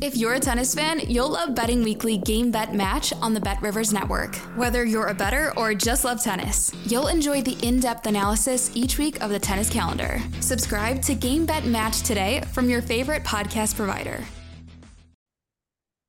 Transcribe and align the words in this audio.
If 0.00 0.16
you're 0.16 0.34
a 0.34 0.38
tennis 0.38 0.76
fan, 0.76 1.00
you'll 1.08 1.30
love 1.30 1.56
Betting 1.56 1.82
Weekly 1.82 2.18
Game 2.18 2.52
Bet 2.52 2.72
Match 2.72 3.12
on 3.14 3.34
the 3.34 3.40
Bet 3.40 3.60
Rivers 3.60 3.92
Network. 3.92 4.36
Whether 4.54 4.84
you're 4.84 5.08
a 5.08 5.14
better 5.14 5.52
or 5.56 5.74
just 5.74 6.04
love 6.04 6.22
tennis, 6.22 6.72
you'll 6.86 7.08
enjoy 7.08 7.42
the 7.42 7.58
in 7.66 7.80
depth 7.80 8.06
analysis 8.06 8.70
each 8.76 8.96
week 8.96 9.20
of 9.20 9.30
the 9.30 9.40
tennis 9.40 9.68
calendar. 9.68 10.20
Subscribe 10.38 11.02
to 11.02 11.16
Game 11.16 11.44
Bet 11.44 11.64
Match 11.64 12.02
today 12.02 12.42
from 12.52 12.70
your 12.70 12.80
favorite 12.80 13.24
podcast 13.24 13.74
provider. 13.74 14.22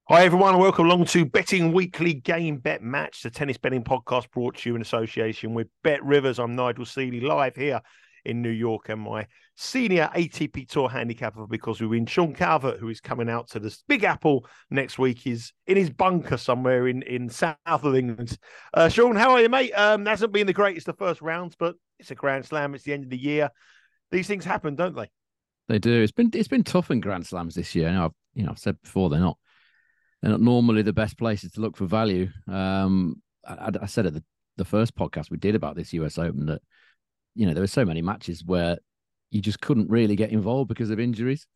Hi, 0.08 0.24
everyone, 0.24 0.60
welcome 0.60 0.86
along 0.86 1.06
to 1.06 1.26
Betting 1.26 1.72
Weekly 1.72 2.14
Game 2.14 2.58
Bet 2.58 2.84
Match, 2.84 3.24
the 3.24 3.32
tennis 3.32 3.58
betting 3.58 3.84
podcast 3.84 4.30
brought 4.30 4.58
to 4.58 4.70
you 4.70 4.76
in 4.76 4.84
association 4.84 5.56
with 5.56 5.68
Bet 5.84 6.04
Rivers. 6.04 6.38
I'm 6.38 6.56
Nigel 6.56 6.86
Seeley, 6.86 7.22
live 7.22 7.56
here 7.56 7.82
in 8.30 8.42
New 8.42 8.50
York, 8.50 8.90
and 8.90 9.02
my 9.02 9.28
senior 9.56 10.10
ATP 10.16 10.68
Tour 10.70 10.90
handicapper 10.90 11.46
because 11.48 11.82
we 11.82 11.88
win. 11.88 12.06
Sean 12.06 12.34
Calvert, 12.34 12.80
who 12.80 12.90
is 12.90 13.02
coming 13.02 13.30
out 13.30 13.50
to 13.50 13.60
the 13.60 13.76
Big 13.88 14.04
Apple 14.04 14.46
next 14.70 14.98
week, 14.98 15.28
is 15.28 15.52
in 15.68 15.76
his 15.76 15.90
bunker 15.90 16.38
somewhere 16.38 16.88
in, 16.88 17.02
in 17.04 17.30
south 17.30 17.58
of 17.66 17.96
England. 17.96 18.38
Uh, 18.74 18.90
Sean, 18.90 19.16
how 19.16 19.32
are 19.32 19.42
you, 19.42 19.50
mate? 19.50 19.72
Um, 19.72 20.06
hasn't 20.06 20.32
been 20.32 20.48
the 20.48 20.54
greatest 20.54 20.86
the 20.86 20.94
first 20.94 21.22
rounds, 21.22 21.56
but 21.58 21.76
it's 22.00 22.12
a 22.12 22.16
Grand 22.16 22.46
Slam. 22.46 22.76
It's 22.76 22.84
the 22.84 22.94
end 22.94 23.04
of 23.04 23.10
the 23.10 23.18
year. 23.18 23.50
These 24.12 24.28
things 24.28 24.46
happen, 24.46 24.76
don't 24.76 24.96
they? 24.96 25.10
They 25.68 25.80
do. 25.80 26.02
It's 26.02 26.12
been 26.12 26.32
it's 26.34 26.48
been 26.48 26.64
tough 26.64 26.90
in 26.90 27.00
Grand 27.00 27.28
Slams 27.28 27.56
this 27.56 27.76
year. 27.76 27.90
You 27.90 27.96
know, 27.96 28.06
I've, 28.06 28.12
you 28.34 28.44
know, 28.44 28.52
I've 28.52 28.60
said 28.60 28.82
before 28.82 29.10
they're 29.10 29.20
not 29.20 29.38
they're 30.22 30.32
not 30.32 30.42
normally 30.42 30.82
the 30.82 30.94
best 30.94 31.18
places 31.18 31.52
to 31.54 31.62
look 31.62 31.78
for 31.78 31.86
value. 31.86 32.30
Um, 32.48 33.22
I, 33.48 33.72
I 33.82 33.86
said 33.86 34.06
at 34.06 34.14
the, 34.14 34.24
the 34.58 34.66
first 34.66 34.96
podcast 34.96 35.30
we 35.30 35.38
did 35.38 35.56
about 35.56 35.76
this 35.76 35.94
US 35.94 36.18
Open 36.18 36.48
that 36.48 36.62
you 37.36 37.46
know 37.46 37.54
there 37.54 37.64
were 37.64 37.68
so 37.68 37.86
many 37.86 38.02
matches 38.02 38.44
where 38.44 38.78
you 39.32 39.42
just 39.42 39.62
couldn't 39.62 39.90
really 39.90 40.16
get 40.16 40.32
involved 40.32 40.70
because 40.70 40.90
of 40.90 41.00
injuries. 41.00 41.48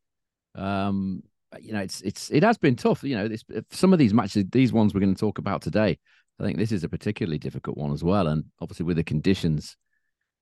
Um, 0.55 1.23
you 1.59 1.73
know, 1.73 1.79
it's 1.79 2.01
it's 2.01 2.31
it 2.31 2.43
has 2.43 2.57
been 2.57 2.75
tough. 2.75 3.03
You 3.03 3.15
know, 3.15 3.27
this, 3.27 3.43
some 3.71 3.93
of 3.93 3.99
these 3.99 4.13
matches, 4.13 4.45
these 4.51 4.73
ones 4.73 4.93
we're 4.93 5.01
going 5.01 5.13
to 5.13 5.19
talk 5.19 5.37
about 5.37 5.61
today. 5.61 5.97
I 6.39 6.43
think 6.43 6.57
this 6.57 6.71
is 6.71 6.83
a 6.83 6.89
particularly 6.89 7.37
difficult 7.37 7.77
one 7.77 7.91
as 7.91 8.03
well, 8.03 8.27
and 8.27 8.45
obviously 8.59 8.85
with 8.85 8.97
the 8.97 9.03
conditions, 9.03 9.77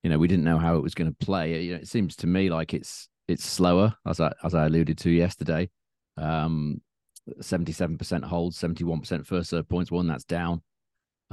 you 0.04 0.10
know, 0.10 0.18
we 0.18 0.28
didn't 0.28 0.46
know 0.46 0.58
how 0.58 0.76
it 0.78 0.84
was 0.84 0.96
going 0.96 1.14
to 1.14 1.26
play. 1.26 1.64
You 1.64 1.74
know, 1.74 1.80
it 1.80 1.88
seems 1.88 2.16
to 2.18 2.28
me 2.28 2.50
like 2.50 2.74
it's 2.74 3.10
it's 3.28 3.46
slower, 3.46 3.94
as 4.08 4.20
I 4.20 4.32
as 4.44 4.56
I 4.56 4.66
alluded 4.66 4.98
to 5.00 5.10
yesterday. 5.10 5.70
Um, 6.18 6.82
77% 7.40 8.24
holds, 8.24 8.60
71% 8.60 9.26
first 9.26 9.52
serve 9.52 9.70
points, 9.70 9.92
one 9.92 10.08
that's 10.08 10.24
down 10.24 10.62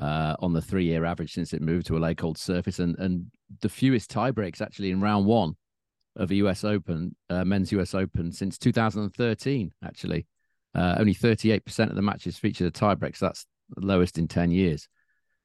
uh, 0.00 0.36
on 0.38 0.52
the 0.52 0.60
three 0.60 0.84
year 0.84 1.04
average 1.04 1.32
since 1.32 1.52
it 1.52 1.62
moved 1.62 1.86
to 1.86 1.96
a 1.96 2.00
Laykold 2.00 2.36
surface, 2.36 2.78
and 2.78 2.98
and 2.98 3.26
the 3.60 3.68
fewest 3.68 4.10
tie 4.10 4.30
breaks 4.30 4.60
actually 4.60 4.90
in 4.90 5.00
round 5.00 5.26
one 5.26 5.56
of 6.16 6.30
a 6.30 6.36
US 6.36 6.64
Open, 6.64 7.14
uh, 7.30 7.44
men's 7.44 7.72
US 7.72 7.94
Open 7.94 8.32
since 8.32 8.58
2013. 8.58 9.72
Actually, 9.84 10.26
uh, 10.74 10.96
only 10.98 11.14
38% 11.14 11.90
of 11.90 11.94
the 11.94 12.02
matches 12.02 12.38
featured 12.38 12.66
a 12.66 12.70
tiebreak, 12.70 13.16
so 13.16 13.26
that's 13.26 13.46
lowest 13.76 14.18
in 14.18 14.28
10 14.28 14.50
years. 14.50 14.88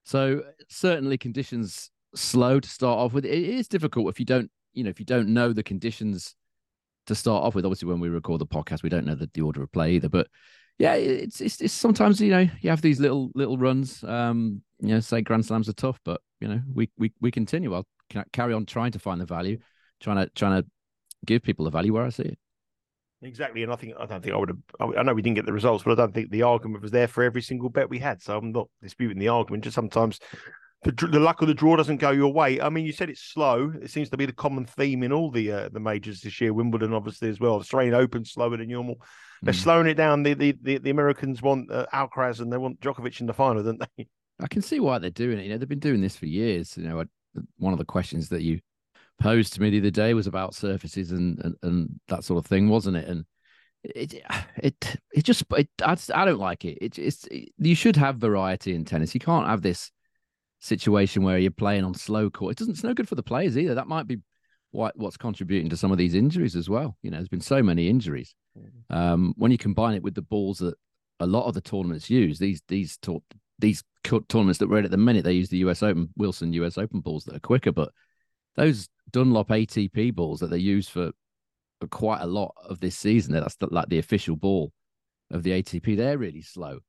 So 0.04 0.44
certainly 0.70 1.18
conditions 1.18 1.90
slow 2.16 2.60
to 2.60 2.70
start 2.70 3.00
off 3.00 3.14
with. 3.14 3.26
It 3.26 3.32
is 3.32 3.68
difficult 3.68 4.10
if 4.10 4.20
you 4.20 4.26
don't, 4.26 4.52
you 4.74 4.84
know, 4.84 4.90
if 4.90 5.00
you 5.00 5.06
don't 5.06 5.30
know 5.30 5.54
the 5.54 5.64
conditions 5.64 6.36
to 7.08 7.16
start 7.16 7.44
off 7.44 7.56
with. 7.56 7.66
Obviously, 7.66 7.88
when 7.88 8.00
we 8.00 8.10
record 8.10 8.40
the 8.40 8.48
podcast, 8.48 8.84
we 8.84 8.90
don't 8.90 9.06
know 9.06 9.16
the, 9.16 9.30
the 9.34 9.42
order 9.42 9.64
of 9.64 9.72
play 9.72 9.94
either, 9.94 10.10
but 10.10 10.28
yeah, 10.80 10.96
it's, 10.96 11.40
it's, 11.40 11.62
it's 11.62 11.74
sometimes 11.74 12.20
you 12.20 12.32
know 12.32 12.48
you 12.62 12.70
have 12.70 12.82
these 12.82 13.00
little 13.00 13.32
little 13.36 13.58
runs. 13.58 14.04
Um, 14.04 14.62
you 14.80 14.90
know, 14.90 15.00
say 15.00 15.22
Grand 15.22 15.46
Slams 15.46 15.70
are 15.70 15.74
tough, 15.74 16.00
but 16.04 16.22
you 16.44 16.50
know 16.50 16.62
we 16.74 16.90
we 16.98 17.14
we 17.22 17.32
continue. 17.32 17.74
I'll 17.74 17.88
carry 18.34 18.54
on 18.54 18.66
trying 18.66 18.92
to 18.92 19.00
find 19.00 19.20
the 19.22 19.26
value, 19.26 19.58
trying 20.02 20.18
to 20.18 20.30
trying 20.36 20.62
to 20.62 20.70
give 21.26 21.42
people 21.42 21.64
the 21.64 21.72
value 21.72 21.94
where 21.94 22.04
I 22.04 22.10
see 22.10 22.24
it. 22.24 22.38
Exactly, 23.22 23.64
and 23.64 23.72
I 23.72 23.78
think 23.78 23.94
I 23.98 24.06
don't 24.06 24.22
think 24.22 24.36
I 24.36 24.38
would 24.38 24.50
have. 24.50 24.98
I 24.98 25.04
know 25.04 25.14
we 25.14 25.22
didn't 25.22 25.38
get 25.38 25.46
the 25.46 25.54
results, 25.54 25.86
but 25.86 25.94
I 25.94 26.04
don't 26.04 26.14
think 26.14 26.32
the 26.32 26.42
argument 26.42 26.82
was 26.82 26.92
there 26.92 27.08
for 27.08 27.24
every 27.24 27.42
single 27.42 27.70
bet 27.70 27.90
we 27.90 28.00
had. 28.00 28.22
So 28.22 28.38
I'm 28.38 28.52
not 28.52 28.68
disputing 28.82 29.20
the 29.20 29.30
argument. 29.30 29.64
Just 29.64 29.76
sometimes 29.76 30.20
the, 30.84 30.92
the 30.92 31.20
luck 31.22 31.42
of 31.42 31.48
the 31.48 31.54
draw 31.54 31.78
doesn't 31.78 32.02
go 32.02 32.12
your 32.12 32.34
way. 32.34 32.60
I 32.60 32.68
mean, 32.68 32.86
you 32.86 32.92
said 32.92 33.10
it's 33.10 33.24
slow. 33.24 33.72
It 33.82 33.90
seems 33.90 34.10
to 34.10 34.18
be 34.18 34.26
the 34.26 34.34
common 34.34 34.66
theme 34.66 35.02
in 35.04 35.14
all 35.14 35.32
the 35.32 35.50
uh, 35.50 35.70
the 35.70 35.80
majors 35.80 36.20
this 36.20 36.42
year. 36.42 36.54
Wimbledon, 36.54 36.92
obviously, 36.92 37.30
as 37.30 37.40
well. 37.40 37.56
Australian 37.56 37.94
Open 37.94 38.26
slower 38.26 38.58
than 38.58 38.68
normal. 38.68 38.98
They're 39.42 39.54
mm. 39.54 39.64
slowing 39.64 39.88
it 39.88 39.94
down. 39.94 40.24
The 40.24 40.34
the 40.34 40.58
the, 40.62 40.78
the 40.80 40.90
Americans 40.90 41.42
want 41.42 41.72
uh, 41.72 41.86
Alcaraz 41.94 42.42
and 42.42 42.52
they 42.52 42.58
want 42.58 42.82
Djokovic 42.82 43.22
in 43.22 43.28
the 43.28 43.34
final, 43.34 43.64
don't 43.64 43.82
they? 43.98 44.08
I 44.40 44.48
can 44.48 44.62
see 44.62 44.80
why 44.80 45.00
they're 45.00 45.10
doing 45.10 45.40
it. 45.40 45.44
You 45.44 45.52
know, 45.52 45.58
they've 45.58 45.68
been 45.68 45.80
doing 45.80 46.02
this 46.02 46.16
for 46.16 46.26
years. 46.26 46.78
You 46.78 46.84
know, 46.84 47.04
one 47.58 47.74
of 47.74 47.80
the 47.80 47.86
questions 47.86 48.30
that 48.30 48.42
you 48.42 48.60
posed 49.20 49.54
to 49.54 49.62
me 49.62 49.70
the 49.70 49.80
other 49.80 49.92
day 49.92 50.14
was 50.14 50.28
about 50.28 50.56
surfaces 50.56 51.12
and 51.12 51.40
and, 51.40 51.56
and 51.64 52.00
that 52.08 52.24
sort 52.24 52.44
of 52.44 52.46
thing, 52.46 52.70
wasn't 52.70 52.98
it? 52.98 53.08
And 53.08 53.26
it 53.84 54.22
it 54.58 54.96
it 55.14 55.24
just 55.24 55.44
it, 55.56 55.70
I, 55.82 55.98
I 56.14 56.26
don't 56.26 56.40
like 56.40 56.66
it. 56.66 56.78
It, 56.82 57.00
it's 57.00 57.26
it, 57.28 57.50
you 57.58 57.76
should 57.76 57.96
have 57.98 58.18
variety 58.18 58.74
in 58.74 58.86
tennis. 58.86 59.14
You 59.14 59.20
can't 59.20 59.48
have 59.48 59.62
this 59.62 59.92
situation 60.60 61.24
where 61.24 61.38
you're 61.38 61.52
playing 61.52 61.84
on 61.84 61.94
slow 61.94 62.30
court. 62.30 62.54
It 62.54 62.58
doesn't. 62.58 62.74
It's 62.76 62.84
no 62.84 62.94
good 62.94 63.10
for 63.10 63.16
the 63.16 63.24
players 63.24 63.58
either. 63.58 63.76
That 63.76 63.88
might 63.88 64.08
be 64.08 64.18
what 64.72 64.98
what's 64.98 65.18
contributing 65.18 65.70
to 65.70 65.78
some 65.78 65.92
of 65.92 65.98
these 65.98 66.16
injuries 66.16 66.56
as 66.56 66.70
well. 66.70 66.98
You 67.02 67.12
know, 67.12 67.18
there's 67.18 67.30
been 67.30 67.42
so 67.42 67.62
many 67.62 67.90
injuries. 67.90 68.34
Mm-hmm. 68.58 68.96
Um, 68.96 69.34
when 69.38 69.52
you 69.52 69.58
combine 69.58 69.96
it 69.96 70.04
with 70.04 70.16
the 70.16 70.22
balls 70.22 70.60
that 70.60 70.76
a 71.20 71.28
lot 71.28 71.48
of 71.48 71.54
the 71.54 71.62
tournaments 71.62 72.10
use, 72.10 72.40
these 72.40 72.62
these 72.68 72.98
these 73.60 73.84
tournaments 74.04 74.60
that 74.60 74.70
we're 74.70 74.80
in 74.80 74.86
at 74.86 74.92
the 74.92 74.98
minute, 74.98 75.24
they 75.24 75.34
use 75.34 75.50
the 75.50 75.58
US 75.60 75.84
Open 75.84 76.10
Wilson 76.16 76.54
US 76.54 76.78
Open 76.78 77.00
balls 77.00 77.26
that 77.26 77.36
are 77.36 77.40
quicker, 77.40 77.72
but 77.72 77.92
those 78.56 78.90
Dunlop 79.12 79.50
ATP 79.50 80.14
balls 80.14 80.40
that 80.40 80.50
they 80.50 80.58
use 80.58 80.88
for, 80.88 81.12
for 81.80 81.88
quite 81.88 82.22
a 82.22 82.28
lot 82.28 82.54
of 82.64 82.80
this 82.80 82.98
season, 82.98 83.34
that's 83.34 83.56
the, 83.56 83.68
like 83.72 83.90
the 83.90 84.00
official 84.00 84.36
ball 84.36 84.72
of 85.32 85.44
the 85.44 85.52
ATP. 85.52 85.98
They're 85.98 86.18
really 86.18 86.42
slow. 86.42 86.80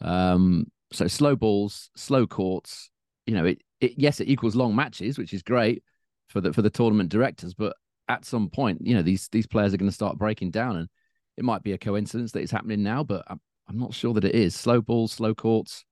Um, 0.00 0.66
so 0.92 1.06
slow 1.06 1.36
balls, 1.36 1.90
slow 1.96 2.26
courts. 2.26 2.90
You 3.26 3.34
know, 3.34 3.44
it, 3.44 3.62
it 3.80 3.92
yes, 3.96 4.20
it 4.20 4.28
equals 4.28 4.56
long 4.56 4.74
matches, 4.74 5.18
which 5.18 5.32
is 5.32 5.42
great 5.42 5.82
for 6.28 6.40
the 6.40 6.52
for 6.52 6.62
the 6.62 6.70
tournament 6.70 7.10
directors. 7.10 7.54
But 7.54 7.76
at 8.08 8.24
some 8.24 8.48
point, 8.48 8.80
you 8.84 8.94
know, 8.94 9.02
these 9.02 9.28
these 9.28 9.46
players 9.46 9.72
are 9.72 9.76
going 9.76 9.90
to 9.90 9.94
start 9.94 10.18
breaking 10.18 10.50
down, 10.50 10.76
and 10.76 10.88
it 11.36 11.44
might 11.44 11.62
be 11.62 11.72
a 11.72 11.78
coincidence 11.78 12.32
that 12.32 12.40
it's 12.40 12.52
happening 12.52 12.82
now, 12.82 13.04
but 13.04 13.24
I'm, 13.28 13.40
I'm 13.68 13.78
not 13.78 13.94
sure 13.94 14.14
that 14.14 14.24
it 14.24 14.34
is. 14.34 14.54
Slow 14.54 14.80
balls, 14.80 15.12
slow 15.12 15.34
courts. 15.34 15.84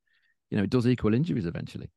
You 0.50 0.58
know, 0.58 0.64
it 0.64 0.70
does 0.70 0.86
equal 0.86 1.14
injuries 1.14 1.46
eventually. 1.46 1.90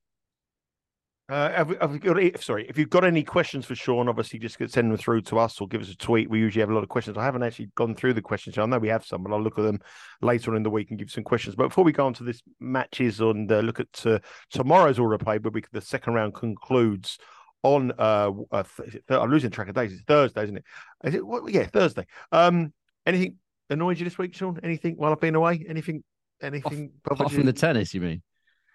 Uh, 1.31 1.49
have, 1.53 1.69
have 1.79 1.97
got, 2.01 2.41
sorry, 2.41 2.65
if 2.67 2.77
you've 2.77 2.89
got 2.89 3.05
any 3.05 3.23
questions 3.23 3.65
for 3.65 3.73
Sean, 3.73 4.09
obviously 4.09 4.37
just 4.37 4.57
send 4.57 4.91
them 4.91 4.97
through 4.97 5.21
to 5.21 5.39
us 5.39 5.61
or 5.61 5.67
give 5.69 5.81
us 5.81 5.89
a 5.89 5.95
tweet. 5.95 6.29
We 6.29 6.39
usually 6.39 6.59
have 6.59 6.69
a 6.69 6.73
lot 6.73 6.83
of 6.83 6.89
questions. 6.89 7.17
I 7.17 7.23
haven't 7.23 7.43
actually 7.43 7.71
gone 7.75 7.95
through 7.95 8.15
the 8.15 8.21
questions. 8.21 8.57
Yet. 8.57 8.63
I 8.63 8.65
know 8.65 8.79
we 8.79 8.89
have 8.89 9.05
some, 9.05 9.23
but 9.23 9.31
I'll 9.31 9.41
look 9.41 9.57
at 9.57 9.63
them 9.63 9.79
later 10.21 10.51
on 10.51 10.57
in 10.57 10.63
the 10.63 10.69
week 10.69 10.89
and 10.89 10.99
give 10.99 11.09
some 11.09 11.23
questions. 11.23 11.55
But 11.55 11.69
before 11.69 11.85
we 11.85 11.93
go 11.93 12.05
on 12.05 12.13
to 12.15 12.25
this 12.25 12.41
matches 12.59 13.21
and 13.21 13.49
uh, 13.49 13.59
look 13.59 13.79
at 13.79 14.05
uh, 14.05 14.19
tomorrow's 14.49 14.99
order 14.99 15.17
play, 15.17 15.37
where 15.37 15.51
we, 15.51 15.63
the 15.71 15.79
second 15.79 16.15
round 16.15 16.33
concludes 16.33 17.17
on 17.63 17.93
uh, 17.97 18.31
uh 18.51 18.63
th- 18.81 19.03
I'm 19.09 19.31
losing 19.31 19.51
track 19.51 19.69
of 19.69 19.75
days. 19.75 19.93
It's 19.93 20.01
Thursday, 20.01 20.43
isn't 20.43 20.57
it? 20.57 20.65
Is 21.05 21.15
it 21.15 21.25
what? 21.25 21.49
Yeah, 21.49 21.65
Thursday. 21.67 22.07
Um, 22.33 22.73
anything 23.05 23.37
annoyed 23.69 23.99
you 23.99 24.03
this 24.03 24.17
week, 24.17 24.35
Sean? 24.35 24.59
Anything 24.63 24.95
while 24.95 25.13
I've 25.13 25.21
been 25.21 25.35
away? 25.35 25.65
Anything? 25.69 26.03
Anything? 26.41 26.91
Off, 27.09 27.19
apart 27.19 27.31
from 27.31 27.45
the 27.45 27.53
tennis, 27.53 27.93
you 27.93 28.01
mean? 28.01 28.21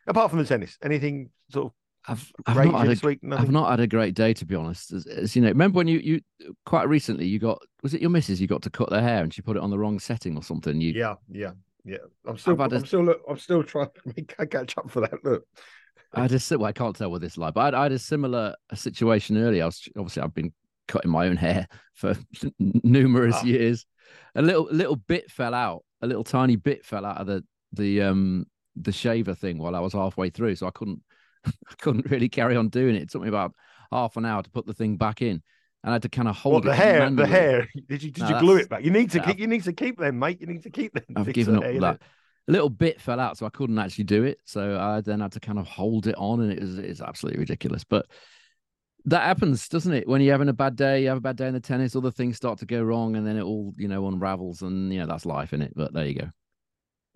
Apart 0.06 0.30
from 0.30 0.38
the 0.38 0.44
tennis, 0.44 0.78
anything 0.82 1.30
sort 1.50 1.66
of 1.66 1.72
I've, 2.08 2.32
I've 2.46 2.66
not 2.66 2.86
had 2.86 3.02
a, 3.02 3.06
week, 3.06 3.18
I've 3.32 3.50
not 3.50 3.70
had 3.70 3.80
a 3.80 3.86
great 3.86 4.14
day 4.14 4.32
to 4.34 4.44
be 4.44 4.54
honest. 4.54 4.92
As, 4.92 5.06
as, 5.06 5.34
you 5.34 5.42
know, 5.42 5.48
remember 5.48 5.78
when 5.78 5.88
you 5.88 5.98
you 5.98 6.20
quite 6.64 6.88
recently 6.88 7.26
you 7.26 7.38
got 7.38 7.60
was 7.82 7.94
it 7.94 8.00
your 8.00 8.10
missus 8.10 8.40
you 8.40 8.46
got 8.46 8.62
to 8.62 8.70
cut 8.70 8.90
their 8.90 9.02
hair 9.02 9.22
and 9.22 9.34
she 9.34 9.42
put 9.42 9.56
it 9.56 9.62
on 9.62 9.70
the 9.70 9.78
wrong 9.78 9.98
setting 9.98 10.36
or 10.36 10.42
something? 10.42 10.80
You 10.80 10.92
yeah 10.92 11.14
yeah 11.28 11.52
yeah. 11.84 11.98
I'm 12.26 12.38
still 12.38 12.60
I'm 12.60 12.72
a, 12.72 12.86
still 12.86 13.04
look, 13.04 13.22
I'm 13.28 13.38
still 13.38 13.64
trying 13.64 13.88
to 13.88 14.12
make 14.16 14.36
catch 14.50 14.78
up 14.78 14.90
for 14.90 15.00
that. 15.00 15.24
Look, 15.24 15.44
I 16.12 16.28
just 16.28 16.50
well 16.50 16.64
I 16.64 16.72
can't 16.72 16.94
tell 16.94 17.10
with 17.10 17.22
this 17.22 17.36
live, 17.36 17.54
but 17.54 17.74
I, 17.74 17.80
I 17.80 17.82
had 17.84 17.92
a 17.92 17.98
similar 17.98 18.54
situation 18.74 19.36
earlier. 19.38 19.64
I 19.64 19.66
was 19.66 19.88
obviously 19.96 20.22
I've 20.22 20.34
been 20.34 20.52
cutting 20.86 21.10
my 21.10 21.26
own 21.26 21.36
hair 21.36 21.66
for 21.94 22.14
numerous 22.58 23.36
oh. 23.42 23.46
years. 23.46 23.84
A 24.36 24.42
little 24.42 24.68
little 24.70 24.96
bit 24.96 25.30
fell 25.30 25.54
out, 25.54 25.84
a 26.02 26.06
little 26.06 26.24
tiny 26.24 26.54
bit 26.54 26.84
fell 26.84 27.04
out 27.04 27.18
of 27.18 27.26
the 27.26 27.44
the 27.72 28.02
um 28.02 28.46
the 28.76 28.92
shaver 28.92 29.34
thing 29.34 29.58
while 29.58 29.74
I 29.74 29.80
was 29.80 29.92
halfway 29.92 30.30
through, 30.30 30.56
so 30.56 30.66
I 30.66 30.70
couldn't 30.70 31.02
I 31.46 31.74
couldn't 31.80 32.10
really 32.10 32.28
carry 32.28 32.56
on 32.56 32.68
doing 32.68 32.94
it. 32.94 33.02
It 33.02 33.10
took 33.10 33.22
me 33.22 33.28
about 33.28 33.54
half 33.92 34.16
an 34.16 34.24
hour 34.24 34.42
to 34.42 34.50
put 34.50 34.66
the 34.66 34.74
thing 34.74 34.96
back 34.96 35.22
in. 35.22 35.42
And 35.82 35.90
I 35.90 35.92
had 35.92 36.02
to 36.02 36.08
kind 36.08 36.28
of 36.28 36.36
hold 36.36 36.54
what, 36.54 36.64
the 36.64 36.74
hair. 36.74 37.00
Manually. 37.00 37.22
The 37.22 37.36
hair. 37.36 37.68
Did 37.88 38.02
you 38.02 38.10
did 38.10 38.24
no, 38.24 38.28
you 38.30 38.40
glue 38.40 38.56
it 38.56 38.68
back? 38.68 38.82
You 38.82 38.90
need 38.90 39.10
to 39.12 39.20
keep. 39.20 39.38
You 39.38 39.46
need 39.46 39.62
to 39.64 39.72
keep 39.72 39.98
them, 39.98 40.18
mate. 40.18 40.40
You 40.40 40.46
need 40.48 40.64
to 40.64 40.70
keep 40.70 40.94
them. 40.94 41.04
I've 41.14 41.32
given 41.32 41.56
up 41.56 41.62
that. 41.62 42.02
a 42.48 42.52
little 42.52 42.70
bit 42.70 43.00
fell 43.00 43.20
out, 43.20 43.38
so 43.38 43.46
I 43.46 43.50
couldn't 43.50 43.78
actually 43.78 44.04
do 44.04 44.24
it. 44.24 44.38
So 44.46 44.76
I 44.78 45.00
then 45.00 45.20
had 45.20 45.32
to 45.32 45.40
kind 45.40 45.60
of 45.60 45.68
hold 45.68 46.08
it 46.08 46.16
on, 46.16 46.40
and 46.40 46.52
it 46.52 46.60
was 46.60 46.78
it's 46.78 47.00
absolutely 47.00 47.38
ridiculous. 47.38 47.84
But 47.84 48.06
that 49.04 49.22
happens, 49.22 49.68
doesn't 49.68 49.92
it? 49.92 50.08
When 50.08 50.20
you're 50.20 50.34
having 50.34 50.48
a 50.48 50.54
bad 50.54 50.74
day, 50.74 51.02
you 51.02 51.08
have 51.08 51.18
a 51.18 51.20
bad 51.20 51.36
day 51.36 51.46
in 51.46 51.54
the 51.54 51.60
tennis, 51.60 51.94
other 51.94 52.10
things 52.10 52.36
start 52.36 52.58
to 52.58 52.66
go 52.66 52.82
wrong, 52.82 53.14
and 53.14 53.24
then 53.24 53.36
it 53.36 53.42
all 53.42 53.72
you 53.76 53.86
know 53.86 54.08
unravels, 54.08 54.62
and 54.62 54.92
you 54.92 54.98
know 54.98 55.06
that's 55.06 55.26
life 55.26 55.52
in 55.52 55.62
it. 55.62 55.72
But 55.76 55.92
there 55.92 56.06
you 56.06 56.14
go. 56.14 56.30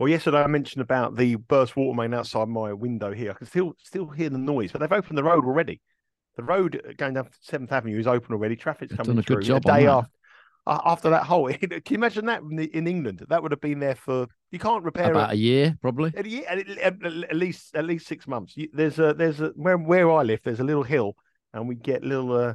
Well, 0.00 0.08
yesterday 0.08 0.38
I 0.42 0.46
mentioned 0.46 0.80
about 0.80 1.14
the 1.14 1.34
burst 1.34 1.76
water 1.76 1.94
main 1.94 2.14
outside 2.14 2.48
my 2.48 2.72
window 2.72 3.12
here. 3.12 3.32
I 3.32 3.34
can 3.34 3.46
still 3.46 3.74
still 3.78 4.08
hear 4.08 4.30
the 4.30 4.38
noise, 4.38 4.72
but 4.72 4.78
they've 4.80 4.90
opened 4.90 5.18
the 5.18 5.22
road 5.22 5.44
already. 5.44 5.82
The 6.36 6.42
road 6.42 6.94
going 6.96 7.12
down 7.12 7.28
Seventh 7.42 7.70
Avenue 7.70 7.98
is 7.98 8.06
open 8.06 8.34
already. 8.34 8.56
Traffic's 8.56 8.94
coming 8.94 9.12
done 9.12 9.18
a 9.18 9.22
through. 9.22 9.36
good 9.36 9.44
job 9.44 9.62
a 9.66 9.78
day 9.78 9.86
after 9.86 10.10
after 10.66 11.10
that 11.10 11.24
hole. 11.24 11.48
Can 11.52 11.70
you 11.70 11.94
imagine 11.96 12.24
that 12.26 12.40
in, 12.40 12.56
the, 12.56 12.64
in 12.74 12.86
England? 12.86 13.26
That 13.28 13.42
would 13.42 13.52
have 13.52 13.60
been 13.60 13.78
there 13.78 13.94
for 13.94 14.26
you 14.50 14.58
can't 14.58 14.82
repair 14.84 15.10
About 15.10 15.30
it. 15.32 15.34
a 15.34 15.36
year, 15.36 15.76
probably. 15.82 16.14
At, 16.16 16.24
ye- 16.24 16.46
at, 16.46 17.36
least 17.36 17.74
at 17.76 17.84
least 17.84 18.06
six 18.06 18.26
months. 18.26 18.56
You- 18.56 18.70
There's 18.72 18.98
a 18.98 19.12
there's 19.12 19.42
a 19.42 19.48
where 19.48 19.76
where 19.76 20.10
I 20.10 20.22
live. 20.22 20.40
There's 20.42 20.60
a 20.60 20.64
little 20.64 20.82
hill, 20.82 21.14
and 21.52 21.68
we 21.68 21.74
get 21.74 22.02
little 22.02 22.32
uh, 22.32 22.54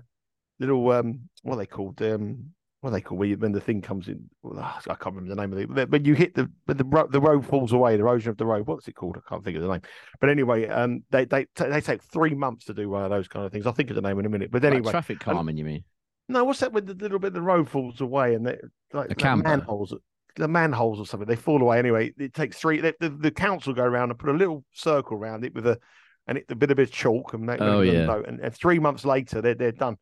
little 0.60 0.90
um 0.92 1.30
what 1.44 1.56
are 1.56 1.58
they 1.60 1.66
called 1.68 2.02
um 2.02 2.55
what 2.86 2.92
are 2.92 2.98
they 2.98 3.02
called 3.02 3.42
when, 3.42 3.52
the 3.52 3.60
thing 3.60 3.82
comes 3.82 4.08
in. 4.08 4.30
Well, 4.44 4.60
ah, 4.62 4.80
I 4.88 4.94
can't 4.94 5.16
remember 5.16 5.34
the 5.34 5.42
name 5.42 5.52
of 5.72 5.76
it. 5.80 5.90
But 5.90 6.06
you 6.06 6.14
hit 6.14 6.36
the 6.36 6.52
but 6.68 6.78
the 6.78 6.84
ro- 6.84 7.08
the 7.08 7.20
road 7.20 7.44
falls 7.44 7.74
away. 7.74 7.96
The 7.96 8.04
erosion 8.04 8.30
of 8.30 8.38
the 8.38 8.46
road. 8.46 8.68
What's 8.68 8.88
it 8.88 8.94
called? 8.94 9.18
I 9.18 9.28
can't 9.28 9.44
think 9.44 9.58
of 9.58 9.64
the 9.64 9.70
name. 9.70 9.82
But 10.22 10.30
anyway, 10.30 10.68
um, 10.68 11.02
they 11.10 11.26
they 11.26 11.48
ta- 11.56 11.70
they 11.70 11.82
take 11.82 12.04
three 12.04 12.36
months 12.36 12.66
to 12.66 12.76
do 12.76 12.88
one 12.88 13.04
of 13.04 13.10
those 13.10 13.28
kind 13.28 13.44
of 13.44 13.52
things. 13.52 13.66
I'll 13.66 13.74
think 13.74 13.90
of 13.90 13.96
the 13.96 14.04
name 14.04 14.20
in 14.20 14.28
a 14.28 14.30
minute. 14.30 14.52
But 14.52 14.62
Like 14.62 14.74
anyway, 14.74 14.92
traffic 14.92 15.20
calming, 15.20 15.58
you 15.58 15.66
mean? 15.66 15.84
no, 16.30 16.44
what's 16.44 16.60
that 16.60 16.74
when 16.74 16.86
the 16.86 16.94
little 16.94 17.18
bit 17.18 17.30
of 17.30 17.34
the 17.34 17.42
road 17.42 17.68
falls 17.68 18.02
away 18.02 18.36
and 18.36 18.46
they 18.46 18.58
like 18.94 19.10
the 19.10 19.16
camber. 19.16 19.50
manholes, 19.50 19.92
the 20.36 20.48
manholes 20.48 21.00
or 21.00 21.08
something, 21.08 21.28
they 21.28 21.36
fall 21.36 21.64
away 21.64 21.80
anyway. 21.80 22.14
It 22.20 22.36
takes 22.36 22.56
three. 22.58 22.82
The, 22.82 22.94
the, 23.00 23.10
the 23.10 23.32
council 23.32 23.74
go 23.74 23.82
around 23.82 24.12
and 24.12 24.20
put 24.20 24.30
a 24.30 24.34
little 24.34 24.64
circle 24.74 25.18
around 25.18 25.44
it 25.44 25.56
with 25.56 25.66
a 25.66 25.80
and 26.28 26.38
it, 26.38 26.46
a 26.50 26.56
bit 26.56 26.70
of 26.70 26.78
bit 26.78 26.90
of 26.90 26.94
chalk 26.94 27.34
and 27.34 27.48
make 27.48 27.62
Oh, 27.62 27.82
yeah. 27.82 28.22
And, 28.28 28.40
and 28.42 28.54
three 28.54 28.78
months 28.78 29.06
later, 29.06 29.42
they're 29.42 29.56
they're 29.56 29.72
done. 29.72 29.98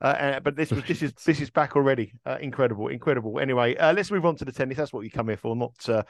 Uh, 0.00 0.14
and, 0.18 0.44
but 0.44 0.56
this 0.56 0.70
was 0.70 0.84
this 0.84 1.02
is 1.02 1.12
this 1.26 1.40
is 1.40 1.50
back 1.50 1.76
already. 1.76 2.12
Uh, 2.24 2.38
incredible, 2.40 2.88
incredible. 2.88 3.38
Anyway, 3.40 3.76
uh, 3.76 3.92
let's 3.92 4.10
move 4.10 4.26
on 4.26 4.36
to 4.36 4.44
the 4.44 4.52
tennis. 4.52 4.76
That's 4.76 4.92
what 4.92 5.02
you 5.02 5.10
come 5.10 5.28
here 5.28 5.36
for, 5.36 5.56
not 5.56 5.88
uh, 5.88 6.02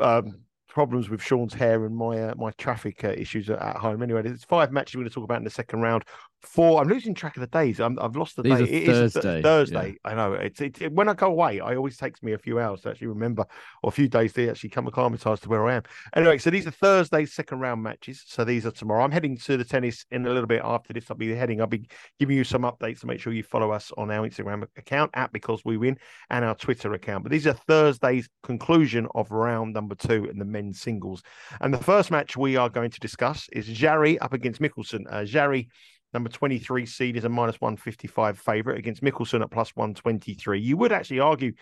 um, 0.00 0.40
problems 0.68 1.08
with 1.08 1.22
Sean's 1.22 1.54
hair 1.54 1.84
and 1.86 1.96
my 1.96 2.22
uh, 2.22 2.34
my 2.36 2.50
traffic 2.52 3.04
uh, 3.04 3.08
issues 3.08 3.50
at 3.50 3.60
at 3.60 3.76
home. 3.76 4.02
Anyway, 4.02 4.22
there's 4.22 4.44
five 4.44 4.72
matches 4.72 4.94
we're 4.94 5.02
going 5.02 5.10
to 5.10 5.14
talk 5.14 5.24
about 5.24 5.38
in 5.38 5.44
the 5.44 5.50
second 5.50 5.80
round. 5.80 6.04
Four. 6.42 6.80
I'm 6.80 6.88
losing 6.88 7.14
track 7.14 7.36
of 7.36 7.40
the 7.40 7.46
days. 7.46 7.80
I'm, 7.80 7.98
I've 7.98 8.14
lost 8.14 8.36
the 8.36 8.42
These 8.42 8.58
day. 8.58 8.64
It 8.64 8.88
is 8.88 9.12
th- 9.14 9.22
Thursday, 9.24 9.42
Thursday. 9.42 9.96
I 10.04 10.14
know. 10.14 10.34
It's 10.34 10.60
it, 10.60 10.80
it- 10.80 10.92
when 10.92 11.08
I 11.08 11.14
go 11.14 11.26
away. 11.26 11.60
I 11.60 11.74
always 11.74 11.96
takes 11.96 12.22
me 12.22 12.32
a 12.34 12.38
few 12.38 12.60
hours 12.60 12.82
to 12.82 12.90
actually 12.90 13.08
remember, 13.08 13.44
or 13.82 13.88
a 13.88 13.90
few 13.90 14.06
days 14.08 14.32
to 14.34 14.48
actually 14.50 14.70
come 14.70 14.86
acclimatized 14.86 15.42
to 15.42 15.48
where 15.48 15.66
I 15.66 15.76
am. 15.76 15.82
Anyway, 16.14 16.38
so 16.38 16.50
these 16.50 16.66
are 16.66 16.70
Thursday 16.70 17.24
second 17.24 17.60
round 17.60 17.82
matches. 17.82 18.22
So 18.26 18.44
these 18.44 18.64
are 18.64 18.70
tomorrow. 18.70 19.02
I'm 19.02 19.10
heading 19.10 19.36
to 19.38 19.56
the 19.56 19.64
tennis 19.64 20.04
in 20.10 20.24
a 20.26 20.28
little 20.28 20.46
bit 20.46 20.60
after 20.62 20.92
this. 20.92 21.10
I'll 21.10 21.16
be 21.16 21.34
heading. 21.34 21.60
I'll 21.60 21.66
be 21.66 21.88
giving 22.20 22.36
you 22.36 22.44
some 22.44 22.62
updates. 22.62 23.00
So 23.00 23.06
make 23.06 23.20
sure 23.20 23.32
you 23.32 23.42
follow 23.42 23.70
us 23.72 23.90
on 23.96 24.10
our 24.10 24.26
Instagram 24.28 24.64
account 24.76 25.10
at 25.14 25.32
Because 25.32 25.62
We 25.64 25.76
Win 25.78 25.98
and 26.30 26.44
our 26.44 26.54
Twitter 26.54 26.92
account. 26.92 27.24
But 27.24 27.32
these 27.32 27.46
are 27.46 27.54
Thursday's 27.54 28.28
conclusion 28.42 29.08
of 29.14 29.30
round 29.30 29.74
number 29.74 29.94
two 29.94 30.26
in 30.26 30.38
the 30.38 30.44
men's 30.44 30.80
singles. 30.80 31.22
And 31.60 31.72
the 31.74 31.78
first 31.78 32.10
match 32.10 32.36
we 32.36 32.56
are 32.56 32.68
going 32.68 32.90
to 32.90 33.00
discuss 33.00 33.48
is 33.52 33.66
Jarry 33.66 34.18
up 34.20 34.32
against 34.32 34.60
Michelsen. 34.60 35.04
Uh, 35.10 35.24
Jarry, 35.24 35.68
number 36.16 36.30
23 36.30 36.86
seed, 36.86 37.16
is 37.18 37.24
a 37.24 37.28
minus 37.28 37.60
155 37.60 38.38
favourite 38.38 38.78
against 38.78 39.02
Michelsen 39.02 39.42
at 39.42 39.50
plus 39.50 39.76
123. 39.76 40.58
You 40.58 40.78
would 40.78 40.90
actually 40.90 41.20
argue 41.20 41.52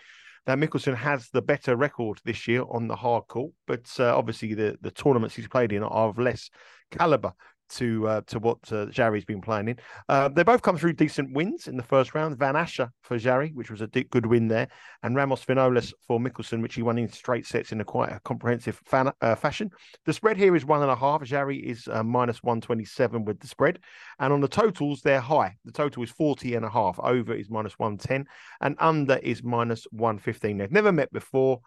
that 0.47 0.59
Michelsen 0.59 0.95
has 0.95 1.29
the 1.31 1.43
better 1.43 1.75
record 1.75 2.21
this 2.25 2.47
year 2.47 2.63
on 2.71 2.87
the 2.87 2.95
hard 2.95 3.27
court, 3.27 3.51
but 3.67 3.91
uh, 3.99 4.17
obviously 4.17 4.55
the, 4.55 4.79
the 4.81 4.93
tournaments 4.93 5.35
he's 5.35 5.49
played 5.49 5.73
in 5.73 5.83
are 5.83 6.09
of 6.09 6.19
less 6.19 6.51
calibre 6.93 7.35
to 7.77 8.09
uh, 8.09 8.21
to 8.27 8.39
what 8.39 8.59
uh, 8.73 8.87
Jarry's 8.87 9.25
been 9.25 9.41
playing 9.41 9.69
in. 9.69 9.79
Uh, 10.09 10.29
they 10.29 10.43
both 10.43 10.63
come 10.63 10.77
through 10.77 10.95
decent 10.95 11.33
wins 11.33 11.69
in 11.69 11.77
the 11.77 11.83
first 11.83 12.15
round. 12.15 12.37
Van 12.39 12.55
Assche 12.55 12.89
for 13.03 13.19
Jarry, 13.19 13.51
which 13.55 13.71
was 13.71 13.81
a 13.81 13.87
good 13.87 14.27
win 14.27 14.49
there, 14.49 14.69
and 15.03 15.17
Ramos 15.17 15.45
Vinolas 15.45 15.93
for 16.07 16.19
Michelsen, 16.19 16.63
which 16.63 16.75
he 16.75 16.83
won 16.83 16.99
in 16.99 17.09
straight 17.11 17.47
sets 17.47 17.73
in 17.73 17.81
a 17.81 17.85
quite 17.85 18.11
a 18.11 18.21
comprehensive 18.21 18.81
fan, 18.85 19.11
uh, 19.21 19.35
fashion. 19.35 19.71
The 20.07 20.13
spread 20.13 20.37
here 20.37 20.55
is 20.57 20.65
one 20.65 20.83
and 20.83 20.91
a 20.91 20.97
half. 20.97 21.23
Jarry 21.23 21.59
is 21.59 21.89
uh, 21.89 22.03
minus 22.03 22.43
127 22.43 23.25
with 23.25 23.41
the 23.41 23.47
spread. 23.47 23.79
And 24.19 24.33
on 24.33 24.41
the 24.41 24.49
totals, 24.49 25.03
they're 25.03 25.21
high. 25.21 25.57
The 25.65 25.73
total 25.73 26.03
is 26.03 26.11
40 26.11 26.55
and 26.55 26.65
a 26.65 26.71
half. 26.71 26.99
Over 27.01 27.35
is 27.35 27.51
minus 27.51 27.79
110 27.79 28.27
and 28.61 28.77
under 28.79 29.17
is 29.17 29.43
minus 29.43 29.87
115. 29.91 30.59
They've 30.59 30.71
never 30.71 30.93
met 30.93 31.13
before. 31.13 31.61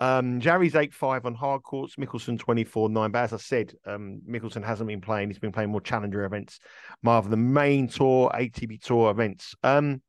Um, 0.00 0.40
Jarry's 0.40 0.74
8 0.74 0.92
5 0.92 1.26
on 1.26 1.34
hard 1.34 1.62
courts, 1.62 1.96
Michelsen 1.96 2.38
24 2.38 2.88
9. 2.88 3.10
But 3.10 3.18
as 3.18 3.32
I 3.32 3.36
said, 3.36 3.74
um, 3.86 4.20
Michelsen 4.28 4.64
hasn't 4.64 4.88
been 4.88 5.00
playing. 5.00 5.30
He's 5.30 5.38
been 5.38 5.52
playing 5.52 5.70
more 5.70 5.80
challenger 5.80 6.24
events 6.24 6.58
rather 7.02 7.28
than 7.28 7.52
main 7.52 7.88
tour, 7.88 8.30
ATP 8.34 8.82
tour 8.82 9.10
events. 9.10 9.54
Um, 9.62 10.02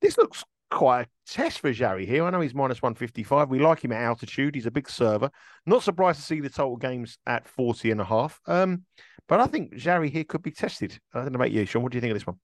this 0.00 0.18
looks 0.18 0.44
quite 0.70 1.02
a 1.02 1.06
test 1.26 1.60
for 1.60 1.72
Jarry 1.72 2.06
here. 2.06 2.24
I 2.24 2.30
know 2.30 2.40
he's 2.40 2.54
minus 2.54 2.82
155. 2.82 3.48
We 3.48 3.58
like 3.58 3.84
him 3.84 3.92
at 3.92 4.02
altitude. 4.02 4.54
He's 4.54 4.66
a 4.66 4.70
big 4.70 4.88
server. 4.88 5.30
Not 5.66 5.82
surprised 5.82 6.20
to 6.20 6.26
see 6.26 6.40
the 6.40 6.48
total 6.48 6.76
games 6.76 7.18
at 7.26 7.48
40 7.48 7.90
and 7.90 8.00
a 8.00 8.04
half. 8.04 8.40
Um, 8.46 8.84
but 9.28 9.40
I 9.40 9.46
think 9.46 9.76
Jarry 9.76 10.10
here 10.10 10.24
could 10.24 10.42
be 10.42 10.50
tested. 10.50 10.98
I 11.14 11.22
don't 11.22 11.32
know 11.32 11.36
about 11.36 11.52
you, 11.52 11.64
Sean. 11.64 11.82
What 11.82 11.92
do 11.92 11.96
you 11.96 12.00
think 12.00 12.12
of 12.12 12.16
this 12.16 12.26
one? 12.26 12.38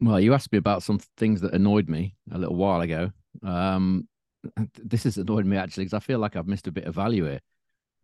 Well, 0.00 0.20
you 0.20 0.34
asked 0.34 0.52
me 0.52 0.58
about 0.58 0.82
some 0.82 0.98
things 1.16 1.40
that 1.42 1.54
annoyed 1.54 1.88
me 1.88 2.16
a 2.32 2.38
little 2.38 2.56
while 2.56 2.80
ago. 2.80 3.12
Um, 3.42 4.08
this 4.74 5.04
has 5.04 5.18
annoyed 5.18 5.46
me 5.46 5.56
actually 5.56 5.84
because 5.84 5.96
I 5.96 6.00
feel 6.00 6.18
like 6.18 6.36
I've 6.36 6.46
missed 6.46 6.66
a 6.66 6.72
bit 6.72 6.84
of 6.84 6.94
value 6.94 7.24
here. 7.24 7.40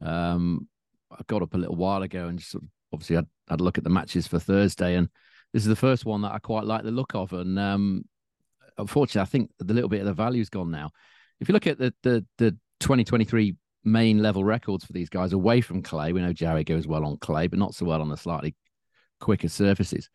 Um, 0.01 0.69
I 1.11 1.23
got 1.27 1.43
up 1.43 1.55
a 1.55 1.59
little 1.59 1.77
while 1.77 2.03
ago 2.03 2.27
and 2.27 2.39
just 2.39 2.53
sort 2.53 2.65
of, 2.65 2.71
obviously 2.93 3.17
I'd, 3.17 3.27
a 3.49 3.57
look 3.57 3.79
at 3.79 3.85
the 3.85 3.91
matches 3.91 4.27
for 4.27 4.39
Thursday, 4.39 4.97
and 4.97 5.09
this 5.53 5.63
is 5.63 5.69
the 5.69 5.77
first 5.77 6.05
one 6.05 6.23
that 6.23 6.33
I 6.33 6.39
quite 6.39 6.65
like 6.65 6.83
the 6.83 6.91
look 6.91 7.15
of. 7.15 7.33
And 7.33 7.59
um, 7.59 8.05
unfortunately, 8.77 9.23
I 9.23 9.31
think 9.31 9.51
the 9.59 9.75
little 9.75 9.89
bit 9.89 10.01
of 10.01 10.07
the 10.07 10.13
value's 10.13 10.51
gone 10.51 10.71
now. 10.71 10.91
If 11.41 11.49
you 11.49 11.53
look 11.55 11.67
at 11.67 11.79
the 11.79 11.95
the 12.03 12.25
the 12.37 12.51
2023 12.81 13.57
main 13.85 14.19
level 14.19 14.45
records 14.45 14.85
for 14.85 14.93
these 14.93 15.09
guys 15.09 15.33
away 15.33 15.61
from 15.61 15.83
clay, 15.83 16.13
we 16.13 16.21
know 16.21 16.33
Jarry 16.33 16.65
goes 16.65 16.87
well 16.87 17.05
on 17.05 17.17
clay, 17.19 17.47
but 17.47 17.59
not 17.59 17.75
so 17.75 17.87
well 17.87 18.03
on 18.03 18.09
the 18.09 18.17
slightly 18.17 18.55
quicker 19.21 19.49
surfaces. 19.49 20.11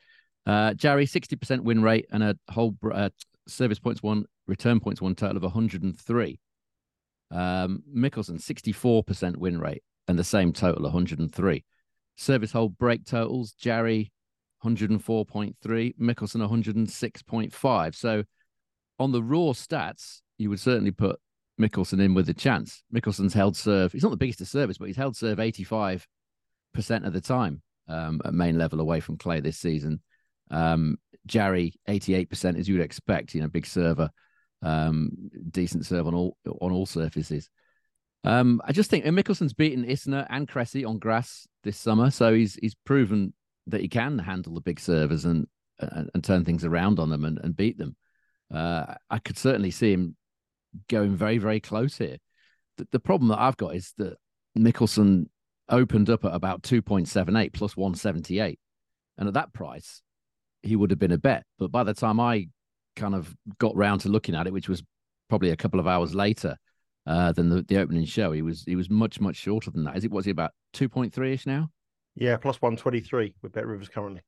Uh, 0.46 0.74
Jarry, 0.74 1.06
60% 1.06 1.62
win 1.62 1.82
rate 1.82 2.06
and 2.12 2.22
a 2.24 2.38
whole 2.50 2.76
uh, 2.92 3.10
service 3.48 3.80
points 3.80 4.04
one, 4.04 4.26
return 4.48 4.80
points 4.80 5.02
one 5.02 5.16
total 5.16 5.38
of 5.38 5.44
103. 5.44 6.40
Um, 7.32 7.84
Michelsen, 7.96 8.40
64% 8.40 9.38
win 9.38 9.60
rate 9.60 9.84
and 10.08 10.20
the 10.20 10.24
same 10.24 10.54
total, 10.54 10.84
103. 10.84 11.66
Service 12.16 12.52
hold 12.52 12.78
break 12.78 13.06
totals, 13.06 13.54
Jarry, 13.54 14.12
104.3, 14.64 15.96
Michelsen, 15.98 16.48
106.5. 16.48 17.96
So 17.96 18.24
on 19.00 19.12
the 19.12 19.24
raw 19.24 19.52
stats, 19.52 20.22
you 20.38 20.50
would 20.50 20.60
certainly 20.60 20.92
put 20.92 21.20
Michelsen 21.60 22.02
in 22.02 22.14
with 22.14 22.30
a 22.30 22.34
chance. 22.34 22.84
Michelsen's 22.94 23.34
held 23.34 23.56
serve. 23.56 23.92
He's 23.92 24.04
not 24.04 24.12
the 24.12 24.18
biggest 24.18 24.42
of 24.42 24.48
service, 24.48 24.78
but 24.78 24.88
he's 24.88 24.98
held 24.98 25.16
serve 25.16 25.38
85% 25.40 26.06
of 27.04 27.14
the 27.14 27.22
time 27.22 27.62
um, 27.88 28.22
at 28.26 28.34
main 28.34 28.58
level 28.58 28.80
away 28.80 29.00
from 29.00 29.18
clay 29.18 29.40
this 29.40 29.58
season. 29.58 30.02
Um, 30.52 30.98
Jarry, 31.26 31.74
88%, 31.88 32.58
as 32.60 32.68
you 32.68 32.76
would 32.76 32.84
expect, 32.84 33.34
you 33.34 33.42
know, 33.42 33.48
big 33.48 33.66
server, 33.66 34.10
um, 34.62 35.12
decent 35.52 35.86
serve 35.86 36.08
on 36.08 36.16
all 36.16 36.38
on 36.46 36.72
all 36.72 36.86
surfaces. 36.86 37.50
Um, 38.24 38.62
I 38.66 38.72
just 38.72 38.90
think 38.90 39.06
Michelsen's 39.06 39.54
beaten 39.54 39.86
Isner 39.86 40.26
and 40.30 40.48
Cressy 40.48 40.86
on 40.86 40.98
grass 40.98 41.48
this 41.64 41.78
summer, 41.78 42.10
so 42.10 42.34
he's 42.34 42.56
he's 42.56 42.76
proven 42.86 43.34
that 43.68 43.82
he 43.82 43.90
can 43.90 44.20
handle 44.20 44.54
the 44.54 44.62
big 44.62 44.80
servers 44.80 45.26
and 45.26 45.48
and, 45.80 46.10
and 46.14 46.24
turn 46.24 46.46
things 46.46 46.64
around 46.64 47.00
on 47.00 47.10
them 47.10 47.26
and, 47.26 47.40
and 47.40 47.56
beat 47.56 47.78
them. 47.78 47.96
Uh, 48.54 48.96
I 49.10 49.20
could 49.20 49.38
certainly 49.38 49.72
see 49.72 49.92
him 49.92 50.16
going 50.90 51.16
very 51.16 51.38
very 51.38 51.60
close 51.60 51.98
here. 51.98 52.18
The, 52.78 52.88
the 52.92 53.00
problem 53.00 53.30
that 53.30 53.40
I've 53.40 53.58
got 53.58 53.76
is 53.76 53.94
that 53.98 54.16
Michelsen 54.58 55.28
opened 55.70 56.10
up 56.10 56.26
at 56.26 56.34
about 56.34 56.62
2.78 56.64 57.54
plus 57.54 57.76
178, 57.76 58.60
and 59.18 59.28
at 59.28 59.34
that 59.34 59.54
price, 59.54 60.02
he 60.64 60.76
would 60.76 60.90
have 60.90 61.00
been 61.00 61.12
a 61.12 61.18
bet. 61.18 61.44
But 61.60 61.72
by 61.72 61.84
the 61.84 61.94
time 61.94 62.20
I 62.20 62.48
kind 62.96 63.14
of 63.14 63.36
got 63.60 63.76
round 63.76 64.02
to 64.02 64.10
looking 64.10 64.36
at 64.36 64.48
it, 64.48 64.54
which 64.54 64.70
was 64.70 64.82
probably 65.30 65.52
a 65.52 65.58
couple 65.58 65.80
of 65.80 65.88
hours 65.88 66.16
later 66.16 66.58
uh, 67.06 67.32
than 67.34 67.50
the, 67.50 67.62
the 67.64 67.78
opening 67.78 68.06
show, 68.06 68.32
he 68.32 68.42
was 68.42 68.64
he 68.64 68.76
was 68.76 68.90
much 68.90 69.20
much 69.20 69.36
shorter 69.36 69.70
than 69.70 69.84
that. 69.84 69.98
Is 69.98 70.06
it 70.06 70.12
was 70.12 70.26
he 70.26 70.32
about 70.32 70.52
two 70.72 70.90
point 70.90 71.14
three 71.14 71.34
ish 71.34 71.46
now? 71.46 71.70
Yeah, 72.16 72.38
plus 72.38 72.62
123 72.62 73.36
with 73.42 73.54
Bet 73.54 73.66
Rivers 73.66 73.90
currently. 73.90 74.22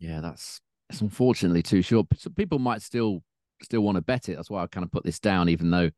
Yeah, 0.00 0.20
that's 0.20 0.60
it's 0.90 1.00
unfortunately 1.00 1.62
too 1.62 1.82
short. 1.82 2.06
So 2.16 2.30
people 2.30 2.58
might 2.58 2.82
still 2.82 3.22
still 3.62 3.80
want 3.80 3.96
to 3.96 4.02
bet 4.02 4.28
it. 4.28 4.36
That's 4.36 4.50
why 4.50 4.62
I 4.62 4.66
kind 4.66 4.84
of 4.84 4.92
put 4.92 5.04
this 5.04 5.18
down, 5.18 5.48
even 5.48 5.70
though 5.70 5.90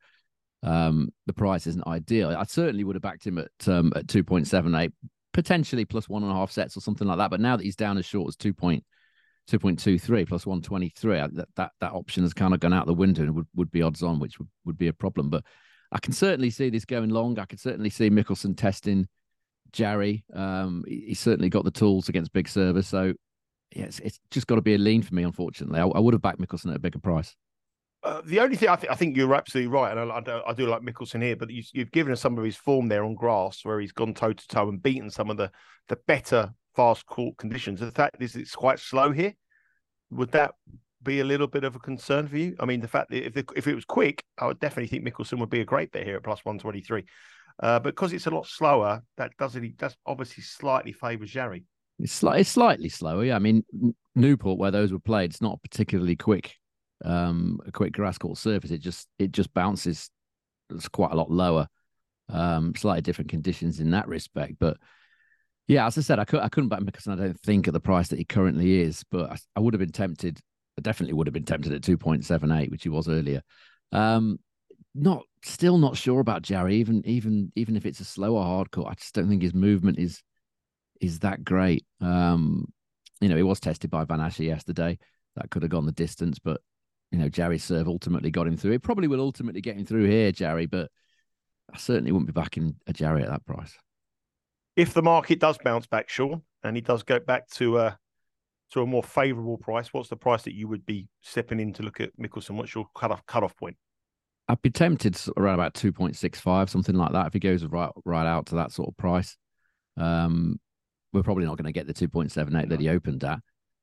um, 0.63 1.09
the 1.25 1.33
price 1.33 1.67
isn't 1.67 1.87
ideal. 1.87 2.29
I 2.29 2.43
certainly 2.43 2.83
would 2.83 2.95
have 2.95 3.01
backed 3.01 3.25
him 3.25 3.37
at 3.37 3.67
um, 3.67 3.91
at 3.95 4.07
two 4.07 4.23
point 4.23 4.47
seven 4.47 4.75
eight, 4.75 4.91
potentially 5.33 5.85
plus 5.85 6.07
one 6.07 6.23
and 6.23 6.31
a 6.31 6.35
half 6.35 6.51
sets 6.51 6.77
or 6.77 6.81
something 6.81 7.07
like 7.07 7.17
that. 7.17 7.31
But 7.31 7.41
now 7.41 7.57
that 7.57 7.63
he's 7.63 7.75
down 7.75 7.97
as 7.97 8.05
short 8.05 8.27
as 8.29 8.35
two 8.35 8.53
point 8.53 8.83
two 9.49 9.59
point 9.59 9.79
two 9.79 9.97
three 9.97 10.25
plus 10.25 10.45
one 10.45 10.61
twenty 10.61 10.89
three, 10.95 11.17
that, 11.17 11.47
that 11.55 11.71
that 11.79 11.91
option 11.93 12.23
has 12.23 12.33
kind 12.33 12.53
of 12.53 12.59
gone 12.59 12.73
out 12.73 12.85
the 12.85 12.93
window 12.93 13.23
and 13.23 13.35
would, 13.35 13.47
would 13.55 13.71
be 13.71 13.81
odds 13.81 14.03
on, 14.03 14.19
which 14.19 14.39
would, 14.39 14.47
would 14.65 14.77
be 14.77 14.87
a 14.87 14.93
problem. 14.93 15.29
But 15.29 15.43
I 15.91 15.99
can 15.99 16.13
certainly 16.13 16.49
see 16.49 16.69
this 16.69 16.85
going 16.85 17.09
long. 17.09 17.39
I 17.39 17.45
can 17.45 17.57
certainly 17.57 17.89
see 17.89 18.09
Michelsen 18.09 18.55
testing 18.55 19.07
Jarry 19.71 20.23
Um, 20.33 20.83
he's 20.87 21.19
certainly 21.19 21.49
got 21.49 21.63
the 21.63 21.71
tools 21.71 22.09
against 22.09 22.33
big 22.33 22.47
service. 22.47 22.87
So, 22.87 23.13
yeah, 23.75 23.85
it's, 23.85 23.99
it's 23.99 24.19
just 24.31 24.47
got 24.47 24.55
to 24.55 24.61
be 24.61 24.75
a 24.75 24.77
lean 24.77 25.01
for 25.01 25.13
me, 25.13 25.23
unfortunately. 25.23 25.79
I, 25.79 25.85
I 25.85 25.99
would 25.99 26.13
have 26.13 26.21
backed 26.21 26.39
Michelsen 26.39 26.69
at 26.71 26.77
a 26.77 26.79
bigger 26.79 26.99
price. 26.99 27.35
Uh, 28.01 28.21
the 28.25 28.39
only 28.39 28.55
thing 28.55 28.69
I, 28.69 28.77
th- 28.77 28.91
I, 28.91 28.95
think 28.95 29.17
you're 29.17 29.35
absolutely 29.35 29.71
right, 29.71 29.91
and 29.95 30.11
I, 30.11 30.15
I, 30.15 30.21
do, 30.21 30.41
I 30.47 30.53
do, 30.53 30.67
like 30.67 30.81
Michelsen 30.81 31.21
here, 31.21 31.35
but 31.35 31.49
you, 31.49 31.63
have 31.75 31.91
given 31.91 32.13
us 32.13 32.21
some 32.21 32.37
of 32.37 32.45
his 32.45 32.55
form 32.55 32.87
there 32.87 33.03
on 33.03 33.13
grass, 33.13 33.59
where 33.63 33.79
he's 33.79 33.91
gone 33.91 34.13
toe 34.13 34.31
to 34.31 34.47
toe 34.47 34.69
and 34.69 34.81
beaten 34.81 35.09
some 35.09 35.29
of 35.29 35.37
the 35.37 35.51
the 35.89 35.97
better 36.07 36.53
fast 36.79 37.05
court 37.05 37.35
conditions. 37.35 37.81
The 37.81 37.91
fact 37.91 38.21
is, 38.21 38.37
it's 38.37 38.55
quite 38.55 38.79
slow 38.79 39.11
here. 39.11 39.33
Would 40.11 40.31
that 40.31 40.51
be 41.03 41.19
a 41.19 41.25
little 41.25 41.47
bit 41.47 41.65
of 41.65 41.75
a 41.75 41.79
concern 41.79 42.25
for 42.29 42.37
you? 42.37 42.55
I 42.57 42.65
mean, 42.65 42.79
the 42.79 42.87
fact 42.87 43.09
that 43.09 43.25
if 43.25 43.33
the, 43.33 43.45
if 43.53 43.67
it 43.67 43.75
was 43.75 43.83
quick, 43.83 44.23
I 44.37 44.47
would 44.47 44.61
definitely 44.61 44.87
think 44.87 45.03
Michelsen 45.03 45.39
would 45.39 45.49
be 45.49 45.59
a 45.59 45.65
great 45.65 45.91
bet 45.91 46.05
here 46.05 46.15
at 46.15 46.23
plus 46.23 46.45
one 46.45 46.57
twenty 46.57 46.79
three. 46.79 47.03
Uh, 47.61 47.79
but 47.79 47.95
because 47.95 48.13
it's 48.13 48.27
a 48.27 48.31
lot 48.31 48.47
slower, 48.47 49.03
that 49.17 49.31
doesn't 49.37 49.77
that's 49.77 49.97
obviously 50.05 50.41
slightly 50.41 50.93
favours 50.93 51.29
Jarry. 51.29 51.65
It's, 51.99 52.21
sli- 52.21 52.39
it's 52.39 52.49
slightly 52.49 52.87
slower. 52.87 53.25
Yeah, 53.25 53.35
I 53.35 53.39
mean 53.39 53.65
Newport, 54.15 54.57
where 54.57 54.71
those 54.71 54.93
were 54.93 54.99
played, 54.99 55.31
it's 55.31 55.41
not 55.41 55.61
particularly 55.61 56.15
quick 56.15 56.55
um, 57.03 57.59
a 57.65 57.73
quick 57.73 57.91
grass 57.91 58.17
court 58.17 58.37
surface, 58.37 58.71
it 58.71 58.79
just 58.79 59.07
it 59.19 59.33
just 59.33 59.53
bounces. 59.53 60.09
It's 60.69 60.87
quite 60.87 61.11
a 61.11 61.15
lot 61.15 61.29
lower. 61.29 61.67
Um, 62.29 62.73
slightly 62.75 63.01
different 63.01 63.31
conditions 63.31 63.81
in 63.81 63.91
that 63.91 64.07
respect, 64.07 64.53
but 64.59 64.77
yeah, 65.69 65.85
as 65.85 65.99
I 65.99 66.01
said, 66.01 66.17
I 66.17 66.25
could 66.25 66.39
I 66.39 66.49
couldn't 66.49 66.69
back 66.69 66.79
Michelsen. 66.79 67.13
I 67.13 67.15
don't 67.15 67.39
think 67.41 67.67
at 67.67 67.73
the 67.73 67.79
price 67.79 68.07
that 68.07 68.17
he 68.17 68.25
currently 68.25 68.81
is, 68.81 69.03
but 69.11 69.31
I, 69.31 69.37
I 69.55 69.59
would 69.59 69.75
have 69.75 69.79
been 69.79 69.91
tempted. 69.91 70.39
I 70.79 70.81
definitely 70.81 71.13
would 71.13 71.27
have 71.27 71.33
been 71.33 71.45
tempted 71.45 71.71
at 71.71 71.83
two 71.83 71.95
point 71.95 72.25
seven 72.25 72.51
eight, 72.51 72.71
which 72.71 72.81
he 72.81 72.89
was 72.89 73.07
earlier. 73.07 73.43
Um, 73.91 74.39
not 74.95 75.21
still 75.45 75.77
not 75.77 75.95
sure 75.95 76.21
about 76.21 76.41
Jarry. 76.41 76.77
Even 76.77 77.05
even 77.05 77.51
even 77.55 77.75
if 77.75 77.85
it's 77.85 77.99
a 77.99 78.05
slower 78.05 78.41
hard 78.41 78.69
I 78.83 78.95
just 78.95 79.13
don't 79.13 79.29
think 79.29 79.43
his 79.43 79.53
movement 79.53 79.99
is 79.99 80.23
is 81.01 81.19
that 81.19 81.43
great. 81.43 81.85
Um, 82.01 82.65
you 83.21 83.29
know, 83.29 83.35
he 83.35 83.43
was 83.43 83.59
tested 83.59 83.91
by 83.91 84.05
Van 84.05 84.19
Assche 84.19 84.47
yesterday. 84.47 84.97
That 85.35 85.51
could 85.51 85.61
have 85.61 85.69
gone 85.69 85.85
the 85.85 85.91
distance, 85.91 86.39
but 86.39 86.61
you 87.11 87.19
know, 87.19 87.29
Jarry's 87.29 87.63
serve 87.63 87.87
ultimately 87.87 88.31
got 88.31 88.47
him 88.47 88.57
through. 88.57 88.71
It 88.71 88.81
probably 88.81 89.07
will 89.07 89.21
ultimately 89.21 89.61
get 89.61 89.77
him 89.77 89.85
through 89.85 90.05
here, 90.05 90.31
Jarry, 90.31 90.65
but 90.65 90.89
I 91.71 91.77
certainly 91.77 92.11
wouldn't 92.11 92.33
be 92.33 92.33
backing 92.33 92.75
a 92.87 92.93
Jarry 92.93 93.21
at 93.21 93.29
that 93.29 93.45
price. 93.45 93.77
If 94.75 94.93
the 94.93 95.01
market 95.01 95.39
does 95.39 95.57
bounce 95.63 95.87
back, 95.87 96.09
Sean, 96.09 96.41
and 96.63 96.75
he 96.75 96.81
does 96.81 97.03
go 97.03 97.19
back 97.19 97.49
to 97.51 97.79
a 97.79 97.99
to 98.71 98.81
a 98.81 98.85
more 98.85 99.03
favourable 99.03 99.57
price, 99.57 99.91
what's 99.93 100.09
the 100.09 100.15
price 100.15 100.43
that 100.43 100.53
you 100.53 100.67
would 100.67 100.85
be 100.85 101.07
stepping 101.21 101.59
in 101.59 101.73
to 101.73 101.83
look 101.83 101.99
at 101.99 102.15
Michelsen? 102.17 102.51
What's 102.51 102.75
your 102.75 102.85
cut 102.95 103.11
off 103.11 103.25
cut 103.25 103.43
off 103.43 103.55
point? 103.57 103.77
I'd 104.47 104.61
be 104.61 104.69
tempted 104.69 105.17
around 105.37 105.55
about 105.55 105.73
two 105.73 105.91
point 105.91 106.15
six 106.15 106.39
five, 106.39 106.69
something 106.69 106.95
like 106.95 107.11
that. 107.11 107.27
If 107.27 107.33
he 107.33 107.39
goes 107.39 107.63
right 107.65 107.91
right 108.05 108.27
out 108.27 108.47
to 108.47 108.55
that 108.55 108.71
sort 108.71 108.89
of 108.89 108.97
price, 108.97 109.37
um, 109.97 110.59
we're 111.13 111.23
probably 111.23 111.45
not 111.45 111.57
going 111.57 111.65
to 111.65 111.71
get 111.71 111.87
the 111.87 111.93
two 111.93 112.07
point 112.07 112.31
seven 112.31 112.55
eight 112.55 112.69
that 112.69 112.79
he 112.79 112.89
opened 112.89 113.23
at, 113.23 113.39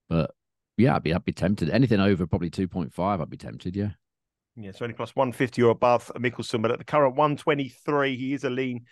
but 0.09 0.31
yeah, 0.77 0.97
I'd 0.97 1.03
be 1.03 1.15
I'd 1.15 1.25
be 1.25 1.33
tempted. 1.33 1.71
Anything 1.71 2.01
over 2.01 2.27
probably 2.27 2.51
two 2.51 2.69
point 2.69 2.93
five, 2.93 3.21
I'd 3.21 3.31
be 3.31 3.37
tempted. 3.37 3.77
Yeah. 3.77 3.91
Yeah, 4.59 4.73
so 4.73 4.85
only 4.85 4.95
plus 4.95 5.15
one 5.15 5.33
fifty 5.33 5.63
or 5.63 5.71
above 5.71 6.11
Michelsen, 6.17 6.63
but 6.63 6.71
at 6.71 6.79
the 6.79 6.85
current 6.85 7.15
one 7.15 7.37
twenty 7.37 7.69
three, 7.69 8.17
he 8.17 8.33
is 8.33 8.45
a 8.45 8.51
lean. 8.51 8.87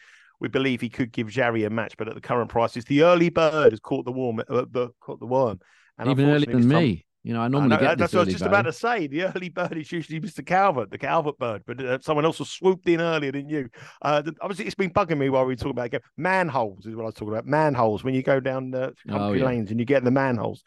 We 0.44 0.48
believe 0.48 0.80
he 0.80 0.88
could 0.88 1.10
give 1.12 1.28
Jarry 1.28 1.64
a 1.64 1.70
match, 1.70 1.96
but 1.96 2.08
at 2.08 2.14
the 2.14 2.20
current 2.20 2.50
prices, 2.50 2.84
the 2.84 3.02
early 3.02 3.30
bird 3.30 3.72
has 3.72 3.80
caught 3.80 4.04
the 4.04 4.12
worm, 4.12 4.40
uh, 4.48 4.64
caught 5.00 5.20
the 5.20 5.26
worm, 5.26 5.60
and 5.98 6.10
even 6.10 6.28
earlier 6.28 6.52
than 6.52 6.68
me. 6.68 7.06
You 7.22 7.32
know, 7.32 7.40
I 7.40 7.48
normally 7.48 7.76
I 7.76 7.80
know, 7.80 7.86
get 7.86 7.98
that's 7.98 8.12
what 8.12 8.20
I 8.20 8.24
was 8.24 8.34
just 8.34 8.44
bird. 8.44 8.50
about 8.50 8.62
to 8.62 8.72
say. 8.72 9.06
The 9.06 9.22
early 9.22 9.48
bird 9.48 9.78
is 9.78 9.90
usually 9.90 10.20
Mr. 10.20 10.44
Calvert, 10.44 10.90
the 10.90 10.98
Calvert 10.98 11.38
bird, 11.38 11.62
but 11.66 11.80
uh, 11.80 11.98
someone 12.02 12.26
else 12.26 12.38
was 12.38 12.50
swooped 12.50 12.86
in 12.86 13.00
earlier 13.00 13.32
than 13.32 13.48
you. 13.48 13.70
Uh, 14.02 14.20
the, 14.20 14.34
obviously, 14.42 14.66
it's 14.66 14.74
been 14.74 14.90
bugging 14.90 15.16
me 15.16 15.30
while 15.30 15.46
we 15.46 15.52
were 15.52 15.56
talking 15.56 15.70
about 15.70 15.86
again. 15.86 16.02
Manholes 16.18 16.84
is 16.84 16.94
what 16.94 17.04
I 17.04 17.06
was 17.06 17.14
talking 17.14 17.32
about. 17.32 17.46
Manholes 17.46 18.04
when 18.04 18.12
you 18.12 18.22
go 18.22 18.40
down 18.40 18.70
the 18.70 18.92
country 19.08 19.18
oh, 19.18 19.32
yeah. 19.32 19.46
lanes 19.46 19.70
and 19.70 19.80
you 19.80 19.86
get 19.86 20.04
the 20.04 20.10
manholes 20.10 20.62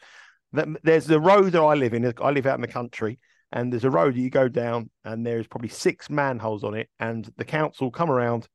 there's 0.52 1.06
the 1.06 1.20
road 1.20 1.52
that 1.52 1.62
I 1.62 1.74
live 1.74 1.94
in. 1.94 2.12
I 2.22 2.30
live 2.30 2.46
out 2.46 2.56
in 2.56 2.62
the 2.62 2.68
country, 2.68 3.18
and 3.52 3.72
there's 3.72 3.84
a 3.84 3.90
road 3.90 4.14
that 4.14 4.20
you 4.20 4.30
go 4.30 4.48
down, 4.48 4.90
and 5.04 5.24
there's 5.24 5.46
probably 5.46 5.68
six 5.68 6.08
manholes 6.08 6.64
on 6.64 6.74
it. 6.74 6.88
And 6.98 7.28
the 7.36 7.44
council 7.44 7.90
come 7.90 8.10
around, 8.10 8.48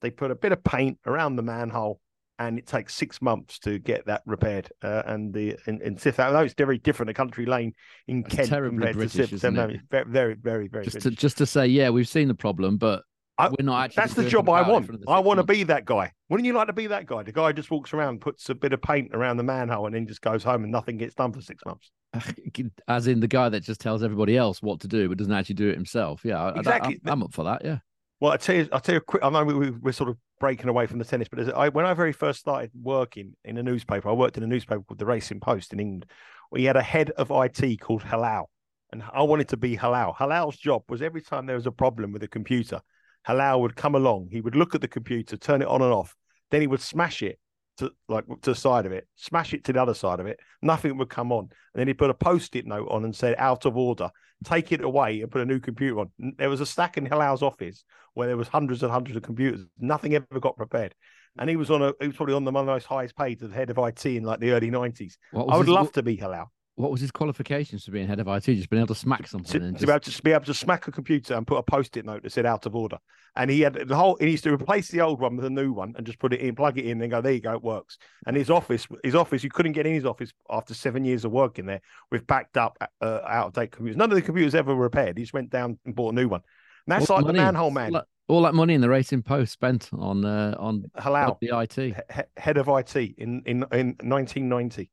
they 0.00 0.10
put 0.10 0.30
a 0.30 0.34
bit 0.34 0.52
of 0.52 0.62
paint 0.62 0.98
around 1.06 1.36
the 1.36 1.42
manhole, 1.42 2.00
and 2.38 2.58
it 2.58 2.66
takes 2.66 2.94
six 2.94 3.22
months 3.22 3.58
to 3.60 3.78
get 3.78 4.06
that 4.06 4.22
repaired. 4.26 4.70
Uh, 4.82 5.02
and 5.06 5.32
the 5.32 5.56
in, 5.66 5.80
in 5.82 5.96
Sith, 5.96 6.20
I 6.20 6.30
know 6.30 6.40
it's 6.40 6.54
very 6.54 6.78
different. 6.78 7.10
A 7.10 7.14
country 7.14 7.46
lane 7.46 7.72
in 8.06 8.22
That's 8.22 8.34
Kent 8.34 8.48
terribly 8.48 8.92
British, 8.92 9.12
to 9.12 9.18
Sith, 9.18 9.32
isn't 9.34 9.56
it? 9.58 9.80
Very, 9.90 10.04
very, 10.04 10.34
very, 10.34 10.68
very. 10.68 10.84
Just 10.84 11.00
to, 11.02 11.10
just 11.10 11.38
to 11.38 11.46
say, 11.46 11.66
yeah, 11.66 11.90
we've 11.90 12.08
seen 12.08 12.28
the 12.28 12.34
problem, 12.34 12.76
but 12.76 13.02
I, 13.38 13.48
we're 13.48 13.64
not 13.64 13.84
actually. 13.84 14.00
That's 14.02 14.14
the 14.14 14.28
job 14.28 14.48
I 14.48 14.68
want. 14.68 14.90
I 15.08 15.18
want 15.18 15.38
to 15.38 15.44
be 15.44 15.62
that 15.64 15.84
guy. 15.84 16.12
Wouldn't 16.28 16.46
you 16.46 16.54
like 16.54 16.68
to 16.68 16.72
be 16.72 16.86
that 16.86 17.06
guy? 17.06 17.22
The 17.22 17.32
guy 17.32 17.52
just 17.52 17.70
walks 17.70 17.92
around, 17.92 18.20
puts 18.20 18.48
a 18.48 18.54
bit 18.54 18.72
of 18.72 18.80
paint 18.82 19.10
around 19.14 19.36
the 19.36 19.42
manhole, 19.42 19.86
and 19.86 19.94
then 19.94 20.06
just 20.06 20.22
goes 20.22 20.42
home 20.42 20.62
and 20.62 20.72
nothing 20.72 20.96
gets 20.96 21.14
done 21.14 21.32
for 21.32 21.40
six 21.40 21.62
months. 21.64 21.90
As 22.88 23.06
in 23.06 23.20
the 23.20 23.28
guy 23.28 23.48
that 23.50 23.60
just 23.60 23.80
tells 23.80 24.02
everybody 24.02 24.36
else 24.36 24.62
what 24.62 24.80
to 24.80 24.88
do, 24.88 25.08
but 25.08 25.18
doesn't 25.18 25.32
actually 25.32 25.56
do 25.56 25.68
it 25.68 25.74
himself. 25.74 26.22
Yeah, 26.24 26.52
exactly. 26.56 27.00
I, 27.04 27.12
am 27.12 27.22
up 27.22 27.34
for 27.34 27.44
that. 27.44 27.62
Yeah. 27.64 27.78
Well, 28.20 28.32
I 28.32 28.36
tell 28.38 28.56
you, 28.56 28.68
I 28.72 28.78
tell 28.78 28.94
you, 28.94 29.00
quick. 29.00 29.22
I 29.22 29.28
know 29.28 29.44
we, 29.44 29.70
we're 29.70 29.92
sort 29.92 30.08
of 30.08 30.16
breaking 30.40 30.68
away 30.68 30.86
from 30.86 30.98
the 30.98 31.04
tennis, 31.04 31.28
but 31.28 31.54
I, 31.54 31.68
when 31.68 31.84
I 31.84 31.94
very 31.94 32.12
first 32.12 32.40
started 32.40 32.70
working 32.80 33.34
in 33.44 33.58
a 33.58 33.62
newspaper, 33.62 34.08
I 34.08 34.12
worked 34.12 34.36
in 34.36 34.42
a 34.42 34.46
newspaper 34.46 34.82
called 34.82 34.98
the 34.98 35.06
Racing 35.06 35.40
Post 35.40 35.72
in 35.72 35.80
England. 35.80 36.06
We 36.50 36.64
had 36.64 36.76
a 36.76 36.82
head 36.82 37.10
of 37.10 37.30
IT 37.30 37.80
called 37.80 38.02
Halal, 38.02 38.46
and 38.92 39.02
I 39.12 39.22
wanted 39.22 39.48
to 39.48 39.56
be 39.56 39.76
Halal. 39.76 40.16
Halal's 40.16 40.56
job 40.56 40.82
was 40.88 41.02
every 41.02 41.20
time 41.20 41.46
there 41.46 41.56
was 41.56 41.66
a 41.66 41.72
problem 41.72 42.12
with 42.12 42.22
a 42.22 42.28
computer 42.28 42.80
Halal 43.26 43.60
would 43.60 43.76
come 43.76 43.94
along. 43.94 44.28
He 44.30 44.40
would 44.40 44.54
look 44.54 44.74
at 44.74 44.80
the 44.80 44.88
computer, 44.88 45.36
turn 45.36 45.62
it 45.62 45.68
on 45.68 45.82
and 45.82 45.92
off. 45.92 46.14
Then 46.50 46.60
he 46.60 46.66
would 46.66 46.80
smash 46.80 47.22
it 47.22 47.38
to 47.78 47.92
like 48.08 48.24
to 48.42 48.50
the 48.50 48.54
side 48.54 48.86
of 48.86 48.92
it, 48.92 49.06
smash 49.16 49.52
it 49.54 49.64
to 49.64 49.72
the 49.72 49.82
other 49.82 49.94
side 49.94 50.20
of 50.20 50.26
it. 50.26 50.38
Nothing 50.62 50.96
would 50.98 51.08
come 51.08 51.32
on. 51.32 51.44
And 51.44 51.80
then 51.80 51.88
he 51.88 51.94
put 51.94 52.10
a 52.10 52.14
post-it 52.14 52.66
note 52.66 52.88
on 52.90 53.04
and 53.04 53.14
said 53.14 53.34
out 53.38 53.64
of 53.64 53.76
order. 53.76 54.10
Take 54.44 54.72
it 54.72 54.82
away 54.82 55.22
and 55.22 55.30
put 55.30 55.40
a 55.40 55.46
new 55.46 55.60
computer 55.60 56.00
on. 56.00 56.10
There 56.36 56.50
was 56.50 56.60
a 56.60 56.66
stack 56.66 56.98
in 56.98 57.06
Halal's 57.06 57.42
office 57.42 57.84
where 58.14 58.26
there 58.26 58.36
was 58.36 58.48
hundreds 58.48 58.82
and 58.82 58.92
hundreds 58.92 59.16
of 59.16 59.22
computers. 59.22 59.66
Nothing 59.78 60.14
ever 60.14 60.40
got 60.40 60.56
prepared. 60.56 60.94
And 61.38 61.48
he 61.50 61.56
was 61.56 61.70
on 61.70 61.82
a 61.82 61.92
he 62.00 62.08
was 62.08 62.16
probably 62.16 62.34
on 62.34 62.44
the 62.44 62.52
most 62.52 62.86
highest 62.86 63.16
paid 63.16 63.40
the 63.40 63.48
head 63.48 63.70
of 63.70 63.78
IT 63.78 64.04
in 64.04 64.24
like 64.24 64.40
the 64.40 64.52
early 64.52 64.70
nineties. 64.70 65.18
I 65.34 65.56
would 65.56 65.66
his, 65.66 65.68
love 65.68 65.92
to 65.92 66.02
be 66.02 66.16
Halal 66.16 66.46
what 66.76 66.90
was 66.90 67.00
his 67.00 67.10
qualifications 67.10 67.84
for 67.84 67.90
being 67.90 68.06
head 68.06 68.20
of 68.20 68.28
IT? 68.28 68.42
Just 68.42 68.68
being 68.70 68.82
able 68.82 68.94
to 68.94 69.00
smack 69.00 69.26
something. 69.26 69.60
To, 69.60 69.70
just... 69.72 69.80
to, 69.80 69.86
be 69.86 69.92
able 69.92 70.00
to 70.00 70.22
be 70.22 70.32
able 70.32 70.44
to 70.44 70.54
smack 70.54 70.86
a 70.86 70.92
computer 70.92 71.34
and 71.34 71.46
put 71.46 71.56
a 71.56 71.62
post-it 71.62 72.04
note 72.04 72.22
that 72.22 72.32
said 72.32 72.46
out 72.46 72.66
of 72.66 72.76
order. 72.76 72.98
And 73.34 73.50
he 73.50 73.62
had 73.62 73.74
the 73.74 73.96
whole. 73.96 74.16
He 74.20 74.30
used 74.30 74.44
to 74.44 74.52
replace 74.52 74.88
the 74.88 75.00
old 75.00 75.20
one 75.20 75.36
with 75.36 75.46
a 75.46 75.50
new 75.50 75.72
one 75.72 75.94
and 75.96 76.06
just 76.06 76.18
put 76.18 76.32
it 76.32 76.40
in, 76.40 76.54
plug 76.54 76.78
it 76.78 76.84
in, 76.84 77.00
and 77.00 77.10
go 77.10 77.20
there 77.20 77.32
you 77.32 77.40
go, 77.40 77.54
it 77.54 77.62
works. 77.62 77.98
And 78.26 78.36
his 78.36 78.50
office, 78.50 78.86
his 79.02 79.14
office, 79.14 79.42
you 79.42 79.50
couldn't 79.50 79.72
get 79.72 79.86
in 79.86 79.94
his 79.94 80.04
office 80.04 80.32
after 80.50 80.74
seven 80.74 81.04
years 81.04 81.24
of 81.24 81.32
working 81.32 81.66
there 81.66 81.80
with 82.10 82.26
backed 82.26 82.56
up, 82.58 82.76
uh, 83.00 83.20
out 83.26 83.48
of 83.48 83.52
date 83.54 83.72
computers. 83.72 83.96
None 83.96 84.10
of 84.10 84.14
the 84.14 84.22
computers 84.22 84.54
ever 84.54 84.74
repaired. 84.74 85.16
He 85.16 85.24
just 85.24 85.34
went 85.34 85.50
down 85.50 85.78
and 85.84 85.94
bought 85.94 86.12
a 86.12 86.16
new 86.16 86.28
one. 86.28 86.42
And 86.86 87.00
that's 87.00 87.10
like 87.10 87.22
money, 87.22 87.38
the 87.38 87.44
manhole 87.44 87.70
man. 87.70 87.92
Like, 87.92 88.04
all 88.28 88.42
that 88.42 88.54
money 88.54 88.74
in 88.74 88.80
the 88.80 88.88
racing 88.88 89.22
post 89.22 89.52
spent 89.52 89.88
on 89.92 90.24
uh, 90.24 90.56
on 90.58 90.84
Halal, 90.98 91.38
the 91.40 91.58
IT 91.58 91.74
he, 91.74 91.94
head 92.36 92.58
of 92.58 92.68
IT 92.68 92.96
in 92.96 93.42
in 93.46 93.64
in 93.72 93.96
1990 94.02 94.90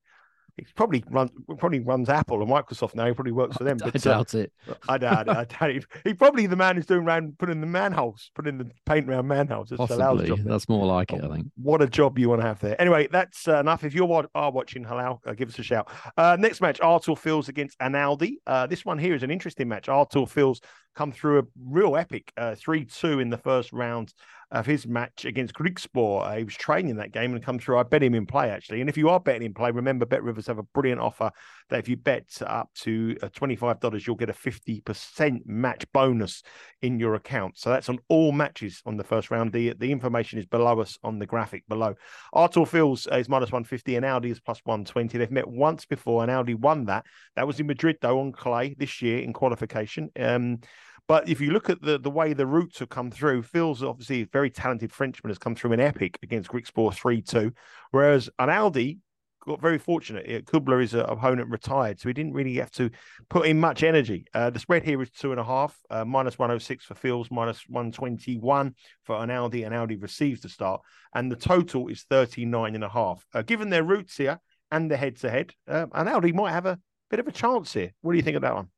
he 0.57 0.65
probably 0.75 1.03
runs 1.09 1.31
probably 1.57 1.79
runs 1.79 2.09
Apple 2.09 2.41
or 2.41 2.45
Microsoft 2.45 2.93
now. 2.93 3.07
He 3.07 3.13
probably 3.13 3.31
works 3.31 3.57
for 3.57 3.63
them. 3.63 3.77
I, 3.83 3.89
but, 3.89 4.05
uh, 4.05 4.11
doubt 4.11 4.35
uh, 4.35 4.39
it. 4.39 4.53
I 4.87 4.97
doubt 4.99 5.27
it. 5.27 5.35
I 5.35 5.45
doubt 5.45 5.69
it. 5.71 5.85
He 6.03 6.13
probably 6.13 6.45
the 6.45 6.55
man 6.55 6.75
who's 6.75 6.85
doing 6.85 7.05
around 7.05 7.37
putting 7.39 7.59
the 7.59 7.67
manholes, 7.67 8.29
putting 8.35 8.59
the 8.59 8.69
paint 8.85 9.09
around 9.09 9.27
manholes. 9.27 9.69
That's 9.69 9.79
Possibly. 9.79 10.27
Job 10.27 10.39
that's 10.43 10.69
more 10.69 10.85
like 10.85 11.11
it, 11.11 11.23
I 11.23 11.29
think. 11.29 11.47
What 11.55 11.81
a 11.81 11.87
job 11.87 12.19
you 12.19 12.29
want 12.29 12.41
to 12.41 12.47
have 12.47 12.59
there. 12.59 12.79
Anyway, 12.79 13.07
that's 13.11 13.47
uh, 13.47 13.59
enough. 13.59 13.83
If 13.83 13.95
you 13.95 14.11
are 14.35 14.51
watching 14.51 14.85
Halal, 14.85 15.19
uh, 15.25 15.33
give 15.33 15.49
us 15.49 15.57
a 15.57 15.63
shout. 15.63 15.89
Uh, 16.17 16.37
next 16.39 16.61
match, 16.61 16.79
Artur 16.81 17.15
Fils 17.15 17.49
against 17.49 17.77
Arnaldi. 17.79 18.35
Uh, 18.45 18.67
this 18.67 18.85
one 18.85 18.99
here 18.99 19.15
is 19.15 19.23
an 19.23 19.31
interesting 19.31 19.67
match. 19.67 19.89
Artur 19.89 20.27
Fils 20.27 20.61
come 20.95 21.11
through 21.11 21.39
a 21.39 21.43
real 21.65 21.95
epic 21.95 22.31
three 22.57 22.85
two 22.85 23.19
in 23.19 23.31
the 23.31 23.37
first 23.37 23.73
round 23.73 24.13
of 24.53 24.67
his 24.67 24.85
match 24.85 25.25
against 25.25 25.55
Griekspoor. 25.55 26.25
Uh, 26.25 26.37
he 26.37 26.43
was 26.43 26.53
training 26.53 26.97
that 26.97 27.11
game 27.11 27.33
and 27.33 27.43
come 27.43 27.57
through. 27.57 27.79
I 27.79 27.83
bet 27.83 28.03
him 28.03 28.13
in 28.13 28.27
play 28.27 28.51
actually. 28.51 28.81
And 28.81 28.89
if 28.89 28.95
you 28.95 29.09
are 29.09 29.19
betting 29.19 29.41
in 29.41 29.53
play, 29.53 29.71
remember 29.71 30.05
Bet 30.05 30.21
Rivers 30.21 30.45
have 30.45 30.59
a 30.59 30.63
brilliant 30.63 31.01
offer 31.01 31.31
that 31.69 31.79
if 31.79 31.89
you 31.89 31.97
bet 31.97 32.29
up 32.45 32.69
to 32.81 33.17
uh, 33.23 33.29
twenty 33.33 33.55
five 33.55 33.79
dollars, 33.79 34.05
you'll 34.05 34.15
get 34.15 34.29
a 34.29 34.33
fifty 34.33 34.79
percent 34.81 35.41
match 35.47 35.85
bonus 35.91 36.43
in 36.83 36.99
your 36.99 37.15
account. 37.15 37.57
So 37.57 37.71
that's 37.71 37.89
on 37.89 37.97
all 38.09 38.31
matches 38.31 38.81
on 38.85 38.95
the 38.95 39.03
first 39.03 39.31
round. 39.31 39.51
The 39.51 39.73
the 39.73 39.91
information 39.91 40.37
is 40.37 40.45
below 40.45 40.79
us 40.79 40.99
on 41.03 41.17
the 41.17 41.25
graphic 41.25 41.67
below. 41.67 41.95
Artur 42.31 42.67
Fils 42.67 43.07
uh, 43.11 43.17
is 43.17 43.27
minus 43.27 43.51
one 43.51 43.63
fifty, 43.63 43.95
and 43.95 44.05
Audi 44.05 44.29
is 44.29 44.39
plus 44.39 44.61
one 44.65 44.85
twenty. 44.85 45.17
They've 45.17 45.31
met 45.31 45.47
once 45.47 45.85
before, 45.85 46.21
and 46.21 46.31
Audi 46.31 46.53
won 46.53 46.85
that. 46.85 47.05
That 47.35 47.47
was 47.47 47.59
in 47.59 47.65
Madrid 47.65 47.97
though 48.01 48.19
on 48.19 48.31
clay 48.31 48.75
this 48.77 49.01
year 49.01 49.17
in 49.17 49.33
qualification. 49.33 50.11
Um, 50.19 50.59
but 51.07 51.27
if 51.27 51.41
you 51.41 51.51
look 51.51 51.69
at 51.69 51.81
the, 51.81 51.97
the 51.97 52.09
way 52.09 52.33
the 52.33 52.45
routes 52.45 52.79
have 52.79 52.89
come 52.89 53.11
through, 53.11 53.43
Fils 53.43 53.83
obviously 53.83 54.21
a 54.21 54.25
very 54.25 54.49
talented 54.49 54.91
Frenchman 54.91 55.29
has 55.29 55.37
come 55.37 55.55
through 55.55 55.73
an 55.73 55.79
epic 55.79 56.17
against 56.23 56.49
Griekspoor 56.49 56.93
3 56.93 57.21
2. 57.21 57.51
Whereas 57.91 58.29
Arnaldi 58.39 58.99
got 59.45 59.61
very 59.61 59.77
fortunate. 59.77 60.45
Kubler 60.45 60.81
is 60.81 60.93
an 60.93 61.01
opponent 61.01 61.49
retired, 61.49 61.99
so 61.99 62.07
he 62.07 62.13
didn't 62.13 62.33
really 62.33 62.55
have 62.55 62.71
to 62.71 62.89
put 63.29 63.45
in 63.45 63.59
much 63.59 63.83
energy. 63.83 64.25
Uh, 64.33 64.49
the 64.49 64.59
spread 64.59 64.83
here 64.83 65.01
is 65.01 65.09
two 65.11 65.31
and 65.31 65.39
a 65.39 65.43
half, 65.43 65.77
uh, 65.89 66.05
minus 66.05 66.39
106 66.39 66.85
for 66.85 66.95
Fils, 66.95 67.29
minus 67.29 67.63
121 67.67 68.73
for 69.03 69.15
Arnaldi, 69.15 69.65
and 69.65 69.75
Aldi 69.75 70.01
receives 70.01 70.41
the 70.41 70.49
start. 70.49 70.81
And 71.13 71.29
the 71.29 71.35
total 71.35 71.89
is 71.89 72.03
39 72.09 72.75
and 72.75 72.83
a 72.83 72.89
half. 72.89 73.25
Uh, 73.33 73.41
given 73.41 73.69
their 73.69 73.83
roots 73.83 74.15
here 74.15 74.39
and 74.71 74.89
the 74.89 74.97
head 74.97 75.17
to 75.17 75.29
head, 75.29 75.51
Arnaldi 75.67 76.33
might 76.33 76.51
have 76.51 76.65
a 76.65 76.79
bit 77.09 77.19
of 77.19 77.27
a 77.27 77.31
chance 77.31 77.73
here. 77.73 77.91
What 78.01 78.13
do 78.13 78.17
you 78.17 78.23
think 78.23 78.37
of 78.37 78.43
that 78.43 78.55
one? 78.55 78.69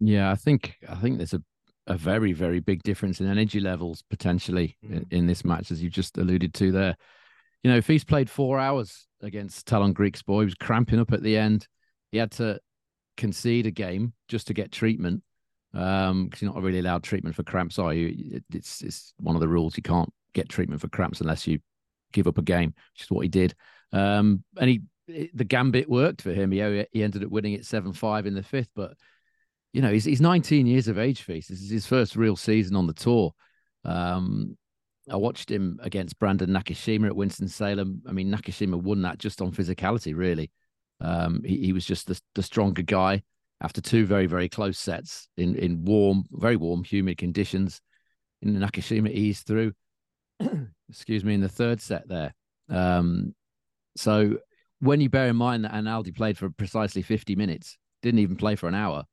Yeah, 0.00 0.30
I 0.30 0.34
think 0.34 0.76
I 0.88 0.94
think 0.96 1.16
there's 1.16 1.32
a 1.32 1.42
a 1.86 1.96
very 1.96 2.32
very 2.32 2.60
big 2.60 2.82
difference 2.82 3.20
in 3.20 3.28
energy 3.28 3.60
levels 3.60 4.02
potentially 4.10 4.76
mm. 4.84 4.96
in, 4.96 5.06
in, 5.10 5.26
this 5.26 5.44
match, 5.44 5.70
as 5.70 5.82
you 5.82 5.90
just 5.90 6.18
alluded 6.18 6.54
to 6.54 6.72
there. 6.72 6.96
You 7.62 7.70
know, 7.70 7.76
if 7.76 7.86
he's 7.86 8.04
played 8.04 8.30
four 8.30 8.58
hours 8.58 9.06
against 9.22 9.66
Tallon 9.66 9.94
Griekspoor, 9.94 10.40
he 10.40 10.46
was 10.46 10.54
cramping 10.54 11.00
up 11.00 11.12
at 11.12 11.22
the 11.22 11.36
end. 11.36 11.66
He 12.12 12.18
had 12.18 12.30
to 12.32 12.60
concede 13.16 13.66
a 13.66 13.70
game 13.70 14.12
just 14.28 14.46
to 14.46 14.54
get 14.54 14.70
treatment 14.70 15.22
um 15.72 16.26
because 16.26 16.42
you're 16.42 16.52
not 16.52 16.62
really 16.62 16.78
allowed 16.78 17.02
treatment 17.02 17.36
for 17.36 17.42
cramps, 17.42 17.78
are 17.78 17.92
you? 17.92 18.40
It's 18.52 18.82
it's 18.82 19.14
one 19.18 19.36
of 19.36 19.40
the 19.40 19.48
rules. 19.48 19.76
You 19.76 19.82
can't 19.82 20.12
get 20.32 20.48
treatment 20.48 20.80
for 20.80 20.88
cramps 20.88 21.20
unless 21.20 21.46
you 21.46 21.58
give 22.12 22.26
up 22.26 22.38
a 22.38 22.42
game, 22.42 22.74
which 22.94 23.04
is 23.04 23.10
what 23.10 23.22
he 23.22 23.28
did. 23.28 23.54
Um, 23.92 24.42
and 24.58 24.70
he 24.70 24.82
the 25.34 25.44
gambit 25.44 25.88
worked 25.88 26.22
for 26.22 26.32
him. 26.32 26.50
He 26.50 26.84
he 26.92 27.02
ended 27.02 27.24
up 27.24 27.30
winning 27.30 27.52
it 27.52 27.64
seven 27.64 27.92
five 27.92 28.26
in 28.26 28.34
the 28.34 28.42
fifth, 28.42 28.70
but 28.74 28.94
you 29.72 29.82
know, 29.82 29.92
he's 29.92 30.04
he's 30.04 30.20
19 30.20 30.66
years 30.66 30.88
of 30.88 30.98
age. 30.98 31.22
Feast. 31.22 31.48
This 31.48 31.60
is 31.60 31.70
his 31.70 31.86
first 31.86 32.16
real 32.16 32.36
season 32.36 32.76
on 32.76 32.86
the 32.86 32.94
tour. 32.94 33.32
Um, 33.84 34.56
I 35.10 35.16
watched 35.16 35.50
him 35.50 35.78
against 35.82 36.18
Brandon 36.18 36.50
Nakashima 36.50 37.06
at 37.06 37.16
Winston 37.16 37.48
Salem. 37.48 38.02
I 38.08 38.12
mean, 38.12 38.32
Nakashima 38.32 38.80
won 38.80 39.02
that 39.02 39.18
just 39.18 39.40
on 39.40 39.52
physicality, 39.52 40.16
really. 40.16 40.50
Um, 41.00 41.42
he, 41.44 41.58
he 41.66 41.72
was 41.72 41.84
just 41.84 42.06
the, 42.06 42.20
the 42.34 42.42
stronger 42.42 42.82
guy 42.82 43.22
after 43.60 43.80
two 43.80 44.04
very 44.06 44.26
very 44.26 44.48
close 44.48 44.78
sets 44.78 45.28
in 45.36 45.54
in 45.56 45.84
warm, 45.84 46.24
very 46.32 46.56
warm, 46.56 46.84
humid 46.84 47.18
conditions. 47.18 47.80
In 48.42 48.54
Nakashima 48.56 49.10
eased 49.10 49.46
through. 49.46 49.72
excuse 50.88 51.24
me, 51.24 51.34
in 51.34 51.40
the 51.40 51.48
third 51.48 51.80
set 51.80 52.08
there. 52.08 52.34
Um, 52.68 53.34
so 53.96 54.38
when 54.80 55.00
you 55.00 55.08
bear 55.08 55.28
in 55.28 55.36
mind 55.36 55.64
that 55.64 55.72
Arnaldi 55.72 56.14
played 56.14 56.36
for 56.36 56.50
precisely 56.50 57.02
50 57.02 57.34
minutes, 57.36 57.78
didn't 58.02 58.20
even 58.20 58.36
play 58.36 58.56
for 58.56 58.68
an 58.68 58.74
hour, 58.74 59.04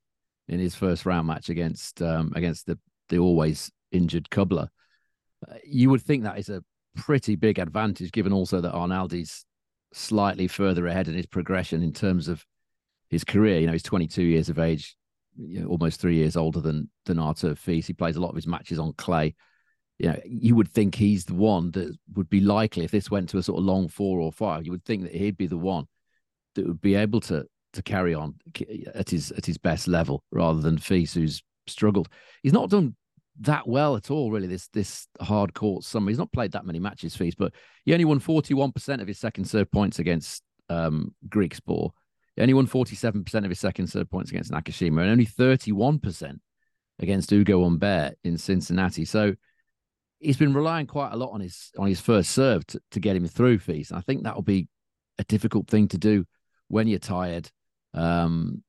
in 0.48 0.60
his 0.60 0.76
first 0.76 1.06
round 1.06 1.28
match 1.28 1.50
against 1.50 2.02
um, 2.02 2.32
against 2.36 2.66
the 2.66 2.78
the 3.10 3.18
always 3.18 3.72
injured 3.92 4.30
Kubler. 4.30 4.68
Uh, 5.48 5.56
you 5.66 5.90
would 5.90 6.02
think 6.02 6.24
that 6.24 6.40
is 6.40 6.50
a 6.50 6.64
pretty 6.96 7.36
big 7.36 7.60
advantage, 7.60 8.12
given 8.12 8.34
also 8.34 8.62
that 8.62 8.74
Arnaldi's 8.74 9.46
slightly 9.94 10.48
further 10.48 10.88
ahead 10.88 11.08
in 11.08 11.14
his 11.14 11.26
progression 11.26 11.84
in 11.84 11.94
terms 11.94 12.28
of 12.28 12.46
his 13.10 13.24
career. 13.24 13.60
You 13.60 13.68
know, 13.68 13.74
he's 13.74 13.84
22 13.84 14.24
years 14.24 14.50
of 14.50 14.60
age, 14.60 14.96
almost 15.68 16.00
three 16.00 16.16
years 16.16 16.36
older 16.36 16.62
than 16.62 16.90
than 17.06 17.20
Artur 17.20 17.56
Fils. 17.56 17.88
He 17.88 17.94
plays 17.94 18.16
a 18.16 18.22
lot 18.22 18.30
of 18.30 18.36
his 18.36 18.48
matches 18.48 18.80
on 18.80 18.94
clay. 18.94 19.36
You 20.00 20.10
know, 20.10 20.20
you 20.26 20.56
would 20.56 20.70
think 20.70 20.96
he's 20.96 21.26
the 21.26 21.36
one 21.36 21.72
that 21.72 21.96
would 22.16 22.30
be 22.30 22.42
likely 22.42 22.84
if 22.84 22.92
this 22.92 23.12
went 23.12 23.30
to 23.30 23.38
a 23.38 23.44
sort 23.44 23.60
of 23.60 23.66
long 23.66 23.88
four 23.88 24.20
or 24.20 24.32
five. 24.32 24.66
You 24.66 24.72
would 24.72 24.86
think 24.86 25.04
that 25.04 25.14
he'd 25.14 25.38
be 25.38 25.48
the 25.48 25.58
one 25.58 25.86
that 26.56 26.68
would 26.68 26.82
be 26.82 26.96
able 26.96 27.22
to 27.22 27.46
to 27.74 27.82
carry 27.82 28.14
on 28.14 28.36
at 28.96 29.10
his 29.10 29.32
at 29.32 29.46
his 29.46 29.58
best 29.58 29.88
level 29.88 30.24
rather 30.32 30.62
than 30.62 30.78
Fils, 30.78 31.14
who's 31.14 31.44
struggled. 31.68 32.10
He's 32.42 32.54
not 32.54 32.70
done 32.70 32.96
that 33.42 33.68
well 33.68 33.96
at 33.96 34.12
all, 34.12 34.32
really. 34.32 34.48
This 34.48 34.68
this 34.70 35.08
hard 35.20 35.54
court 35.54 35.84
summer. 35.84 36.10
He's 36.10 36.20
not 36.20 36.32
played 36.32 36.52
that 36.52 36.66
many 36.66 36.80
matches, 36.80 37.16
Fils, 37.16 37.36
but 37.36 37.54
he 37.84 37.94
only 37.94 38.06
won 38.06 38.20
forty 38.20 38.54
one 38.54 38.72
percent 38.72 39.02
of 39.02 39.08
his 39.08 39.20
second 39.20 39.46
serve 39.46 39.72
points 39.72 40.00
against 40.00 40.44
um, 40.70 41.14
Griekspoor. 41.30 41.92
He 42.36 42.42
only 42.42 42.54
won 42.54 42.68
forty 42.68 42.96
seven 42.96 43.24
percent 43.24 43.46
of 43.46 43.50
his 43.50 43.60
second 43.60 43.88
serve 43.88 44.10
points 44.10 44.32
against 44.32 44.52
Nakashima, 44.52 45.02
and 45.02 45.12
only 45.12 45.26
thirty 45.26 45.72
one 45.72 46.00
percent 46.00 46.42
against 47.00 47.32
Ugo 47.32 47.64
Humbert 47.64 48.18
in 48.24 48.38
Cincinnati. 48.38 49.06
So 49.06 49.34
he's 50.20 50.38
been 50.38 50.54
relying 50.54 50.88
quite 50.88 51.12
a 51.12 51.18
lot 51.18 51.32
on 51.32 51.42
his 51.42 51.72
on 51.78 51.88
his 51.88 52.00
first 52.00 52.32
serve 52.32 52.66
to, 52.68 52.80
to 52.92 53.00
get 53.00 53.16
him 53.16 53.28
through 53.28 53.60
Fils. 53.60 53.90
And 53.90 53.98
I 53.98 54.02
think 54.02 54.24
that 54.24 54.36
will 54.36 54.44
be 54.44 54.68
a 55.18 55.24
difficult 55.24 55.68
thing 55.68 55.88
to 55.88 55.98
do 55.98 56.26
when 56.68 56.88
you're 56.88 57.00
tired 57.00 57.50
um, 57.94 58.64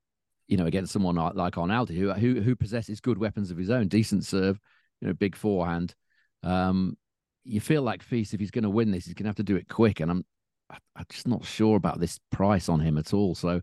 you 0.47 0.57
know, 0.57 0.67
against 0.67 0.93
someone 0.93 1.17
like, 1.17 1.35
like 1.35 1.55
Arnaldi, 1.55 1.97
who, 1.97 2.13
who 2.13 2.41
who 2.41 2.57
possesses 2.57 3.01
good 3.01 3.19
weapons 3.19 3.51
of 3.51 3.57
his 3.57 3.71
own, 3.71 3.89
decent 3.89 4.25
serve, 4.25 4.59
you 5.01 5.09
know, 5.09 5.15
big 5.15 5.37
forehand. 5.37 5.95
Um, 6.43 6.97
you 7.45 7.61
feel 7.61 7.83
like 7.83 8.03
Fils, 8.03 8.35
if 8.35 8.41
he's 8.41 8.51
going 8.51 8.65
to 8.65 8.71
win 8.71 8.91
this, 8.91 9.05
he's 9.05 9.15
going 9.15 9.25
to 9.25 9.29
have 9.29 9.37
to 9.37 9.43
do 9.43 9.57
it 9.57 9.69
quick, 9.69 10.01
and 10.01 10.11
I'm 10.11 10.25
I'm 10.71 11.07
just 11.11 11.29
not 11.29 11.45
sure 11.45 11.77
about 11.77 12.01
this 12.01 12.19
price 12.31 12.69
on 12.69 12.81
him 12.81 12.99
at 12.99 13.13
all. 13.13 13.35
So 13.35 13.61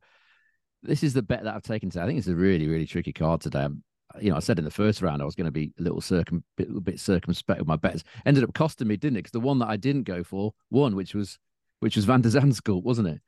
this 0.83 1.03
is 1.03 1.13
the 1.13 1.21
bet 1.21 1.43
that 1.43 1.55
I've 1.55 1.63
taken 1.63 1.89
today. 1.89 2.03
I 2.03 2.07
think 2.07 2.19
it's 2.19 2.27
a 2.27 2.35
really 2.35 2.67
really 2.67 2.85
tricky 2.85 3.13
card 3.13 3.41
today. 3.41 3.63
I'm, 3.63 3.83
you 4.19 4.29
know, 4.29 4.37
I 4.37 4.39
said 4.39 4.59
in 4.59 4.65
the 4.65 4.71
first 4.71 5.01
round 5.01 5.21
I 5.21 5.25
was 5.25 5.35
going 5.35 5.45
to 5.45 5.51
be 5.51 5.71
a 5.79 5.81
little 5.81 6.01
circum, 6.01 6.43
bit, 6.57 6.69
a 6.69 6.81
bit 6.81 6.99
circumspect 6.99 7.59
with 7.59 7.67
my 7.67 7.77
bets. 7.77 8.03
Ended 8.25 8.43
up 8.43 8.53
costing 8.53 8.87
me, 8.87 8.97
didn't 8.97 9.17
it? 9.17 9.19
Because 9.19 9.31
the 9.31 9.39
one 9.39 9.59
that 9.59 9.69
I 9.69 9.77
didn't 9.77 10.03
go 10.03 10.23
for 10.23 10.53
won, 10.69 10.95
which 10.95 11.15
was 11.15 11.39
which 11.79 11.95
was 11.95 12.05
Van 12.05 12.21
der 12.21 12.29
Zandschulp, 12.29 12.83
wasn't 12.83 13.07
it? 13.07 13.21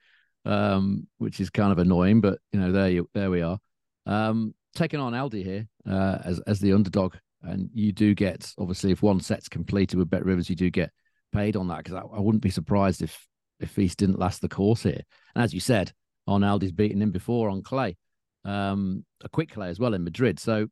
Um, 0.46 1.08
which 1.20 1.40
is 1.40 1.50
kind 1.50 1.72
of 1.72 1.80
annoying. 1.80 2.22
But 2.22 2.40
you 2.52 2.60
know, 2.60 2.72
there 2.72 2.90
you 2.90 3.10
there 3.14 3.30
we 3.30 3.42
are. 3.42 3.58
Um, 4.06 4.54
taking 4.76 5.00
on 5.00 5.14
Aldi 5.14 5.44
here 5.44 5.68
uh, 5.90 6.20
as 6.24 6.40
as 6.42 6.60
the 6.60 6.74
underdog, 6.74 7.16
and 7.42 7.70
you 7.74 7.92
do 7.92 8.14
get 8.14 8.54
obviously 8.58 8.92
if 8.92 9.02
one 9.02 9.20
set's 9.20 9.48
completed 9.48 9.98
with 9.98 10.10
Bet 10.10 10.26
Rivers, 10.26 10.50
you 10.50 10.56
do 10.56 10.70
get 10.70 10.92
paid 11.32 11.56
on 11.56 11.68
that 11.68 11.78
because 11.78 11.94
I, 11.94 12.02
I, 12.02 12.20
wouldn't 12.20 12.44
be 12.44 12.50
surprised 12.50 13.02
if 13.02 13.28
if 13.60 13.72
Fils 13.72 13.96
didn't 13.96 14.20
last 14.20 14.42
the 14.42 14.50
course 14.50 14.84
here. 14.84 15.02
And 15.36 15.44
as 15.44 15.54
you 15.54 15.60
said, 15.60 15.92
Arnaldi's 16.28 16.72
beaten 16.72 17.02
him 17.02 17.12
before 17.12 17.50
on 17.50 17.64
clay, 17.64 17.98
um, 18.46 19.06
a 19.24 19.30
quick 19.30 19.52
clay 19.52 19.70
as 19.70 19.80
well 19.80 19.94
in 19.94 20.04
Madrid. 20.04 20.40
So 20.40 20.68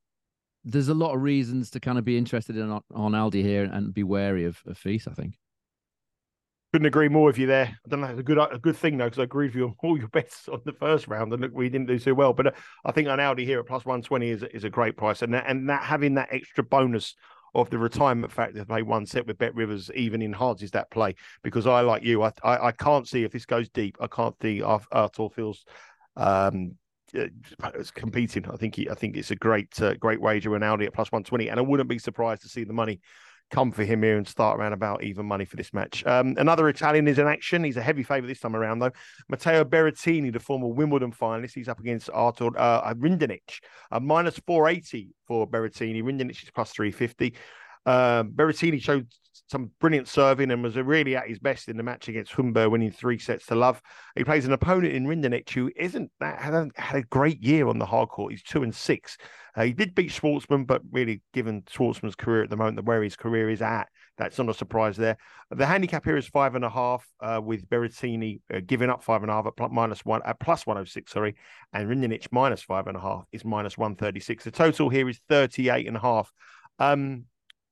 there's 0.64 0.90
a 0.90 0.94
lot 0.94 1.16
of 1.16 1.22
reasons 1.22 1.72
to 1.72 1.80
kind 1.80 1.98
of 1.98 2.06
be 2.06 2.18
interested 2.18 2.56
in 2.58 2.80
Arnaldi 2.94 3.42
here 3.42 3.64
and 3.64 3.94
be 3.94 4.04
wary 4.04 4.46
of, 4.46 4.60
of 4.68 4.78
Fils, 4.78 5.08
I 5.08 5.14
think. 5.14 5.36
Couldn't 6.72 6.88
agree 6.88 7.10
more 7.10 7.26
with 7.26 7.38
you 7.38 7.48
there. 7.48 7.66
I 7.86 7.90
don't 7.90 8.00
know. 8.00 8.08
It's 8.08 8.20
a 8.20 8.24
good 8.24 8.38
a 8.38 8.58
good 8.58 8.78
thing 8.78 8.98
though, 8.98 9.06
because 9.06 9.20
I 9.20 9.24
agreed 9.24 9.48
with 9.48 9.56
you 9.56 9.66
on 9.66 9.76
all 9.84 9.98
your 9.98 10.08
bets 10.14 10.48
on 10.48 10.62
the 10.66 10.72
first 10.72 11.08
round, 11.10 11.34
and 11.34 11.42
look, 11.42 11.52
we 11.54 11.68
didn't 11.68 11.88
do 11.88 12.00
so 12.00 12.14
well. 12.14 12.32
But 12.32 12.48
uh, 12.48 12.52
I 12.86 12.94
think 12.94 13.10
an 13.10 13.20
Audi 13.20 13.46
here 13.46 13.60
at 13.60 13.68
plus 13.68 13.86
one 13.86 14.02
twenty 14.02 14.30
is 14.30 14.44
is 14.54 14.64
a 14.64 14.70
great 14.70 14.96
price, 14.96 15.22
and 15.22 15.34
that, 15.34 15.46
and 15.48 15.70
that 15.70 15.84
having 15.84 16.14
that 16.16 16.30
extra 16.32 16.64
bonus 16.64 17.16
of 17.54 17.70
the 17.70 17.78
retirement 17.78 18.32
factor 18.32 18.60
to 18.60 18.66
play 18.66 18.82
one 18.84 19.06
set 19.06 19.28
with 19.28 19.38
Bet 19.38 19.54
Rivers 19.54 19.92
even 19.94 20.22
enhances 20.22 20.72
that 20.72 20.90
play. 20.92 21.16
Because 21.44 21.68
I 21.68 21.82
like 21.82 22.04
you, 22.04 22.24
I 22.24 22.32
I, 22.42 22.68
I 22.68 22.72
can't 22.72 23.06
see 23.06 23.26
if 23.26 23.34
this 23.34 23.46
goes 23.46 23.68
deep. 23.68 23.98
I 24.00 24.08
can't 24.08 24.36
see 24.42 24.62
Artur 24.62 25.30
Fils 25.30 25.66
um, 26.16 26.76
uh, 27.14 27.28
competing. 27.94 28.50
I 28.50 28.56
think 28.56 28.76
he, 28.76 28.90
I 28.90 28.94
think 28.94 29.18
it's 29.18 29.32
a 29.32 29.36
great 29.36 29.82
uh, 29.82 29.96
great 29.96 30.22
wager 30.22 30.56
on 30.56 30.64
Audi 30.64 30.86
at 30.86 30.94
plus 30.94 31.12
one 31.12 31.26
twenty, 31.26 31.50
and 31.50 31.60
I 31.60 31.64
wouldn't 31.64 31.90
be 31.90 32.00
surprised 32.00 32.44
to 32.44 32.48
see 32.48 32.64
the 32.64 32.72
money 32.72 33.02
come 33.52 33.72
for 33.72 33.84
him 33.84 34.02
here 34.02 34.18
and 34.18 34.28
start 34.28 34.60
around 34.60 34.74
about 34.74 35.04
even 35.04 35.26
money 35.26 35.46
for 35.46 35.58
this 35.58 35.74
match. 35.74 36.06
Um, 36.06 36.36
another 36.38 36.70
Italian 36.70 37.08
is 37.08 37.20
in 37.20 37.28
action. 37.28 37.64
He's 37.64 37.78
a 37.78 37.82
heavy 37.82 38.04
favourite 38.04 38.28
this 38.28 38.40
time 38.40 38.56
around, 38.56 38.80
though. 38.80 38.92
Matteo 39.30 39.64
Berrettini, 39.64 40.32
the 40.32 40.40
former 40.40 40.68
Wimbledon 40.68 41.12
finalist, 41.12 41.54
he's 41.54 41.68
up 41.68 41.80
against 41.80 42.10
Arthur 42.14 42.58
uh, 42.58 42.94
uh, 43.92 44.00
minus 44.00 44.40
480 44.48 45.10
for 45.28 45.48
Berrettini. 45.48 46.02
Rinderknech 46.02 46.44
is 46.44 46.52
plus 46.52 46.72
350. 46.72 47.36
Uh, 47.86 48.24
Berrettini 48.24 48.82
showed 48.82 49.08
some 49.48 49.72
brilliant 49.82 50.08
serving 50.08 50.50
and 50.52 50.64
was 50.64 50.78
really 50.78 51.16
at 51.16 51.28
his 51.28 51.40
best 51.40 51.68
in 51.68 51.76
the 51.76 51.84
match 51.84 52.08
against 52.08 52.32
Humbert, 52.32 52.72
winning 52.72 52.92
three 52.92 53.20
sets 53.20 53.46
to 53.48 53.56
love. 53.56 53.82
He 54.16 54.24
plays 54.24 54.46
an 54.46 54.54
opponent 54.54 54.94
in 54.94 55.06
Rinderknech 55.08 55.50
who 55.50 55.70
isn't 55.76 56.10
that 56.22 56.40
had 56.40 56.96
a 56.96 57.04
great 57.04 57.44
year 57.44 57.68
on 57.68 57.78
the 57.78 57.86
hard 57.86 58.10
court. 58.10 58.32
He's 58.32 58.44
two 58.44 58.64
and 58.64 58.74
six. 58.74 59.18
Uh, 59.56 59.64
he 59.64 59.74
did 59.74 59.94
beat 59.94 60.12
Schwartzman, 60.12 60.66
but 60.66 60.82
really, 60.92 61.22
given 61.34 61.64
Schwartzman's 61.64 62.16
career 62.16 62.44
at 62.44 62.50
the 62.50 62.56
moment, 62.56 62.86
where 62.86 63.04
his 63.04 63.18
career 63.18 63.50
is 63.50 63.62
at, 63.62 63.90
that's 64.18 64.38
not 64.38 64.48
a 64.48 64.54
surprise 64.54 64.96
there. 64.96 65.18
The 65.50 65.66
handicap 65.66 66.06
here 66.06 66.16
is 66.16 66.28
five 66.28 66.56
and 66.56 66.64
a 66.64 66.70
half, 66.70 67.06
uh, 67.20 67.42
with 67.44 67.70
Berrettini 67.70 68.40
uh, 68.54 68.62
giving 68.66 68.90
up 68.90 69.04
five 69.04 69.24
and 69.24 69.32
a 69.32 69.34
half 69.34 69.48
at 69.48 69.58
plus 69.58 69.72
minus 69.74 70.06
one 70.06 70.22
at 70.24 70.40
plus 70.40 70.66
one 70.66 70.78
hundred 70.78 70.88
oh 70.88 70.92
six. 70.92 71.12
Sorry, 71.12 71.36
and 71.74 71.90
Rinderknech 71.90 72.28
minus 72.32 72.62
five 72.62 72.88
and 72.88 72.96
a 72.96 73.02
half 73.02 73.26
is 73.34 73.44
minus 73.44 73.78
one 73.78 73.96
thirty 73.96 74.22
six. 74.22 74.46
The 74.46 74.52
total 74.52 74.88
here 74.88 75.10
is 75.10 75.20
thirty 75.28 75.70
eight 75.70 75.88
and 75.88 75.98
a 75.98 76.02
half. 76.02 76.32
Um, 76.80 77.26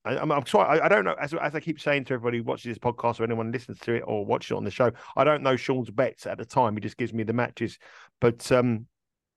I, 0.06 0.16
am 0.16 0.32
I'm 0.32 0.46
sorry. 0.46 0.80
I, 0.80 0.86
I, 0.86 0.90
don't 0.90 1.04
know. 1.04 1.16
As, 1.20 1.34
as 1.34 1.56
I 1.56 1.60
keep 1.60 1.80
saying 1.80 2.06
to 2.06 2.14
everybody 2.14 2.38
who 2.38 2.44
watches 2.44 2.66
this 2.66 2.78
podcast 2.78 3.20
or 3.20 3.24
anyone 3.24 3.52
listens 3.52 3.80
to 3.80 3.94
it 3.94 4.04
or 4.08 4.26
watches 4.26 4.52
it 4.52 4.58
on 4.58 4.64
the 4.64 4.72
show, 4.72 4.92
I 5.16 5.24
don't 5.24 5.44
know 5.44 5.56
Sean's 5.56 5.90
bets 5.90 6.26
at 6.26 6.38
the 6.38 6.46
time. 6.46 6.76
He 6.76 6.82
just 6.82 6.98
gives 6.98 7.14
me 7.14 7.24
the 7.24 7.34
matches. 7.34 7.78
But 8.22 8.50
um, 8.52 8.88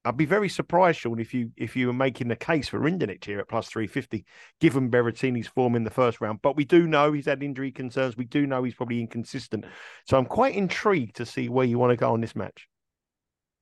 I'd 0.04 0.16
be 0.16 0.24
very 0.24 0.48
surprised, 0.48 1.00
Sean, 1.00 1.20
if 1.20 1.32
you 1.34 1.52
if 1.56 1.76
you 1.76 1.86
were 1.88 1.92
making 1.92 2.28
the 2.28 2.36
case 2.36 2.68
for 2.68 2.80
Rinderknech 2.80 3.24
here 3.24 3.38
at 3.38 3.48
plus 3.48 3.68
three 3.68 3.86
fifty, 3.86 4.24
given 4.60 4.90
Berrettini's 4.90 5.48
form 5.48 5.76
in 5.76 5.84
the 5.84 5.90
first 5.90 6.20
round. 6.20 6.40
But 6.42 6.56
we 6.56 6.64
do 6.64 6.86
know 6.86 7.12
he's 7.12 7.26
had 7.26 7.42
injury 7.42 7.70
concerns. 7.70 8.16
We 8.16 8.24
do 8.24 8.46
know 8.46 8.62
he's 8.62 8.74
probably 8.74 9.00
inconsistent. 9.00 9.64
So 10.08 10.16
I'm 10.16 10.26
quite 10.26 10.54
intrigued 10.54 11.16
to 11.16 11.26
see 11.26 11.48
where 11.48 11.66
you 11.66 11.78
want 11.78 11.90
to 11.90 11.96
go 11.96 12.12
on 12.12 12.20
this 12.20 12.36
match. 12.36 12.68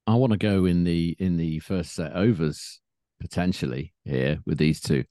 I 0.06 0.14
want 0.14 0.32
to 0.32 0.38
go 0.38 0.64
in 0.64 0.84
the 0.84 1.14
in 1.18 1.36
the 1.36 1.60
first 1.60 1.94
set 1.94 2.12
overs 2.14 2.80
potentially 3.20 3.92
here 4.04 4.40
with 4.46 4.58
these 4.58 4.80
two. 4.80 5.04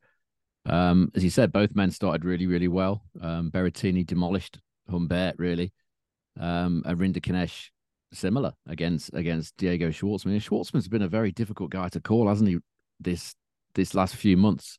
Um, 0.69 1.12
as 1.15 1.23
you 1.23 1.29
said, 1.29 1.51
both 1.51 1.75
men 1.75 1.91
started 1.91 2.25
really, 2.25 2.45
really 2.45 2.67
well. 2.67 3.03
Um, 3.21 3.51
Berrettini 3.51 4.05
demolished 4.05 4.60
Humbert, 4.89 5.36
really. 5.38 5.73
Um, 6.39 6.84
and 6.86 6.97
Rinderknech 6.97 7.69
similar 8.13 8.53
against 8.67 9.13
against 9.13 9.55
Diego 9.58 9.89
Schwartzman. 9.89 10.32
And 10.32 10.41
Schwartzman's 10.41 10.88
been 10.88 11.01
a 11.01 11.08
very 11.08 11.32
difficult 11.32 11.71
guy 11.71 11.89
to 11.89 11.99
call, 11.99 12.27
hasn't 12.27 12.49
he? 12.49 12.58
This 12.99 13.36
this 13.75 13.93
last 13.93 14.15
few 14.15 14.38
months, 14.38 14.77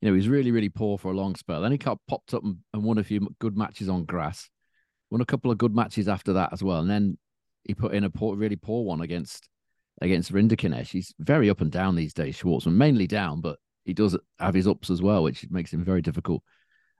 you 0.00 0.08
know, 0.08 0.14
he's 0.14 0.28
really 0.28 0.50
really 0.50 0.68
poor 0.68 0.98
for 0.98 1.12
a 1.12 1.16
long 1.16 1.34
spell. 1.34 1.60
Then 1.60 1.72
he 1.72 1.78
of 1.86 1.98
popped 2.08 2.34
up 2.34 2.44
and, 2.44 2.58
and 2.72 2.82
won 2.82 2.98
a 2.98 3.04
few 3.04 3.28
good 3.40 3.56
matches 3.56 3.88
on 3.88 4.04
grass, 4.04 4.48
won 5.10 5.20
a 5.20 5.26
couple 5.26 5.50
of 5.50 5.58
good 5.58 5.74
matches 5.74 6.08
after 6.08 6.34
that 6.34 6.52
as 6.52 6.62
well, 6.62 6.80
and 6.80 6.90
then 6.90 7.18
he 7.64 7.74
put 7.74 7.94
in 7.94 8.04
a 8.04 8.10
poor, 8.10 8.36
really 8.36 8.56
poor 8.56 8.84
one 8.84 9.00
against 9.00 9.48
against 10.00 10.32
Rinderknech. 10.32 10.88
He's 10.88 11.12
very 11.18 11.50
up 11.50 11.60
and 11.60 11.70
down 11.70 11.96
these 11.96 12.14
days, 12.14 12.38
Schwartzman, 12.38 12.74
mainly 12.74 13.06
down, 13.06 13.40
but 13.40 13.58
he 13.88 13.94
does 13.94 14.14
have 14.38 14.52
his 14.52 14.68
ups 14.68 14.90
as 14.90 15.00
well, 15.00 15.22
which 15.22 15.46
makes 15.50 15.72
him 15.72 15.82
very 15.82 16.02
difficult 16.02 16.42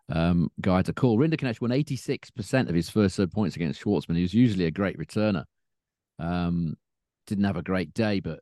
um, 0.08 0.50
guy 0.58 0.80
to 0.80 0.94
call. 0.94 1.18
Rinderknech 1.18 1.60
won 1.60 1.70
86% 1.70 2.66
of 2.66 2.74
his 2.74 2.88
first 2.88 3.16
serve 3.16 3.30
points 3.30 3.56
against 3.56 3.84
Schwartzman. 3.84 4.16
He 4.16 4.22
was 4.22 4.32
usually 4.32 4.64
a 4.64 4.70
great 4.70 4.98
returner. 4.98 5.44
Um, 6.18 6.76
didn't 7.26 7.44
have 7.44 7.58
a 7.58 7.62
great 7.62 7.92
day, 7.92 8.20
but 8.20 8.40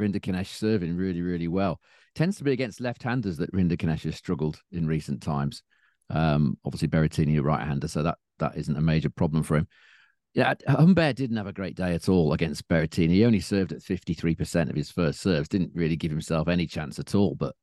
Rinderknech 0.00 0.48
serving 0.48 0.96
really, 0.96 1.22
really 1.22 1.46
well. 1.46 1.78
Tends 2.16 2.38
to 2.38 2.44
be 2.44 2.50
against 2.50 2.80
left-handers 2.80 3.36
that 3.36 3.52
Rinderknech 3.52 4.02
has 4.02 4.16
struggled 4.16 4.60
in 4.72 4.88
recent 4.88 5.22
times. 5.22 5.62
Um, 6.10 6.58
obviously 6.64 6.88
Berrettini 6.88 7.38
a 7.38 7.42
right-hander, 7.42 7.86
so 7.86 8.02
that 8.02 8.18
that 8.40 8.56
isn't 8.56 8.76
a 8.76 8.80
major 8.82 9.10
problem 9.10 9.44
for 9.44 9.58
him. 9.58 9.68
Yeah, 10.34 10.54
Humbert 10.66 11.14
didn't 11.14 11.36
have 11.36 11.46
a 11.46 11.52
great 11.52 11.76
day 11.76 11.94
at 11.94 12.08
all 12.08 12.32
against 12.32 12.66
Berrettini. 12.66 13.10
He 13.10 13.24
only 13.24 13.40
served 13.40 13.70
at 13.70 13.78
53% 13.78 14.70
of 14.70 14.74
his 14.74 14.90
first 14.90 15.20
serves, 15.20 15.48
didn't 15.48 15.70
really 15.72 15.96
give 15.96 16.10
himself 16.10 16.48
any 16.48 16.66
chance 16.66 16.98
at 16.98 17.14
all, 17.14 17.36
but 17.36 17.54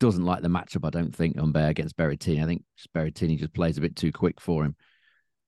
doesn't 0.00 0.24
like 0.24 0.42
the 0.42 0.48
matchup, 0.48 0.84
I 0.84 0.90
don't 0.90 1.14
think, 1.14 1.38
Humbert 1.38 1.70
against 1.70 1.96
Berrettini. 1.96 2.42
I 2.42 2.46
think 2.46 2.64
Berrettini 2.96 3.38
just 3.38 3.54
plays 3.54 3.78
a 3.78 3.80
bit 3.80 3.94
too 3.94 4.10
quick 4.10 4.40
for 4.40 4.64
him. 4.64 4.74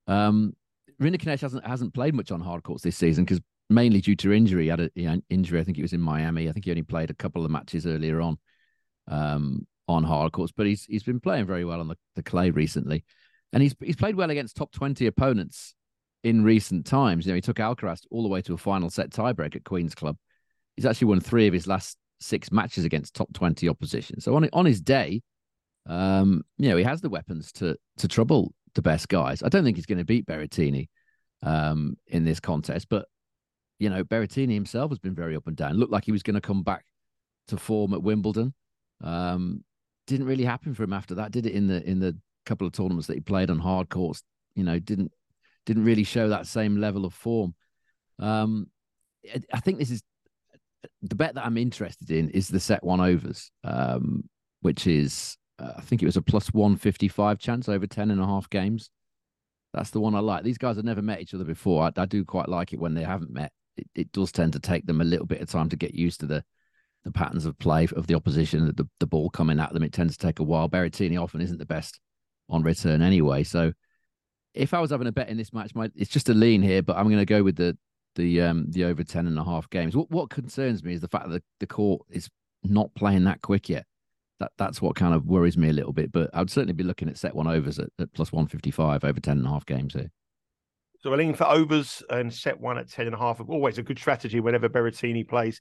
Um, 0.07 0.53
Rinderknech 1.01 1.41
hasn't 1.41 1.65
hasn't 1.65 1.93
played 1.93 2.13
much 2.13 2.31
on 2.31 2.39
hard 2.39 2.63
courts 2.63 2.83
this 2.83 2.95
season 2.95 3.25
because 3.25 3.41
mainly 3.69 4.01
due 4.01 4.15
to 4.17 4.31
injury. 4.31 4.63
He 4.63 4.69
had 4.69 4.91
an 4.95 5.23
injury. 5.29 5.59
I 5.59 5.63
think 5.63 5.77
he 5.77 5.83
was 5.83 5.93
in 5.93 6.01
Miami. 6.01 6.47
I 6.47 6.51
think 6.51 6.65
he 6.65 6.71
only 6.71 6.83
played 6.83 7.09
a 7.09 7.15
couple 7.15 7.43
of 7.43 7.51
matches 7.51 7.85
earlier 7.85 8.21
on 8.21 8.37
um, 9.07 9.67
on 9.87 10.03
hard 10.03 10.31
courts, 10.31 10.53
but 10.55 10.65
he's 10.65 10.85
he's 10.85 11.03
been 11.03 11.19
playing 11.19 11.45
very 11.45 11.65
well 11.65 11.79
on 11.79 11.87
the, 11.87 11.97
the 12.15 12.23
clay 12.23 12.51
recently, 12.51 13.03
and 13.51 13.63
he's 13.63 13.75
he's 13.81 13.95
played 13.95 14.15
well 14.15 14.29
against 14.29 14.55
top 14.55 14.71
twenty 14.71 15.07
opponents 15.07 15.75
in 16.23 16.43
recent 16.43 16.85
times. 16.85 17.25
You 17.25 17.31
know, 17.31 17.35
he 17.35 17.41
took 17.41 17.57
Alcaraz 17.57 18.01
all 18.11 18.23
the 18.23 18.29
way 18.29 18.41
to 18.43 18.53
a 18.53 18.57
final 18.57 18.89
set 18.89 19.09
tiebreak 19.09 19.55
at 19.55 19.65
Queen's 19.65 19.95
Club. 19.95 20.17
He's 20.75 20.85
actually 20.85 21.07
won 21.07 21.19
three 21.19 21.47
of 21.47 21.53
his 21.53 21.67
last 21.67 21.97
six 22.23 22.51
matches 22.51 22.85
against 22.85 23.13
top 23.13 23.31
20 23.33 23.69
opposition. 23.69 24.19
So 24.19 24.35
on 24.35 24.49
on 24.53 24.65
his 24.65 24.81
day, 24.81 25.21
um, 25.85 26.43
you 26.57 26.69
know, 26.69 26.77
he 26.77 26.83
has 26.83 27.01
the 27.01 27.09
weapons 27.09 27.51
to 27.53 27.77
to 27.97 28.07
trouble 28.07 28.53
the 28.75 28.81
best 28.81 29.09
guys. 29.09 29.43
I 29.43 29.49
don't 29.49 29.63
think 29.63 29.77
he's 29.77 29.85
going 29.85 29.97
to 29.99 30.05
beat 30.05 30.25
Berrettini 30.25 30.87
um, 31.41 31.97
in 32.07 32.25
this 32.25 32.39
contest, 32.39 32.87
but 32.89 33.05
you 33.79 33.89
know, 33.89 34.03
Berrettini 34.03 34.53
himself 34.53 34.91
has 34.91 34.99
been 34.99 35.15
very 35.15 35.35
up 35.35 35.47
and 35.47 35.55
down. 35.55 35.77
Looked 35.77 35.91
like 35.91 36.05
he 36.05 36.11
was 36.11 36.23
going 36.23 36.35
to 36.35 36.41
come 36.41 36.63
back 36.63 36.85
to 37.49 37.57
form 37.57 37.93
at 37.93 38.01
Wimbledon. 38.01 38.53
Um, 39.01 39.63
didn't 40.07 40.27
really 40.27 40.45
happen 40.45 40.73
for 40.73 40.83
him 40.83 40.93
after 40.93 41.15
that, 41.15 41.31
did 41.31 41.45
it? 41.45 41.53
In 41.53 41.67
the 41.67 41.83
in 41.83 41.99
the 41.99 42.17
couple 42.45 42.67
of 42.67 42.73
tournaments 42.73 43.07
that 43.07 43.15
he 43.15 43.21
played 43.21 43.49
on 43.49 43.59
hard 43.59 43.89
courts, 43.89 44.23
you 44.55 44.63
know, 44.63 44.79
didn't 44.79 45.11
didn't 45.65 45.85
really 45.85 46.03
show 46.03 46.29
that 46.29 46.47
same 46.47 46.77
level 46.77 47.05
of 47.05 47.13
form. 47.13 47.55
Um, 48.19 48.67
I 49.53 49.59
think 49.59 49.79
this 49.79 49.91
is 49.91 50.03
the 51.01 51.15
bet 51.15 51.35
that 51.35 51.45
I'm 51.45 51.57
interested 51.57 52.11
in 52.11 52.29
is 52.29 52.47
the 52.47 52.59
set 52.59 52.83
one 52.83 52.99
overs, 52.99 53.51
um, 53.63 54.23
which 54.61 54.87
is 54.87 55.37
uh, 55.59 55.73
I 55.77 55.81
think 55.81 56.01
it 56.01 56.05
was 56.05 56.17
a 56.17 56.21
plus 56.21 56.47
one 56.53 56.75
fifty 56.75 57.07
five 57.07 57.39
chance 57.39 57.69
over 57.69 57.87
10 57.87 58.11
and 58.11 58.21
a 58.21 58.25
half 58.25 58.49
games. 58.49 58.89
That's 59.73 59.89
the 59.89 59.99
one 59.99 60.15
I 60.15 60.19
like. 60.19 60.43
These 60.43 60.59
guys 60.59 60.75
have 60.75 60.85
never 60.85 61.01
met 61.01 61.21
each 61.21 61.33
other 61.33 61.43
before. 61.43 61.83
I, 61.83 61.91
I 62.01 62.05
do 62.05 62.23
quite 62.23 62.47
like 62.47 62.73
it 62.73 62.79
when 62.79 62.93
they 62.93 63.03
haven't 63.03 63.31
met. 63.31 63.51
It, 63.75 63.87
it, 63.95 64.11
does 64.11 64.31
tend 64.31 64.53
to 64.53 64.59
take 64.59 64.85
them 64.85 65.01
a 65.01 65.03
little 65.03 65.25
bit 65.25 65.41
of 65.41 65.49
time 65.49 65.67
to 65.69 65.75
get 65.75 65.95
used 65.95 66.19
to 66.19 66.27
the 66.27 66.43
the 67.03 67.11
patterns 67.11 67.45
of 67.45 67.57
play 67.59 67.87
of 67.95 68.07
the 68.07 68.15
opposition, 68.15 68.65
the, 68.65 68.87
the 68.99 69.07
ball 69.07 69.29
coming 69.29 69.59
at 69.59 69.73
them. 69.73 69.83
It 69.83 69.91
tends 69.91 70.15
to 70.15 70.25
take 70.25 70.39
a 70.39 70.43
while. 70.43 70.69
Berrettini 70.69 71.21
often 71.21 71.41
isn't 71.41 71.57
the 71.57 71.65
best 71.65 71.99
on 72.49 72.63
return 72.63 73.01
anyway. 73.01 73.43
So 73.43 73.73
if 74.53 74.73
I 74.73 74.79
was 74.79 74.91
having 74.91 75.07
a 75.07 75.11
bet 75.11 75.29
in 75.29 75.37
this 75.37 75.51
match, 75.51 75.75
my, 75.75 75.89
it's 75.95 76.09
just 76.09 76.29
a 76.29 76.33
lean 76.33 76.61
here, 76.61 76.81
but 76.81 76.95
I'm 76.95 77.07
going 77.07 77.17
to 77.17 77.25
go 77.25 77.43
with 77.43 77.57
the 77.57 77.77
the 78.15 78.41
um 78.41 78.69
the 78.69 78.85
over 78.85 79.03
10 79.03 79.27
and 79.27 79.37
a 79.37 79.43
half 79.43 79.69
games. 79.69 79.95
What 79.95 80.09
what 80.11 80.29
concerns 80.29 80.83
me 80.83 80.93
is 80.93 81.01
the 81.01 81.07
fact 81.07 81.29
that 81.29 81.43
the, 81.59 81.67
court 81.67 82.03
is 82.09 82.29
not 82.63 82.93
playing 82.95 83.23
that 83.25 83.41
quick 83.41 83.69
yet. 83.69 83.85
That 84.39 84.51
that's 84.57 84.81
what 84.81 84.95
kind 84.95 85.13
of 85.13 85.25
worries 85.25 85.57
me 85.57 85.69
a 85.69 85.73
little 85.73 85.93
bit. 85.93 86.11
But 86.11 86.29
I'd 86.33 86.49
certainly 86.49 86.73
be 86.73 86.83
looking 86.83 87.09
at 87.09 87.17
set 87.17 87.35
one 87.35 87.47
overs 87.47 87.79
at, 87.79 87.89
at 87.99 88.13
plus 88.13 88.31
155 88.31 89.03
over 89.03 89.19
10 89.19 89.37
and 89.37 89.45
a 89.45 89.49
half 89.49 89.65
games 89.65 89.93
here. 89.93 90.11
So 90.99 91.09
we're 91.09 91.17
leaning 91.17 91.35
for 91.35 91.47
overs 91.47 92.01
and 92.09 92.33
set 92.33 92.59
one 92.59 92.77
at 92.77 92.89
10 92.89 93.07
and 93.07 93.15
a 93.15 93.17
half. 93.17 93.41
Always 93.45 93.77
a 93.77 93.83
good 93.83 93.99
strategy 93.99 94.39
whenever 94.39 94.69
Berrettini 94.69 95.27
plays. 95.27 95.59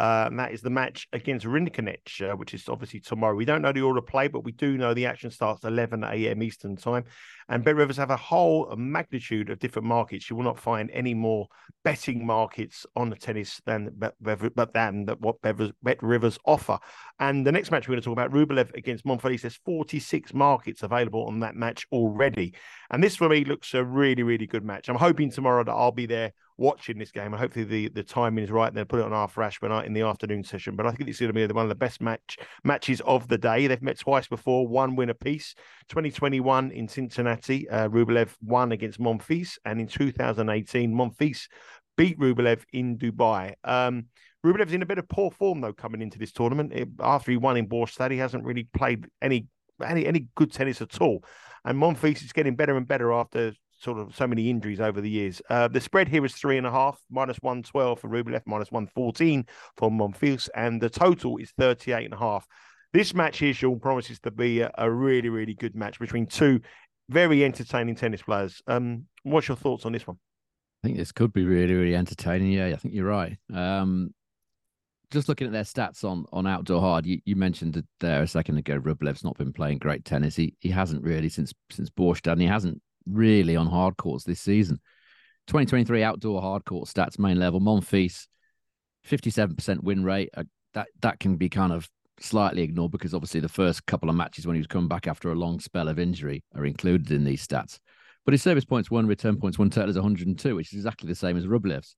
Uh, 0.00 0.28
and 0.28 0.38
that 0.38 0.50
is 0.50 0.62
the 0.62 0.70
match 0.70 1.06
against 1.12 1.44
Rinderknech, 1.44 2.32
uh, 2.32 2.34
which 2.34 2.54
is 2.54 2.70
obviously 2.70 3.00
tomorrow. 3.00 3.34
We 3.34 3.44
don't 3.44 3.60
know 3.60 3.70
the 3.70 3.82
order 3.82 3.98
of 3.98 4.06
play, 4.06 4.28
but 4.28 4.44
we 4.44 4.52
do 4.52 4.78
know 4.78 4.94
the 4.94 5.04
action 5.04 5.30
starts 5.30 5.62
11 5.62 6.04
a.m. 6.04 6.42
Eastern 6.42 6.74
time. 6.74 7.04
And 7.50 7.62
Bet 7.62 7.76
Rivers 7.76 7.98
have 7.98 8.08
a 8.08 8.16
whole 8.16 8.74
magnitude 8.76 9.50
of 9.50 9.58
different 9.58 9.86
markets. 9.86 10.30
You 10.30 10.36
will 10.36 10.44
not 10.44 10.58
find 10.58 10.90
any 10.94 11.12
more 11.12 11.48
betting 11.84 12.24
markets 12.24 12.86
on 12.96 13.10
the 13.10 13.16
tennis 13.16 13.60
than 13.66 13.90
but 13.94 14.14
than 14.72 15.06
what 15.18 15.42
Bet 15.42 16.02
Rivers 16.02 16.38
offer. 16.46 16.78
And 17.18 17.46
the 17.46 17.52
next 17.52 17.70
match 17.70 17.86
we're 17.86 17.92
going 17.92 18.00
to 18.00 18.04
talk 18.06 18.12
about, 18.12 18.32
Rublev 18.32 18.74
against 18.74 19.04
Monfils. 19.04 19.42
There's 19.42 19.60
46 19.66 20.32
markets 20.32 20.82
available 20.82 21.26
on 21.26 21.40
that 21.40 21.56
match 21.56 21.86
already. 21.92 22.54
And 22.90 23.04
this 23.04 23.16
for 23.16 23.28
me 23.28 23.44
looks 23.44 23.74
a 23.74 23.84
really, 23.84 24.22
really 24.22 24.46
good 24.46 24.64
match. 24.64 24.88
I'm 24.88 24.96
hoping 24.96 25.30
tomorrow 25.30 25.62
that 25.62 25.72
I'll 25.72 25.92
be 25.92 26.06
there 26.06 26.32
watching 26.60 26.98
this 26.98 27.10
game. 27.10 27.32
And 27.32 27.36
hopefully 27.36 27.64
the, 27.64 27.88
the 27.88 28.02
timing 28.04 28.44
is 28.44 28.50
right. 28.50 28.68
And 28.68 28.76
they'll 28.76 28.84
put 28.84 29.00
it 29.00 29.06
on 29.06 29.14
after 29.14 29.40
night 29.68 29.86
in 29.86 29.94
the 29.94 30.02
afternoon 30.02 30.44
session. 30.44 30.76
But 30.76 30.86
I 30.86 30.92
think 30.92 31.08
it's 31.08 31.18
going 31.18 31.32
to 31.32 31.46
be 31.46 31.52
one 31.52 31.64
of 31.64 31.70
the 31.70 31.74
best 31.74 32.00
match 32.00 32.36
matches 32.62 33.00
of 33.00 33.26
the 33.26 33.38
day. 33.38 33.66
They've 33.66 33.82
met 33.82 33.98
twice 33.98 34.28
before, 34.28 34.68
one 34.68 34.94
win 34.94 35.08
apiece. 35.08 35.54
2021 35.88 36.70
in 36.70 36.86
Cincinnati, 36.86 37.68
uh, 37.68 37.88
Rublev 37.88 38.28
won 38.42 38.72
against 38.72 39.00
Monfils. 39.00 39.58
And 39.64 39.80
in 39.80 39.88
2018, 39.88 40.94
Monfils 40.94 41.48
beat 41.96 42.18
Rublev 42.18 42.62
in 42.72 42.98
Dubai. 42.98 43.54
Um, 43.64 44.06
Rublev's 44.44 44.72
in 44.72 44.82
a 44.82 44.86
bit 44.86 44.98
of 44.98 45.08
poor 45.08 45.30
form 45.30 45.60
though 45.60 45.72
coming 45.72 46.02
into 46.02 46.18
this 46.18 46.32
tournament. 46.32 46.72
It, 46.72 46.88
after 47.00 47.30
he 47.30 47.36
won 47.36 47.56
in 47.56 47.68
Båstad, 47.68 48.10
he 48.10 48.18
hasn't 48.18 48.44
really 48.44 48.68
played 48.74 49.06
any 49.20 49.48
any 49.82 50.06
any 50.06 50.28
good 50.34 50.52
tennis 50.52 50.80
at 50.82 51.00
all. 51.00 51.24
And 51.64 51.78
Monfils 51.78 52.22
is 52.24 52.32
getting 52.32 52.54
better 52.54 52.76
and 52.76 52.86
better 52.86 53.12
after 53.12 53.52
sort 53.80 53.98
of 53.98 54.14
so 54.14 54.26
many 54.26 54.50
injuries 54.50 54.80
over 54.80 55.00
the 55.00 55.10
years. 55.10 55.40
Uh, 55.48 55.68
the 55.68 55.80
spread 55.80 56.08
here 56.08 56.24
is 56.24 56.34
three 56.34 56.58
and 56.58 56.66
a 56.66 56.70
half, 56.70 57.00
minus 57.10 57.38
112 57.38 58.00
for 58.00 58.08
Rublev, 58.08 58.42
minus 58.46 58.70
114 58.70 59.46
for 59.76 59.90
Monfils, 59.90 60.48
and 60.54 60.80
the 60.80 60.90
total 60.90 61.38
is 61.38 61.50
38 61.58 62.04
and 62.04 62.14
a 62.14 62.18
half. 62.18 62.46
This 62.92 63.14
match 63.14 63.38
here, 63.38 63.54
Sean, 63.54 63.80
promises 63.80 64.18
to 64.20 64.30
be 64.30 64.60
a, 64.60 64.70
a 64.76 64.90
really, 64.90 65.28
really 65.28 65.54
good 65.54 65.74
match 65.74 65.98
between 65.98 66.26
two 66.26 66.60
very 67.08 67.44
entertaining 67.44 67.94
tennis 67.94 68.22
players. 68.22 68.62
Um, 68.66 69.06
what's 69.22 69.48
your 69.48 69.56
thoughts 69.56 69.86
on 69.86 69.92
this 69.92 70.06
one? 70.06 70.18
I 70.82 70.88
think 70.88 70.98
this 70.98 71.12
could 71.12 71.32
be 71.32 71.44
really, 71.44 71.74
really 71.74 71.96
entertaining. 71.96 72.52
Yeah, 72.52 72.66
I 72.66 72.76
think 72.76 72.94
you're 72.94 73.06
right. 73.06 73.36
Um, 73.52 74.14
just 75.10 75.28
looking 75.28 75.46
at 75.46 75.52
their 75.52 75.64
stats 75.64 76.04
on 76.04 76.24
on 76.32 76.46
outdoor 76.46 76.80
hard, 76.80 77.04
you, 77.04 77.20
you 77.24 77.36
mentioned 77.36 77.82
there 77.98 78.22
a 78.22 78.26
second 78.28 78.58
ago. 78.58 78.78
Rublev's 78.78 79.24
not 79.24 79.36
been 79.36 79.52
playing 79.52 79.78
great 79.78 80.04
tennis. 80.04 80.36
He 80.36 80.54
he 80.60 80.70
hasn't 80.70 81.02
really 81.04 81.28
since 81.28 81.52
since 81.70 81.90
Båstad, 81.90 82.32
and 82.32 82.40
he 82.40 82.46
hasn't 82.46 82.80
really 83.12 83.56
on 83.56 83.66
hard 83.66 83.96
courts 83.96 84.24
this 84.24 84.40
season. 84.40 84.80
2023 85.46 86.02
outdoor 86.02 86.40
hard 86.40 86.64
court 86.64 86.88
stats, 86.88 87.18
main 87.18 87.38
level, 87.38 87.60
Monfils, 87.60 88.26
57% 89.08 89.82
win 89.82 90.04
rate. 90.04 90.30
Uh, 90.36 90.44
that 90.74 90.88
that 91.00 91.18
can 91.18 91.36
be 91.36 91.48
kind 91.48 91.72
of 91.72 91.88
slightly 92.20 92.62
ignored 92.62 92.92
because 92.92 93.14
obviously 93.14 93.40
the 93.40 93.48
first 93.48 93.84
couple 93.86 94.08
of 94.08 94.14
matches 94.14 94.46
when 94.46 94.54
he 94.54 94.60
was 94.60 94.66
coming 94.66 94.88
back 94.88 95.06
after 95.06 95.32
a 95.32 95.34
long 95.34 95.58
spell 95.58 95.88
of 95.88 95.98
injury 95.98 96.44
are 96.54 96.66
included 96.66 97.10
in 97.10 97.24
these 97.24 97.44
stats. 97.46 97.78
But 98.24 98.32
his 98.32 98.42
service 98.42 98.64
points 98.64 98.90
one, 98.90 99.06
return 99.06 99.38
points 99.38 99.58
one 99.58 99.70
total 99.70 99.90
is 99.90 99.96
102, 99.96 100.54
which 100.54 100.72
is 100.72 100.78
exactly 100.78 101.08
the 101.08 101.14
same 101.14 101.36
as 101.36 101.46
Rublev's. 101.46 101.96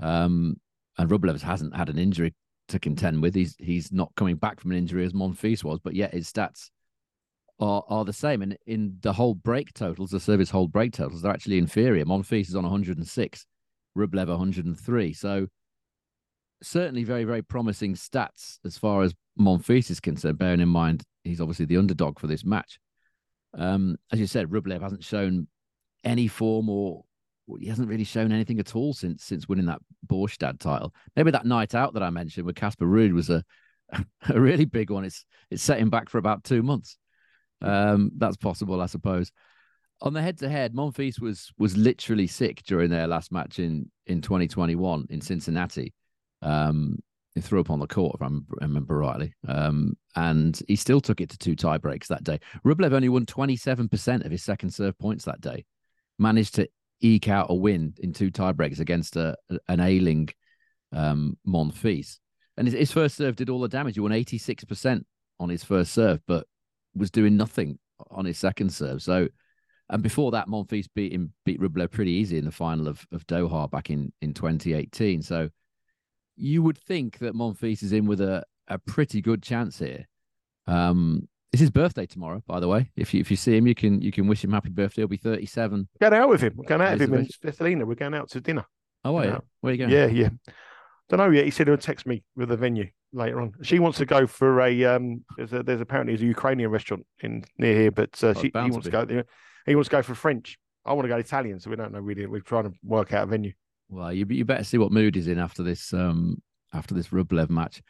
Um, 0.00 0.56
and 0.96 1.10
Rublev's 1.10 1.42
hasn't 1.42 1.76
had 1.76 1.88
an 1.88 1.98
injury 1.98 2.34
to 2.68 2.78
contend 2.78 3.20
with. 3.20 3.34
He's 3.34 3.56
he's 3.58 3.92
not 3.92 4.12
coming 4.16 4.36
back 4.36 4.60
from 4.60 4.70
an 4.70 4.78
injury 4.78 5.04
as 5.04 5.12
Monfils 5.12 5.64
was, 5.64 5.80
but 5.80 5.94
yet 5.94 6.14
his 6.14 6.30
stats 6.30 6.70
are 7.60 7.82
are 7.88 8.04
the 8.04 8.12
same. 8.12 8.42
And 8.42 8.56
in 8.66 8.98
the 9.00 9.12
whole 9.12 9.34
break 9.34 9.72
totals, 9.74 10.10
the 10.10 10.20
service 10.20 10.50
hold 10.50 10.72
break 10.72 10.92
totals, 10.92 11.22
they're 11.22 11.32
actually 11.32 11.58
inferior. 11.58 12.04
Monfils 12.04 12.48
is 12.48 12.56
on 12.56 12.64
106, 12.64 13.46
Rublev 13.96 14.28
103. 14.28 15.12
So 15.12 15.46
certainly 16.62 17.04
very, 17.04 17.24
very 17.24 17.42
promising 17.42 17.94
stats 17.94 18.58
as 18.64 18.78
far 18.78 19.02
as 19.02 19.14
Monfils 19.38 19.90
is 19.90 20.00
concerned, 20.00 20.38
bearing 20.38 20.60
in 20.60 20.68
mind 20.68 21.04
he's 21.24 21.40
obviously 21.40 21.66
the 21.66 21.76
underdog 21.76 22.18
for 22.18 22.26
this 22.26 22.44
match. 22.44 22.78
Um, 23.56 23.96
as 24.12 24.20
you 24.20 24.26
said, 24.26 24.48
Rublev 24.48 24.82
hasn't 24.82 25.04
shown 25.04 25.48
any 26.04 26.28
form 26.28 26.68
or 26.68 27.04
he 27.60 27.66
hasn't 27.66 27.88
really 27.88 28.04
shown 28.04 28.30
anything 28.30 28.60
at 28.60 28.76
all 28.76 28.92
since 28.92 29.24
since 29.24 29.48
winning 29.48 29.66
that 29.66 29.80
Båstad 30.06 30.58
title. 30.58 30.94
Maybe 31.16 31.30
that 31.30 31.46
night 31.46 31.74
out 31.74 31.94
that 31.94 32.02
I 32.02 32.10
mentioned 32.10 32.46
with 32.46 32.56
Casper 32.56 32.84
Ruud 32.84 33.12
was 33.12 33.30
a 33.30 33.42
a 34.28 34.40
really 34.40 34.66
big 34.66 34.90
one. 34.90 35.04
It's 35.04 35.24
it's 35.50 35.62
set 35.62 35.78
him 35.78 35.90
back 35.90 36.08
for 36.08 36.18
about 36.18 36.44
two 36.44 36.62
months. 36.62 36.98
Um, 37.60 38.12
that's 38.16 38.36
possible, 38.36 38.80
I 38.80 38.86
suppose. 38.86 39.30
on 40.00 40.12
the 40.12 40.22
head 40.22 40.38
to 40.38 40.48
head, 40.48 40.74
Monfils 40.74 41.20
was 41.20 41.52
was 41.58 41.76
literally 41.76 42.26
sick 42.26 42.62
during 42.64 42.90
their 42.90 43.06
last 43.06 43.32
match 43.32 43.58
in 43.58 43.90
in 44.06 44.20
2021 44.22 45.06
in 45.10 45.20
Cincinnati. 45.20 45.92
Um, 46.42 46.98
he 47.34 47.40
threw 47.40 47.60
up 47.60 47.70
on 47.70 47.78
the 47.78 47.86
court, 47.86 48.16
if 48.16 48.22
I 48.22 48.30
remember 48.60 48.98
rightly. 48.98 49.34
Um, 49.46 49.96
and 50.16 50.60
he 50.66 50.76
still 50.76 51.00
took 51.00 51.20
it 51.20 51.30
to 51.30 51.38
two 51.38 51.54
tie 51.54 51.78
breaks 51.78 52.08
that 52.08 52.24
day. 52.24 52.40
Rublev 52.64 52.92
only 52.92 53.08
won 53.08 53.26
27% 53.26 54.24
of 54.24 54.30
his 54.30 54.42
second 54.42 54.70
serve 54.70 54.98
points 54.98 55.24
that 55.24 55.40
day, 55.40 55.64
managed 56.18 56.56
to 56.56 56.68
eke 57.00 57.28
out 57.28 57.46
a 57.50 57.54
win 57.54 57.94
in 57.98 58.12
two 58.12 58.30
tie 58.30 58.52
breaks 58.52 58.80
against 58.80 59.16
a, 59.16 59.36
an 59.68 59.80
ailing 59.80 60.28
um, 60.92 61.38
Monfils. 61.46 62.18
And 62.56 62.66
his, 62.66 62.74
his 62.74 62.92
first 62.92 63.16
serve 63.16 63.36
did 63.36 63.50
all 63.50 63.60
the 63.60 63.68
damage. 63.68 63.94
He 63.94 64.00
won 64.00 64.10
86% 64.10 65.04
on 65.38 65.48
his 65.48 65.62
first 65.62 65.92
serve, 65.92 66.20
but 66.26 66.46
was 66.98 67.10
doing 67.10 67.36
nothing 67.36 67.78
on 68.10 68.24
his 68.24 68.38
second 68.38 68.72
serve. 68.72 69.02
So, 69.02 69.28
and 69.90 70.02
before 70.02 70.30
that, 70.32 70.48
Monfils 70.48 70.86
beat 70.94 71.12
him, 71.12 71.32
beat 71.44 71.60
Rublev 71.60 71.90
pretty 71.90 72.12
easy 72.12 72.38
in 72.38 72.44
the 72.44 72.50
final 72.50 72.88
of, 72.88 73.06
of 73.12 73.26
Doha 73.26 73.70
back 73.70 73.90
in, 73.90 74.12
in 74.20 74.34
2018. 74.34 75.22
So, 75.22 75.48
you 76.36 76.62
would 76.62 76.78
think 76.78 77.18
that 77.18 77.34
Monfils 77.34 77.82
is 77.82 77.92
in 77.92 78.06
with 78.06 78.20
a, 78.20 78.44
a 78.68 78.78
pretty 78.78 79.20
good 79.20 79.42
chance 79.42 79.78
here. 79.78 80.06
Um, 80.66 81.28
it's 81.52 81.60
his 81.60 81.70
birthday 81.70 82.06
tomorrow, 82.06 82.42
by 82.46 82.60
the 82.60 82.68
way. 82.68 82.90
If 82.94 83.14
you 83.14 83.20
if 83.20 83.30
you 83.30 83.36
see 83.36 83.56
him, 83.56 83.66
you 83.66 83.74
can 83.74 84.02
you 84.02 84.12
can 84.12 84.26
wish 84.26 84.44
him 84.44 84.52
happy 84.52 84.68
birthday. 84.68 85.02
He'll 85.02 85.08
be 85.08 85.16
thirty 85.16 85.46
seven. 85.46 85.88
Get 85.98 86.12
out 86.12 86.28
with 86.28 86.42
him. 86.42 86.52
We're 86.56 86.68
going 86.68 86.82
out 86.82 86.98
with 86.98 87.08
him 87.08 87.14
in. 87.14 87.86
We're 87.86 87.94
going 87.94 88.14
out 88.14 88.28
to 88.30 88.40
dinner. 88.40 88.66
Oh, 89.02 89.16
are 89.16 89.24
you? 89.24 89.42
Where 89.60 89.70
are 89.70 89.74
you 89.74 89.78
going? 89.78 89.90
Yeah, 89.90 90.06
yeah. 90.06 90.28
Don't 91.08 91.18
know 91.18 91.30
yet. 91.30 91.46
He 91.46 91.50
said 91.50 91.66
he'll 91.66 91.78
text 91.78 92.06
me 92.06 92.22
with 92.36 92.50
the 92.50 92.56
venue 92.56 92.88
later 93.12 93.40
on. 93.40 93.52
She 93.62 93.78
wants 93.78 93.98
to 93.98 94.06
go 94.06 94.26
for 94.26 94.60
a 94.60 94.84
um. 94.84 95.24
There's, 95.36 95.52
a, 95.52 95.62
there's 95.62 95.80
apparently 95.80 96.14
there's 96.14 96.22
a 96.22 96.26
Ukrainian 96.26 96.70
restaurant 96.70 97.06
in 97.20 97.44
near 97.58 97.74
here, 97.74 97.90
but 97.90 98.22
uh, 98.22 98.34
oh, 98.36 98.40
she 98.40 98.50
wants 98.54 98.76
to, 98.76 98.90
to 98.90 99.06
go. 99.06 99.22
He 99.66 99.74
wants 99.74 99.88
to 99.88 99.96
go 99.96 100.02
for 100.02 100.14
French. 100.14 100.58
I 100.84 100.92
want 100.92 101.04
to 101.04 101.08
go 101.08 101.16
Italian, 101.16 101.60
so 101.60 101.70
we 101.70 101.76
don't 101.76 101.92
know 101.92 102.00
really. 102.00 102.26
We're 102.26 102.40
trying 102.40 102.64
to 102.64 102.72
work 102.82 103.12
out 103.12 103.24
a 103.24 103.26
venue. 103.26 103.52
Well, 103.88 104.12
you 104.12 104.26
you 104.28 104.44
better 104.44 104.64
see 104.64 104.78
what 104.78 104.92
mood 104.92 105.14
he's 105.14 105.28
in 105.28 105.38
after 105.38 105.62
this 105.62 105.92
um 105.92 106.42
after 106.72 106.94
this 106.94 107.08
Rublev 107.08 107.50
match. 107.50 107.82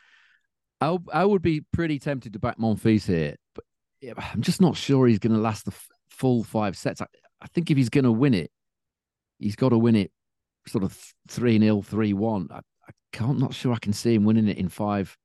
I 0.80 0.96
I 1.12 1.24
would 1.24 1.42
be 1.42 1.62
pretty 1.72 1.98
tempted 1.98 2.32
to 2.32 2.38
back 2.38 2.58
Monfils 2.58 3.06
here, 3.06 3.36
but 3.54 3.64
I'm 4.16 4.42
just 4.42 4.60
not 4.60 4.76
sure 4.76 5.06
he's 5.06 5.18
going 5.18 5.34
to 5.34 5.40
last 5.40 5.64
the 5.64 5.72
f- 5.72 5.88
full 6.10 6.44
five 6.44 6.76
sets. 6.76 7.00
I, 7.00 7.06
I 7.40 7.46
think 7.48 7.70
if 7.70 7.76
he's 7.76 7.90
going 7.90 8.04
to 8.04 8.12
win 8.12 8.34
it, 8.34 8.50
he's 9.38 9.56
got 9.56 9.70
to 9.70 9.78
win 9.78 9.96
it 9.96 10.12
sort 10.68 10.84
of 10.84 10.96
3 11.28 11.58
0, 11.58 11.82
3 11.82 12.12
1 12.12 12.48
can't 13.12 13.38
not 13.38 13.54
sure 13.54 13.72
I 13.72 13.78
can 13.78 13.92
see 13.92 14.14
him 14.14 14.24
winning 14.24 14.48
it 14.48 14.58
in 14.58 14.68
five 14.68 15.16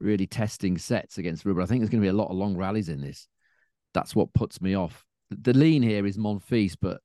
really 0.00 0.26
testing 0.26 0.78
sets 0.78 1.18
against 1.18 1.44
Rublev. 1.44 1.62
I 1.62 1.66
think 1.66 1.80
there's 1.80 1.90
going 1.90 2.02
to 2.02 2.06
be 2.06 2.08
a 2.08 2.12
lot 2.12 2.30
of 2.30 2.36
long 2.36 2.56
rallies 2.56 2.88
in 2.88 3.00
this. 3.00 3.26
That's 3.92 4.14
what 4.14 4.34
puts 4.34 4.60
me 4.60 4.74
off. 4.74 5.04
The 5.30 5.52
lean 5.52 5.82
here 5.82 6.06
is 6.06 6.18
Monfils, 6.18 6.76
but 6.80 7.00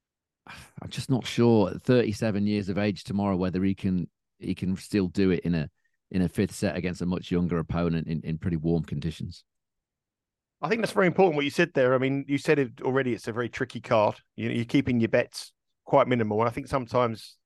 I'm 0.82 0.90
just 0.90 1.10
not 1.10 1.26
sure 1.26 1.70
at 1.70 1.82
37 1.82 2.46
years 2.46 2.68
of 2.68 2.78
age 2.78 3.04
tomorrow 3.04 3.36
whether 3.36 3.62
he 3.62 3.74
can 3.74 4.08
he 4.38 4.54
can 4.54 4.76
still 4.76 5.08
do 5.08 5.30
it 5.30 5.40
in 5.40 5.54
a 5.54 5.68
in 6.10 6.22
a 6.22 6.28
fifth 6.28 6.54
set 6.54 6.76
against 6.76 7.02
a 7.02 7.06
much 7.06 7.30
younger 7.30 7.58
opponent 7.58 8.06
in, 8.06 8.20
in 8.22 8.38
pretty 8.38 8.56
warm 8.56 8.82
conditions. 8.82 9.44
I 10.62 10.68
think 10.68 10.80
that's 10.80 10.92
very 10.92 11.06
important 11.06 11.36
what 11.36 11.44
you 11.44 11.50
said 11.50 11.72
there. 11.74 11.94
I 11.94 11.98
mean, 11.98 12.24
you 12.26 12.38
said 12.38 12.58
it 12.58 12.80
already. 12.82 13.12
It's 13.12 13.28
a 13.28 13.32
very 13.32 13.48
tricky 13.48 13.80
card. 13.80 14.16
You, 14.34 14.48
know, 14.48 14.54
you're 14.54 14.64
keeping 14.64 15.00
your 15.00 15.08
bets 15.08 15.52
quite 15.84 16.08
minimal, 16.08 16.40
and 16.40 16.48
I 16.48 16.52
think 16.52 16.66
sometimes 16.66 17.36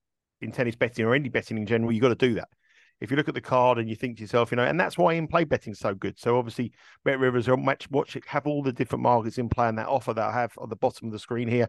in 0.42 0.52
tennis 0.52 0.76
betting 0.76 1.04
or 1.04 1.14
any 1.14 1.28
betting 1.28 1.56
in 1.56 1.66
general, 1.66 1.92
you've 1.92 2.02
got 2.02 2.08
to 2.08 2.14
do 2.14 2.34
that. 2.34 2.48
If 3.00 3.10
you 3.10 3.16
look 3.16 3.28
at 3.28 3.34
the 3.34 3.40
card 3.40 3.78
and 3.78 3.88
you 3.88 3.96
think 3.96 4.16
to 4.16 4.22
yourself, 4.22 4.52
you 4.52 4.56
know, 4.56 4.64
and 4.64 4.78
that's 4.78 4.96
why 4.96 5.14
in 5.14 5.26
play 5.26 5.42
betting 5.42 5.72
is 5.72 5.80
so 5.80 5.92
good. 5.94 6.20
So 6.20 6.38
obviously, 6.38 6.72
Bet 7.04 7.18
Rivers 7.18 7.48
are 7.48 7.56
match 7.56 7.90
watch 7.90 8.14
it, 8.14 8.24
have 8.26 8.46
all 8.46 8.62
the 8.62 8.72
different 8.72 9.02
markets 9.02 9.38
in 9.38 9.48
play, 9.48 9.68
and 9.68 9.78
that 9.78 9.88
offer 9.88 10.14
that 10.14 10.28
I 10.28 10.32
have 10.32 10.52
on 10.58 10.68
the 10.68 10.76
bottom 10.76 11.08
of 11.08 11.12
the 11.12 11.18
screen 11.18 11.48
here 11.48 11.68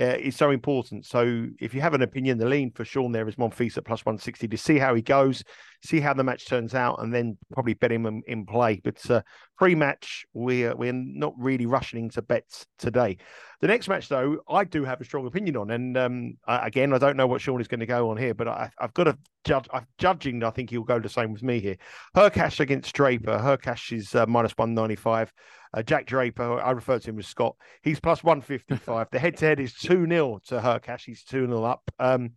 uh, 0.00 0.16
is 0.18 0.36
so 0.36 0.50
important. 0.50 1.04
So 1.06 1.46
if 1.60 1.74
you 1.74 1.80
have 1.80 1.94
an 1.94 2.02
opinion, 2.02 2.38
the 2.38 2.46
lean 2.46 2.70
for 2.70 2.84
Sean 2.84 3.12
there 3.12 3.28
is 3.28 3.36
Monfils 3.36 3.76
at 3.76 3.84
plus 3.84 4.04
160 4.04 4.46
to 4.48 4.56
see 4.56 4.78
how 4.78 4.94
he 4.94 5.02
goes, 5.02 5.42
see 5.84 6.00
how 6.00 6.14
the 6.14 6.24
match 6.24 6.46
turns 6.46 6.74
out, 6.74 7.02
and 7.02 7.12
then 7.12 7.36
probably 7.52 7.74
bet 7.74 7.90
him 7.90 8.06
in, 8.06 8.22
in 8.26 8.46
play. 8.46 8.80
But 8.82 9.10
uh, 9.10 9.22
pre-match, 9.56 10.24
we're 10.32 10.74
we're 10.76 10.92
not 10.92 11.34
really 11.36 11.66
rushing 11.66 12.04
into 12.04 12.22
bets 12.22 12.66
today. 12.78 13.18
The 13.60 13.66
next 13.66 13.88
match, 13.88 14.08
though, 14.08 14.38
I 14.48 14.62
do 14.62 14.84
have 14.84 15.00
a 15.00 15.04
strong 15.04 15.26
opinion 15.26 15.56
on, 15.56 15.70
and 15.72 15.96
um, 15.96 16.34
I, 16.46 16.66
again, 16.66 16.92
I 16.92 16.98
don't 16.98 17.16
know 17.16 17.26
what 17.26 17.40
Sean 17.40 17.60
is 17.60 17.66
going 17.66 17.80
to 17.80 17.86
go 17.86 18.10
on 18.10 18.16
here, 18.16 18.34
but 18.34 18.46
I, 18.46 18.70
have 18.78 18.94
got 18.94 19.04
to 19.04 19.18
judge. 19.44 19.66
I'm 19.72 19.86
judging. 19.98 20.44
I 20.44 20.50
think 20.50 20.70
he'll 20.70 20.84
go 20.84 21.00
the 21.00 21.08
same 21.08 21.32
with 21.32 21.42
me 21.42 21.58
here. 21.58 21.76
Hurkacz 22.16 22.60
against 22.60 22.94
Draper. 22.94 23.38
Hurkacz 23.38 23.92
is 23.92 24.14
uh, 24.14 24.26
minus 24.26 24.52
195. 24.52 25.32
Uh, 25.74 25.82
Jack 25.82 26.06
Draper, 26.06 26.60
I 26.60 26.70
refer 26.70 26.98
to 26.98 27.10
him 27.10 27.18
as 27.18 27.26
Scott. 27.26 27.56
He's 27.82 28.00
plus 28.00 28.24
155. 28.24 29.08
the 29.10 29.18
head 29.18 29.36
to 29.38 29.46
head 29.46 29.60
is 29.60 29.74
2 29.74 30.06
0 30.06 30.40
to 30.46 30.60
Hurkacz. 30.60 31.04
He's 31.04 31.24
2 31.24 31.46
0 31.46 31.64
up. 31.64 31.82
Um, 31.98 32.32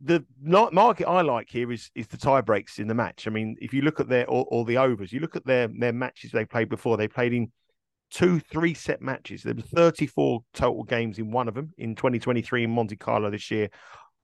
the 0.00 0.24
market 0.42 1.08
I 1.08 1.22
like 1.22 1.48
here 1.48 1.72
is 1.72 1.90
is 1.94 2.06
the 2.08 2.18
tie 2.18 2.42
breaks 2.42 2.78
in 2.78 2.86
the 2.86 2.94
match. 2.94 3.26
I 3.26 3.30
mean, 3.30 3.56
if 3.60 3.72
you 3.72 3.82
look 3.82 4.00
at 4.00 4.08
their 4.08 4.28
or, 4.28 4.46
or, 4.50 4.64
the 4.64 4.76
overs, 4.76 5.12
you 5.12 5.20
look 5.20 5.36
at 5.36 5.46
their 5.46 5.68
their 5.68 5.92
matches 5.92 6.32
they 6.32 6.44
played 6.44 6.68
before. 6.68 6.96
They 6.96 7.08
played 7.08 7.32
in 7.32 7.50
two 8.10 8.40
three 8.40 8.74
set 8.74 9.00
matches. 9.00 9.42
There 9.42 9.54
were 9.54 9.62
34 9.62 10.40
total 10.52 10.84
games 10.84 11.18
in 11.18 11.30
one 11.30 11.48
of 11.48 11.54
them 11.54 11.72
in 11.78 11.94
2023 11.94 12.64
in 12.64 12.70
Monte 12.70 12.96
Carlo 12.96 13.30
this 13.30 13.50
year 13.50 13.70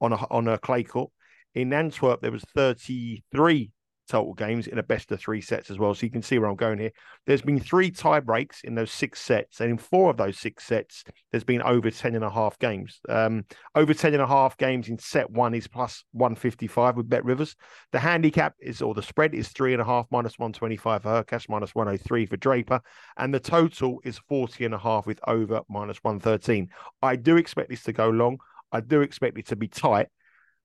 on 0.01 0.12
a 0.12 0.16
on 0.31 0.48
a 0.48 0.59
clay 0.59 0.83
court. 0.83 1.11
In 1.55 1.72
Antwerp, 1.72 2.20
there 2.20 2.33
was 2.33 2.44
33 2.55 3.70
total 4.08 4.34
games 4.34 4.66
in 4.66 4.78
a 4.78 4.82
best 4.82 5.10
of 5.12 5.20
three 5.20 5.40
sets 5.40 5.70
as 5.70 5.78
well. 5.78 5.94
So 5.94 6.04
you 6.04 6.10
can 6.10 6.22
see 6.22 6.38
where 6.38 6.48
I'm 6.48 6.56
going 6.56 6.78
here. 6.78 6.92
There's 7.26 7.42
been 7.42 7.60
three 7.60 7.90
tie 7.90 8.20
breaks 8.20 8.62
in 8.64 8.74
those 8.74 8.90
six 8.90 9.20
sets, 9.20 9.60
and 9.60 9.70
in 9.70 9.78
four 9.78 10.10
of 10.10 10.16
those 10.16 10.38
six 10.38 10.64
sets, 10.64 11.04
there's 11.30 11.44
been 11.44 11.62
over 11.62 11.90
10 11.90 12.14
and 12.14 12.24
a 12.24 12.30
half 12.30 12.58
games. 12.58 13.00
Um, 13.08 13.44
over 13.74 13.94
10 13.94 14.14
and 14.14 14.22
a 14.22 14.26
half 14.26 14.56
games 14.56 14.88
in 14.88 14.98
set 14.98 15.30
one 15.30 15.54
is 15.54 15.66
plus 15.66 16.04
155 16.12 16.96
with 16.96 17.08
Bet 17.08 17.24
Rivers. 17.24 17.56
The 17.92 17.98
handicap 17.98 18.54
is, 18.60 18.82
or 18.82 18.94
the 18.94 19.02
spread 19.02 19.34
is 19.34 19.48
three 19.48 19.72
and 19.72 19.82
a 19.82 19.84
half 19.84 20.06
minus 20.10 20.38
125 20.38 21.02
for 21.02 21.08
Hurkacz, 21.08 21.48
minus 21.48 21.74
103 21.74 22.26
for 22.26 22.36
Draper, 22.36 22.80
and 23.16 23.32
the 23.32 23.40
total 23.40 24.00
is 24.04 24.18
40 24.28 24.64
and 24.64 24.74
a 24.74 24.78
half 24.78 25.06
with 25.06 25.20
over 25.26 25.62
minus 25.68 25.98
113. 26.02 26.68
I 27.02 27.16
do 27.16 27.36
expect 27.36 27.70
this 27.70 27.82
to 27.84 27.92
go 27.92 28.08
long. 28.10 28.38
I 28.72 28.80
do 28.80 29.02
expect 29.02 29.38
it 29.38 29.46
to 29.48 29.56
be 29.56 29.68
tight 29.68 30.08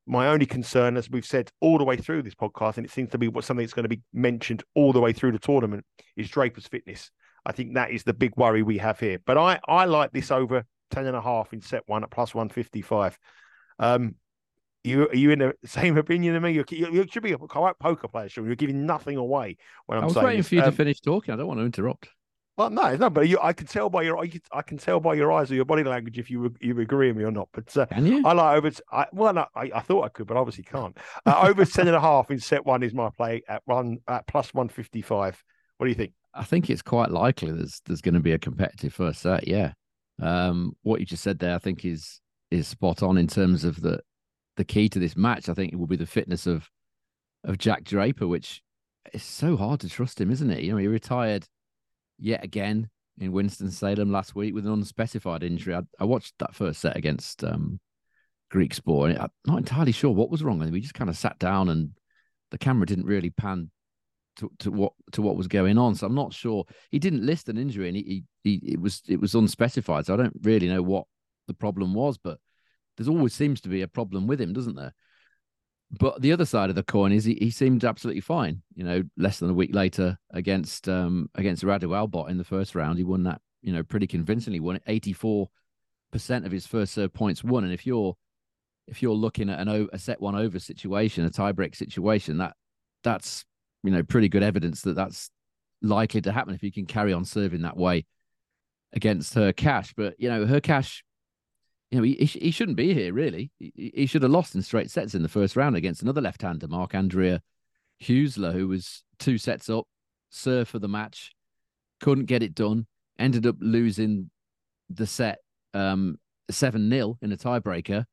my 0.08 0.28
only 0.28 0.46
concern, 0.46 0.98
as 0.98 1.10
we've 1.10 1.26
said 1.26 1.52
all 1.60 1.78
the 1.78 1.84
way 1.84 1.98
through 1.98 2.24
this 2.24 2.36
podcast, 2.36 2.78
and 2.78 2.86
it 2.86 2.92
seems 2.92 3.12
to 3.12 3.18
be 3.18 3.28
what 3.28 3.44
something 3.44 3.66
that's 3.66 3.74
going 3.74 3.84
to 3.84 3.90
be 3.90 4.02
mentioned 4.14 4.64
all 4.76 4.94
the 4.94 5.02
way 5.02 5.14
through 5.14 5.34
the 5.34 5.40
tournament, 5.40 5.86
is 6.16 6.30
Draper's 6.30 6.68
fitness. 6.68 7.12
I 7.46 7.52
think 7.52 7.76
that 7.76 7.92
is 7.92 8.04
the 8.04 8.14
big 8.14 8.36
worry 8.38 8.64
we 8.64 8.78
have 8.78 9.00
here. 9.00 9.20
But 9.26 9.38
I, 9.38 9.60
I 9.68 9.86
like 9.86 10.12
this 10.12 10.32
over 10.32 10.64
10 10.92 11.06
and 11.06 11.16
a 11.16 11.22
half 11.22 11.54
in 11.54 11.62
set 11.62 11.84
one 11.86 12.04
at 12.04 12.12
plus 12.12 12.34
155. 12.34 13.18
Um, 13.80 14.16
you 14.84 15.08
are 15.10 15.16
you 15.16 15.32
in 15.32 15.40
the 15.40 15.54
same 15.66 15.98
opinion 15.98 16.36
as 16.36 16.42
me? 16.42 16.52
You're, 16.52 16.66
you 16.70 17.06
should 17.10 17.24
be 17.24 17.34
a 17.34 17.38
poker 17.38 18.08
player, 18.08 18.30
sure. 18.30 18.46
You're 18.46 18.56
giving 18.56 18.86
nothing 18.86 19.18
away 19.18 19.58
when 19.86 19.98
I'm 19.98 20.04
I 20.04 20.08
was 20.08 20.16
saying 20.16 20.26
waiting 20.26 20.40
this. 20.40 20.50
for 20.50 20.56
you 20.56 20.62
um, 20.62 20.72
to 20.72 20.76
finish 20.76 21.02
talking. 21.02 21.34
I 21.34 21.38
don't 21.38 21.48
want 21.48 21.60
to 21.60 21.66
interrupt. 21.66 22.10
Well, 22.58 22.72
no, 22.72 22.96
no, 22.96 23.12
but 23.12 23.28
you, 23.28 23.38
I 23.40 23.54
can 23.54 23.68
tell 23.68 23.88
by 23.88 24.02
your, 24.02 24.18
I 24.18 24.62
can 24.64 24.80
tell 24.80 25.00
by 25.00 25.14
your 25.14 25.32
eyes 25.32 25.52
or 25.52 25.56
your 25.56 25.66
body 25.66 25.84
language 25.84 26.18
if 26.18 26.32
you 26.32 26.52
you 26.60 26.80
agree 26.80 27.10
with 27.10 27.18
me 27.18 27.24
or 27.24 27.32
not. 27.32 27.50
But 27.54 27.78
uh, 27.78 27.86
can 27.86 28.08
you? 28.08 28.26
I 28.26 28.34
like 28.34 28.58
over. 28.58 28.72
I, 28.92 29.06
well, 29.14 29.32
no, 29.32 29.46
I, 29.56 29.72
I 29.76 29.82
thought 29.82 30.06
I 30.06 30.10
could, 30.10 30.26
but 30.26 30.38
obviously 30.38 30.64
can't. 30.64 30.98
Uh, 31.24 31.46
over 31.48 31.66
ten 31.66 31.86
and 31.86 31.96
a 31.96 32.02
half 32.02 32.32
in 32.32 32.40
set 32.40 32.66
one 32.66 32.82
is 32.82 32.96
my 32.96 33.12
play 33.12 33.44
at 33.48 33.62
one 33.66 34.00
at 34.08 34.26
plus 34.26 34.56
one 34.56 34.70
fifty 34.70 35.04
five. 35.04 35.42
What 35.78 35.86
do 35.86 35.90
you 35.90 35.96
think? 35.96 36.14
I 36.34 36.44
think 36.44 36.72
it's 36.72 36.82
quite 36.82 37.12
likely 37.12 37.52
there's 37.52 37.80
there's 37.86 38.02
going 38.02 38.16
to 38.16 38.20
be 38.20 38.32
a 38.32 38.40
competitive 38.40 38.92
first 38.92 39.22
set. 39.22 39.48
Yeah, 39.48 39.74
um, 40.20 40.76
what 40.82 41.00
you 41.00 41.06
just 41.06 41.24
said 41.24 41.38
there, 41.38 41.54
I 41.54 41.60
think 41.60 41.86
is 41.86 42.20
is 42.50 42.68
spot 42.68 43.04
on 43.04 43.20
in 43.20 43.28
terms 43.28 43.66
of 43.66 43.82
the 43.82 44.00
the 44.56 44.66
key 44.66 44.90
to 44.90 44.98
this 44.98 45.16
match. 45.16 45.48
I 45.48 45.54
think 45.54 45.74
it 45.74 45.76
will 45.76 45.86
be 45.86 45.96
the 45.96 46.08
fitness 46.08 46.48
of 46.48 46.72
of 47.44 47.60
Jack 47.60 47.84
Draper, 47.84 48.28
which 48.28 48.64
is 49.14 49.22
so 49.22 49.58
hard 49.58 49.80
to 49.82 49.90
trust 49.90 50.20
him, 50.20 50.32
isn't 50.32 50.50
it? 50.50 50.64
You 50.64 50.72
know, 50.72 50.78
he 50.78 50.88
retired 50.88 51.46
yet 52.20 52.44
again 52.44 52.90
in 53.20 53.32
Winston 53.32 53.72
Salem 53.72 54.12
last 54.12 54.36
week 54.36 54.54
with 54.54 54.66
an 54.66 54.74
unspecified 54.74 55.44
injury. 55.44 55.76
I, 55.76 55.82
I 56.00 56.06
watched 56.06 56.36
that 56.40 56.56
first 56.56 56.82
set 56.82 56.96
against 56.96 57.44
um, 57.44 57.80
Griekspoor, 58.54 59.10
and 59.10 59.20
I'm 59.20 59.30
not 59.46 59.58
entirely 59.58 59.92
sure 59.92 60.12
what 60.12 60.30
was 60.30 60.44
wrong 60.44 60.60
with 60.60 60.68
him. 60.68 60.74
We 60.74 60.82
just 60.82 60.94
kind 60.94 61.10
of 61.10 61.18
sat 61.18 61.40
down, 61.40 61.70
and 61.70 61.92
the 62.52 62.58
camera 62.58 62.86
didn't 62.86 63.06
really 63.06 63.30
pan 63.30 63.72
to, 64.38 64.52
to 64.60 64.72
what 64.72 64.94
to 65.14 65.22
what 65.22 65.36
was 65.36 65.48
going 65.48 65.78
on. 65.78 65.96
So 65.96 66.08
I'm 66.08 66.16
not 66.16 66.34
sure. 66.34 66.66
He 66.92 67.00
didn't 67.00 67.26
list 67.26 67.50
an 67.50 67.58
injury, 67.58 67.88
and 67.88 67.98
he, 67.98 68.24
he, 68.44 68.60
he 68.60 68.74
it 68.74 68.82
was 68.82 69.02
it 69.08 69.20
was 69.20 69.36
unspecified. 69.36 70.06
So 70.06 70.14
I 70.14 70.18
don't 70.18 70.40
really 70.44 70.68
know 70.68 70.84
what 70.84 71.06
the 71.48 71.54
problem 71.54 71.94
was, 71.94 72.18
but 72.18 72.40
there's 72.96 73.10
always 73.10 73.34
seems 73.34 73.62
to 73.62 73.70
be 73.70 73.82
a 73.82 73.88
problem 73.88 74.28
with 74.28 74.42
him, 74.42 74.54
doesn't 74.54 74.76
there? 74.76 74.94
But 75.90 76.22
the 76.22 76.34
other 76.34 76.46
side 76.46 76.70
of 76.70 76.76
the 76.76 76.84
coin 76.84 77.14
is 77.14 77.24
he, 77.24 77.36
he 77.36 77.50
seemed 77.50 77.86
absolutely 77.86 78.22
fine. 78.22 78.62
You 78.76 78.84
know, 78.84 79.04
less 79.16 79.40
than 79.40 79.50
a 79.50 79.54
week 79.54 79.74
later 79.74 80.18
against 80.32 80.90
um 80.90 81.30
against 81.36 81.64
Radu 81.64 81.90
Albot 81.90 82.30
in 82.30 82.38
the 82.38 82.44
first 82.44 82.76
round, 82.76 82.98
he 82.98 83.04
won 83.04 83.24
that, 83.24 83.42
you 83.62 83.72
know, 83.72 83.84
pretty 83.84 84.08
convincingly. 84.08 84.60
Won 84.60 84.80
84% 84.88 85.48
of 86.46 86.52
his 86.52 86.68
first 86.68 86.94
serve 86.94 87.14
points 87.14 87.44
won. 87.44 87.64
And 87.64 87.74
if 87.74 87.86
you're 87.86 88.16
if 88.88 89.02
you're 89.02 89.14
looking 89.14 89.50
at 89.50 89.60
an 89.60 89.90
a 89.94 90.00
set 90.00 90.22
one 90.22 90.36
over 90.36 90.60
situation, 90.60 91.26
a 91.26 91.30
tiebreak 91.30 91.76
situation, 91.76 92.38
that 92.40 92.56
that's 93.04 93.46
you 93.84 93.92
know 93.92 94.04
pretty 94.04 94.30
good 94.30 94.44
evidence 94.44 94.82
that 94.82 94.96
that's 94.96 95.30
likely 95.82 96.22
to 96.22 96.32
happen 96.32 96.54
if 96.54 96.64
you 96.64 96.72
can 96.72 96.86
carry 96.86 97.14
on 97.14 97.24
serving 97.24 97.62
that 97.62 97.78
way 97.78 98.06
against 98.94 99.36
Hurkacz. 99.36 99.94
But 99.96 100.16
you 100.18 100.30
know, 100.30 100.46
Hurkacz, 100.46 101.02
you 101.92 101.98
know, 101.98 102.04
he, 102.04 102.16
he 102.16 102.52
shouldn't 102.52 102.78
be 102.78 102.94
here 102.94 103.14
really. 103.14 103.52
He, 103.60 103.92
he, 103.96 104.06
should 104.06 104.24
have 104.24 104.32
lost 104.32 104.56
in 104.56 104.62
straight 104.62 104.92
sets 104.92 105.16
in 105.16 105.24
the 105.24 105.30
first 105.30 105.56
round 105.56 105.76
against 105.76 106.02
another 106.02 106.22
left-hander, 106.22 106.68
Marc 106.68 106.94
Andrea 106.94 107.42
Huesler, 108.02 108.54
who 108.54 108.68
was 108.68 109.04
two 109.20 109.38
sets 109.38 109.70
up, 109.70 109.86
serve 110.30 110.68
for 110.68 110.80
the 110.80 110.88
match, 110.88 111.32
couldn't 112.02 112.26
get 112.26 112.44
it 112.44 112.54
done, 112.54 112.88
ended 113.18 113.48
up 113.48 113.56
losing 113.60 114.30
the 114.90 115.08
set 115.08 115.40
um, 115.74 116.18
seven 116.50 116.90
0 116.90 117.18
in 117.22 117.32
a 117.32 117.38
tiebreaker, 117.38 118.06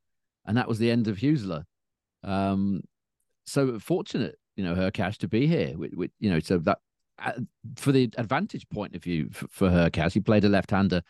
and 0.47 0.57
that 0.57 0.69
was 0.69 0.79
the 0.79 0.91
end 0.91 1.09
of 1.09 1.19
Huesler. 1.19 1.65
Um, 2.23 2.83
so 3.47 3.79
fortunate, 3.79 4.37
you 4.57 4.65
know, 4.65 4.75
Hurkacz 4.75 5.19
to 5.19 5.29
be 5.29 5.47
here. 5.47 5.77
With, 5.77 5.95
with, 5.95 6.11
you 6.19 6.31
know, 6.31 6.41
so 6.41 6.59
that 6.59 6.79
uh, 7.19 7.33
for 7.77 7.93
the 7.93 8.11
advantage 8.17 8.69
point 8.69 8.95
of 8.95 9.03
view 9.03 9.29
for, 9.33 9.49
for 9.49 9.91
cash, 9.91 10.15
he 10.15 10.21
played 10.21 10.45
a 10.45 10.49
left-hander 10.49 11.03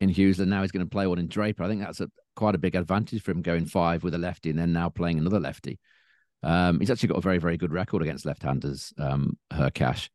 in 0.00 0.10
Huesler, 0.10 0.40
and 0.40 0.50
Now 0.50 0.62
he's 0.62 0.72
going 0.72 0.86
to 0.86 0.90
play 0.90 1.06
one 1.06 1.18
in 1.18 1.28
Draper. 1.28 1.62
I 1.64 1.68
think 1.68 1.80
that's 1.80 2.00
a 2.00 2.08
quite 2.36 2.54
a 2.54 2.58
big 2.58 2.76
advantage 2.76 3.22
for 3.22 3.32
him 3.32 3.42
going 3.42 3.66
five 3.66 4.04
with 4.04 4.14
a 4.14 4.18
lefty 4.18 4.50
and 4.50 4.58
then 4.58 4.72
now 4.72 4.88
playing 4.88 5.18
another 5.18 5.40
lefty. 5.40 5.78
Um, 6.42 6.78
he's 6.78 6.90
actually 6.90 7.08
got 7.08 7.18
a 7.18 7.22
very, 7.22 7.38
very 7.38 7.56
good 7.56 7.72
record 7.72 8.00
against 8.02 8.24
left-handers, 8.24 8.92
um, 8.96 9.36
Hurkacz. 9.52 10.08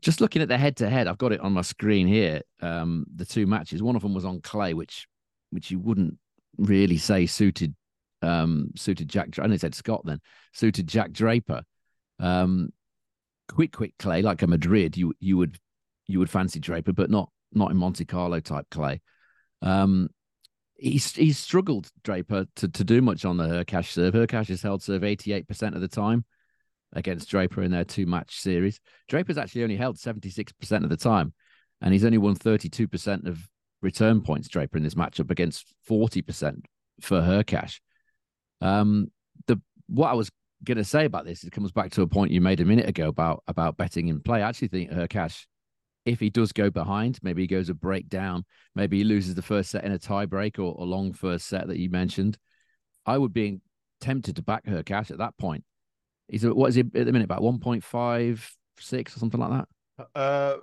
Just 0.00 0.20
looking 0.20 0.42
at 0.42 0.48
the 0.48 0.58
head-to-head, 0.58 1.06
I've 1.06 1.18
got 1.18 1.32
it 1.32 1.40
on 1.40 1.52
my 1.52 1.62
screen 1.62 2.08
here. 2.08 2.42
Um, 2.60 3.06
the 3.14 3.24
two 3.24 3.46
matches. 3.46 3.82
One 3.82 3.96
of 3.96 4.02
them 4.02 4.14
was 4.14 4.24
on 4.24 4.40
clay, 4.40 4.74
which 4.74 5.06
which 5.50 5.70
you 5.70 5.78
wouldn't 5.80 6.16
really 6.58 6.96
say 6.96 7.26
suited 7.26 7.74
um, 8.22 8.70
suited 8.76 9.08
Jack. 9.08 9.38
I 9.38 9.46
know 9.46 9.56
said 9.56 9.74
Scott 9.74 10.02
then 10.04 10.20
suited 10.52 10.86
Jack 10.86 11.12
Draper. 11.12 11.62
Um, 12.18 12.70
quick, 13.48 13.72
quick 13.72 13.94
clay 13.98 14.22
like 14.22 14.42
a 14.42 14.46
Madrid, 14.46 14.96
you 14.96 15.14
you 15.20 15.36
would 15.36 15.58
you 16.06 16.18
would 16.18 16.30
fancy 16.30 16.60
Draper, 16.60 16.92
but 16.92 17.10
not 17.10 17.30
not 17.52 17.70
in 17.70 17.76
Monte 17.76 18.04
Carlo 18.04 18.40
type 18.40 18.66
clay. 18.70 19.00
Um, 19.62 20.08
he's 20.74 21.14
he's 21.14 21.38
struggled 21.38 21.90
Draper 22.02 22.46
to 22.56 22.68
to 22.68 22.84
do 22.84 23.02
much 23.02 23.24
on 23.24 23.36
the 23.36 23.44
Hurkacz 23.44 23.92
serve. 23.92 24.14
Hurkacz 24.14 24.48
has 24.48 24.62
held 24.62 24.82
serve 24.82 25.04
eighty 25.04 25.32
eight 25.32 25.46
percent 25.48 25.74
of 25.74 25.80
the 25.80 25.88
time 25.88 26.24
against 26.92 27.30
Draper 27.30 27.62
in 27.62 27.70
their 27.70 27.84
two 27.84 28.06
match 28.06 28.40
series. 28.40 28.80
Draper's 29.08 29.38
actually 29.38 29.62
only 29.62 29.76
held 29.76 29.98
seventy 29.98 30.30
six 30.30 30.52
percent 30.52 30.84
of 30.84 30.90
the 30.90 30.96
time, 30.96 31.32
and 31.80 31.92
he's 31.92 32.04
only 32.04 32.18
won 32.18 32.34
thirty 32.34 32.68
two 32.68 32.88
percent 32.88 33.26
of 33.26 33.38
return 33.82 34.20
points. 34.20 34.48
Draper 34.48 34.76
in 34.76 34.84
this 34.84 34.94
matchup 34.94 35.30
against 35.30 35.74
forty 35.84 36.22
percent 36.22 36.64
for 37.00 37.20
Hurkacz. 37.20 37.80
Um, 38.60 39.10
the 39.46 39.60
what 39.86 40.08
I 40.08 40.14
was 40.14 40.30
going 40.62 40.76
to 40.78 40.84
say 40.84 41.06
about 41.06 41.24
this, 41.24 41.44
it 41.44 41.52
comes 41.52 41.72
back 41.72 41.90
to 41.92 42.02
a 42.02 42.06
point 42.06 42.30
you 42.30 42.40
made 42.40 42.60
a 42.60 42.64
minute 42.64 42.88
ago 42.88 43.08
about 43.08 43.42
about 43.48 43.76
betting 43.76 44.08
in 44.08 44.20
play. 44.20 44.42
I 44.42 44.48
actually 44.48 44.68
think 44.68 44.90
Hurkacz, 44.90 45.46
if 46.04 46.20
he 46.20 46.30
does 46.30 46.52
go 46.52 46.70
behind, 46.70 47.18
maybe 47.22 47.42
he 47.42 47.46
goes 47.46 47.68
a 47.68 47.74
break 47.74 48.08
down, 48.08 48.44
maybe 48.74 48.98
he 48.98 49.04
loses 49.04 49.34
the 49.34 49.42
first 49.42 49.70
set 49.70 49.84
in 49.84 49.92
a 49.92 49.98
tiebreak 49.98 50.58
or 50.58 50.74
a 50.80 50.84
long 50.84 51.12
first 51.12 51.46
set 51.46 51.68
that 51.68 51.78
you 51.78 51.90
mentioned. 51.90 52.38
I 53.06 53.18
would 53.18 53.32
be 53.32 53.60
tempted 54.00 54.36
to 54.36 54.42
back 54.42 54.64
Hurkacz 54.64 55.10
at 55.10 55.18
that 55.18 55.36
point. 55.38 55.64
He's 56.28 56.44
what 56.44 56.68
is 56.68 56.76
he 56.76 56.80
at 56.80 56.92
the 56.92 57.12
minute 57.12 57.24
about 57.24 57.42
one 57.42 57.58
point 57.58 57.84
five 57.84 58.48
six 58.78 59.16
or 59.16 59.18
something 59.18 59.40
like 59.40 59.50
that? 59.98 60.08
Uh, 60.14 60.56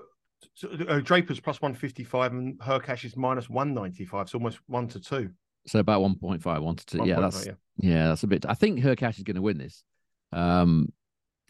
so, 0.54 0.69
uh, 0.88 1.00
Draper's 1.02 1.39
plus 1.39 1.62
one 1.62 1.76
fifty 1.76 2.04
five 2.04 2.32
and 2.32 2.58
Hurkacz 2.60 3.06
is 3.06 3.17
minus 3.17 3.50
one 3.50 3.73
ninety 3.73 4.06
five. 4.06 4.30
So 4.30 4.38
almost 4.38 4.60
one 4.67 4.88
to 4.89 5.00
two. 5.00 5.32
So 5.67 5.80
about 5.80 6.02
1.5, 6.02 6.62
1 6.62 6.76
to 6.78 6.86
2. 6.86 7.06
yeah, 7.06 7.19
that's 7.19 7.45
yeah. 7.45 7.52
yeah, 7.78 8.08
that's 8.08 8.23
a 8.23 8.28
bit. 8.28 8.45
I 8.47 8.54
think 8.54 8.80
Hurkacz 8.80 9.17
is 9.17 9.23
going 9.23 9.36
to 9.36 9.41
win 9.41 9.58
this 9.58 9.84
um, 10.32 10.93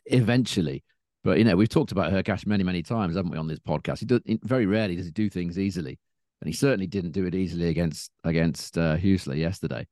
eventually. 0.08 0.84
But, 1.28 1.40
you 1.40 1.44
know, 1.44 1.58
we've 1.58 1.68
talked 1.68 1.92
about 1.92 2.14
Hurkacz 2.14 2.48
many, 2.48 2.64
many 2.64 2.82
times, 2.82 3.18
haven't 3.18 3.32
we, 3.32 3.38
on 3.38 3.48
this 3.48 3.60
podcast? 3.60 4.00
He 4.00 4.06
does, 4.06 4.22
very 4.44 4.66
rarely 4.66 4.96
does 4.96 5.08
he 5.08 5.12
do 5.12 5.30
things 5.30 5.60
easily. 5.60 6.00
And 6.40 6.48
he 6.48 6.54
certainly 6.54 6.88
didn't 6.88 7.12
do 7.12 7.26
it 7.26 7.36
easily 7.36 7.68
against 7.68 8.12
against 8.24 8.78
uh, 8.78 8.96
yesterday. 9.02 9.86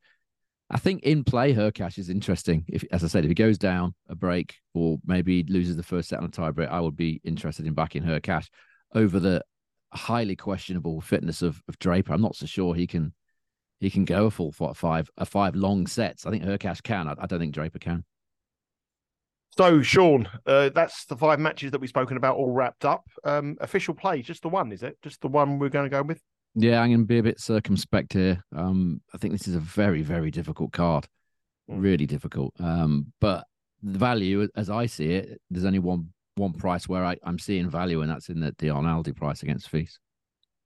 I 0.69 0.77
think 0.79 1.03
in 1.03 1.25
play, 1.25 1.53
Hurkacz 1.53 1.97
is 1.97 2.09
interesting. 2.09 2.63
If, 2.69 2.85
as 2.89 3.03
I 3.03 3.07
said, 3.07 3.25
if 3.25 3.29
he 3.29 3.35
goes 3.35 3.57
down 3.57 3.93
a 4.07 4.15
break 4.15 4.55
or 4.73 4.97
maybe 5.05 5.43
loses 5.49 5.75
the 5.75 5.83
first 5.83 6.07
set 6.07 6.19
on 6.19 6.25
a 6.25 6.29
tie 6.29 6.51
break, 6.51 6.69
I 6.69 6.79
would 6.79 6.95
be 6.95 7.19
interested 7.25 7.67
in 7.67 7.73
backing 7.73 8.03
Hurkacz 8.03 8.47
over 8.93 9.19
the 9.19 9.43
highly 9.93 10.37
questionable 10.37 11.01
fitness 11.01 11.41
of, 11.41 11.61
of 11.67 11.77
Draper. 11.79 12.13
I'm 12.13 12.21
not 12.21 12.37
so 12.37 12.45
sure 12.45 12.73
he 12.73 12.87
can 12.87 13.13
he 13.81 13.89
can 13.89 14.05
go 14.05 14.27
a 14.27 14.31
full 14.31 14.53
five 14.53 15.09
a 15.17 15.25
five 15.25 15.53
long 15.53 15.85
sets. 15.85 16.25
I 16.25 16.31
think 16.31 16.45
Hurkacz 16.45 16.81
can. 16.81 17.09
I, 17.09 17.15
I 17.19 17.25
don't 17.25 17.39
think 17.39 17.53
Draper 17.53 17.79
can. 17.79 18.05
So, 19.57 19.81
Sean, 19.81 20.27
uh, 20.45 20.69
that's 20.75 21.05
the 21.05 21.15
five 21.15 21.39
matches 21.39 21.71
that 21.71 21.79
we've 21.79 21.89
spoken 21.89 22.17
about 22.17 22.35
all 22.35 22.51
wrapped 22.51 22.83
up. 22.83 23.05
Um, 23.23 23.55
official 23.61 23.93
play, 23.93 24.21
just 24.21 24.41
the 24.41 24.49
one, 24.49 24.71
is 24.73 24.83
it? 24.83 24.97
Just 25.01 25.21
the 25.21 25.29
one 25.29 25.59
we're 25.59 25.69
going 25.69 25.85
to 25.85 25.89
go 25.89 26.03
with? 26.03 26.21
Yeah, 26.55 26.81
I'm 26.81 26.89
going 26.89 26.99
to 27.01 27.05
be 27.05 27.19
a 27.19 27.23
bit 27.23 27.39
circumspect 27.39 28.13
here. 28.13 28.43
Um, 28.53 29.01
I 29.13 29.17
think 29.17 29.31
this 29.31 29.47
is 29.47 29.55
a 29.55 29.59
very, 29.59 30.01
very 30.01 30.29
difficult 30.29 30.73
card, 30.73 31.07
mm. 31.69 31.81
really 31.81 32.05
difficult. 32.05 32.53
Um, 32.59 33.13
but 33.21 33.45
the 33.81 33.97
value, 33.97 34.47
as 34.57 34.69
I 34.69 34.87
see 34.87 35.13
it, 35.13 35.41
there's 35.49 35.65
only 35.65 35.79
one 35.79 36.09
one 36.35 36.51
price 36.51 36.89
where 36.89 37.05
I, 37.05 37.15
I'm 37.23 37.39
seeing 37.39 37.69
value, 37.69 38.01
and 38.01 38.11
that's 38.11 38.27
in 38.27 38.41
the, 38.41 38.53
the 38.57 38.67
Arnaldi 38.67 39.15
price 39.15 39.41
against 39.41 39.69
Fils. 39.69 39.99